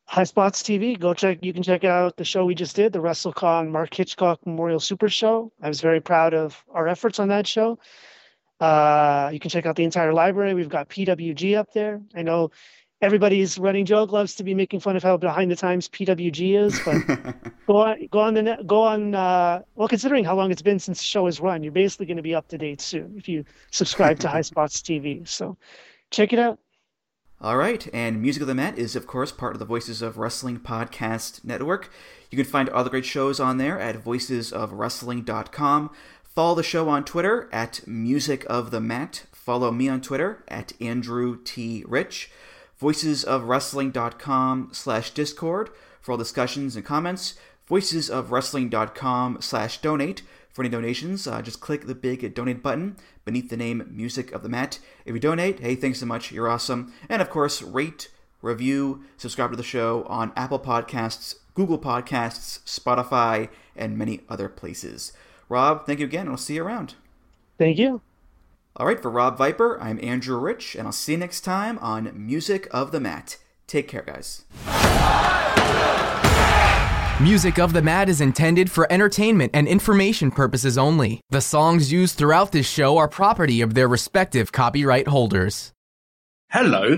Highspots 0.10 0.64
TV. 0.64 1.00
Go 1.00 1.14
check. 1.14 1.40
You 1.42 1.54
can 1.54 1.64
check 1.64 1.86
out 1.86 2.18
the 2.18 2.26
show 2.26 2.46
we 2.46 2.56
just 2.56 2.76
did, 2.76 2.92
the 2.92 3.00
WrestleCon 3.00 3.70
Mark 3.70 3.94
Hitchcock 3.94 4.46
Memorial 4.46 4.82
Super 4.82 5.08
Show. 5.08 5.54
I 5.62 5.70
was 5.70 5.80
very 5.80 6.02
proud 6.02 6.34
of 6.34 6.62
our 6.70 6.88
efforts 6.88 7.20
on 7.20 7.30
that 7.30 7.48
show. 7.48 7.80
Uh, 8.60 9.30
you 9.34 9.40
can 9.40 9.50
check 9.50 9.66
out 9.66 9.76
the 9.76 9.84
entire 9.84 10.14
library. 10.14 10.54
We've 10.54 10.70
got 10.70 10.90
PWG 10.90 11.58
up 11.58 11.74
there. 11.74 12.02
I 12.16 12.22
know 12.22 12.52
everybody's 13.02 13.58
running 13.58 13.86
joke 13.86 14.12
loves 14.12 14.36
to 14.36 14.44
be 14.44 14.54
making 14.54 14.80
fun 14.80 14.96
of 14.96 15.04
how 15.04 15.18
behind 15.18 15.52
the 15.52 15.56
times 15.56 15.90
PWG 15.90 16.58
is, 16.58 16.80
but 16.86 17.36
go 17.68 17.78
on, 17.78 18.08
go 18.12 18.20
on 18.20 18.34
the 18.34 18.42
net, 18.42 18.66
go 18.66 18.82
on. 18.82 19.14
Uh, 19.14 19.62
well, 19.76 19.88
considering 19.88 20.24
how 20.24 20.36
long 20.36 20.52
it's 20.52 20.62
been 20.62 20.80
since 20.80 21.00
the 21.00 21.04
show 21.04 21.26
has 21.26 21.40
run, 21.40 21.64
you're 21.64 21.72
basically 21.72 22.06
going 22.06 22.18
to 22.18 22.24
be 22.24 22.36
up 22.36 22.48
to 22.50 22.58
date 22.58 22.82
soon 22.82 23.16
if 23.18 23.28
you 23.28 23.44
subscribe 23.72 24.20
to 24.20 24.28
Highspots 24.36 24.82
TV. 24.82 25.28
So 25.28 25.58
check 26.12 26.34
it 26.34 26.40
out. 26.40 26.60
All 27.42 27.58
right, 27.58 27.86
and 27.94 28.22
Music 28.22 28.42
of 28.42 28.48
the 28.48 28.56
Mat 28.56 28.80
is, 28.80 28.96
of 28.96 29.06
course, 29.06 29.34
part 29.34 29.54
of 29.54 29.60
the 29.60 29.66
Voices 29.66 30.02
of 30.02 30.18
Wrestling 30.18 30.58
podcast 30.58 31.44
network. 31.44 31.92
You 32.32 32.38
can 32.38 32.46
find 32.46 32.70
all 32.70 32.86
the 32.86 32.90
great 32.90 33.06
shows 33.06 33.42
on 33.42 33.58
there 33.58 33.78
at 33.78 34.02
voicesofwrestling.com. 34.04 35.92
Follow 36.36 36.56
the 36.56 36.64
show 36.64 36.90
on 36.90 37.06
Twitter 37.06 37.48
at 37.54 37.88
Music 37.88 38.46
of 38.50 38.70
the 38.70 38.82
Mat. 38.82 39.24
Follow 39.32 39.72
me 39.72 39.88
on 39.88 40.02
Twitter 40.02 40.44
at 40.50 40.74
Andrew 40.82 41.42
T. 41.42 41.86
Rich. 41.88 42.30
Voicesofwrestling.com 42.82 44.70
slash 44.74 45.12
Discord 45.12 45.70
for 46.02 46.12
all 46.12 46.18
discussions 46.18 46.76
and 46.76 46.84
comments. 46.84 47.36
Voicesofwrestling.com 47.70 49.38
slash 49.40 49.78
donate 49.78 50.24
for 50.52 50.62
any 50.62 50.70
donations. 50.70 51.26
Uh, 51.26 51.42
just 51.42 51.62
click 51.62 51.88
the 51.88 51.96
big 51.96 52.34
donate 52.34 52.62
button 52.62 52.98
beneath 53.24 53.50
the 53.50 53.56
name 53.56 53.88
Music 53.90 54.34
of 54.34 54.44
the 54.44 54.50
Mat. 54.50 54.80
If 55.06 55.14
you 55.14 55.22
donate, 55.22 55.62
hey, 55.62 55.76
thanks 55.76 56.02
so 56.02 56.06
much. 56.06 56.34
You're 56.34 56.50
awesome. 56.50 56.92
And 57.08 57.22
of 57.22 57.30
course, 57.30 57.62
rate, 57.62 58.10
review, 58.42 59.06
subscribe 59.16 59.52
to 59.52 59.56
the 59.58 59.64
show 59.64 60.04
on 60.10 60.34
Apple 60.36 60.60
Podcasts, 60.60 61.36
Google 61.54 61.80
Podcasts, 61.80 62.60
Spotify, 62.66 63.48
and 63.74 63.98
many 63.98 64.20
other 64.28 64.50
places. 64.50 65.14
Rob, 65.50 65.86
thank 65.86 66.00
you 66.00 66.06
again, 66.06 66.22
and 66.22 66.32
I'll 66.32 66.38
see 66.38 66.56
you 66.56 66.64
around. 66.64 66.96
Thank 67.58 67.78
you. 67.78 68.02
All 68.78 68.88
right, 68.88 69.02
for 69.02 69.10
Rob 69.10 69.38
Viper, 69.38 69.80
I'm 69.82 70.00
Andrew 70.04 70.38
Rich, 70.38 70.76
and 70.76 70.88
I'll 70.88 70.92
see 70.92 71.14
you 71.14 71.18
next 71.18 71.42
time 71.42 71.80
on 71.80 72.12
Music 72.14 72.68
of 72.72 72.92
the 72.92 73.00
Mat. 73.00 73.38
Take 73.68 73.88
care, 73.88 74.02
guys. 74.02 74.44
Music 77.22 77.58
of 77.58 77.72
the 77.72 77.82
Mat 77.82 78.10
is 78.10 78.20
intended 78.20 78.70
for 78.70 78.92
entertainment 78.92 79.52
and 79.54 79.70
information 79.70 80.32
purposes 80.32 80.78
only. 80.78 81.22
The 81.30 81.40
songs 81.40 81.90
used 81.90 82.18
throughout 82.18 82.52
this 82.52 82.68
show 82.68 82.98
are 82.98 83.08
property 83.08 83.62
of 83.62 83.74
their 83.74 83.88
respective 83.88 84.52
copyright 84.52 85.08
holders. 85.08 85.72
Hello, 86.52 86.98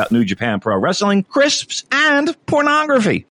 about 0.01 0.11
New 0.11 0.25
Japan 0.25 0.59
Pro 0.59 0.77
Wrestling, 0.77 1.23
crisps, 1.23 1.83
and 1.91 2.35
pornography. 2.47 3.27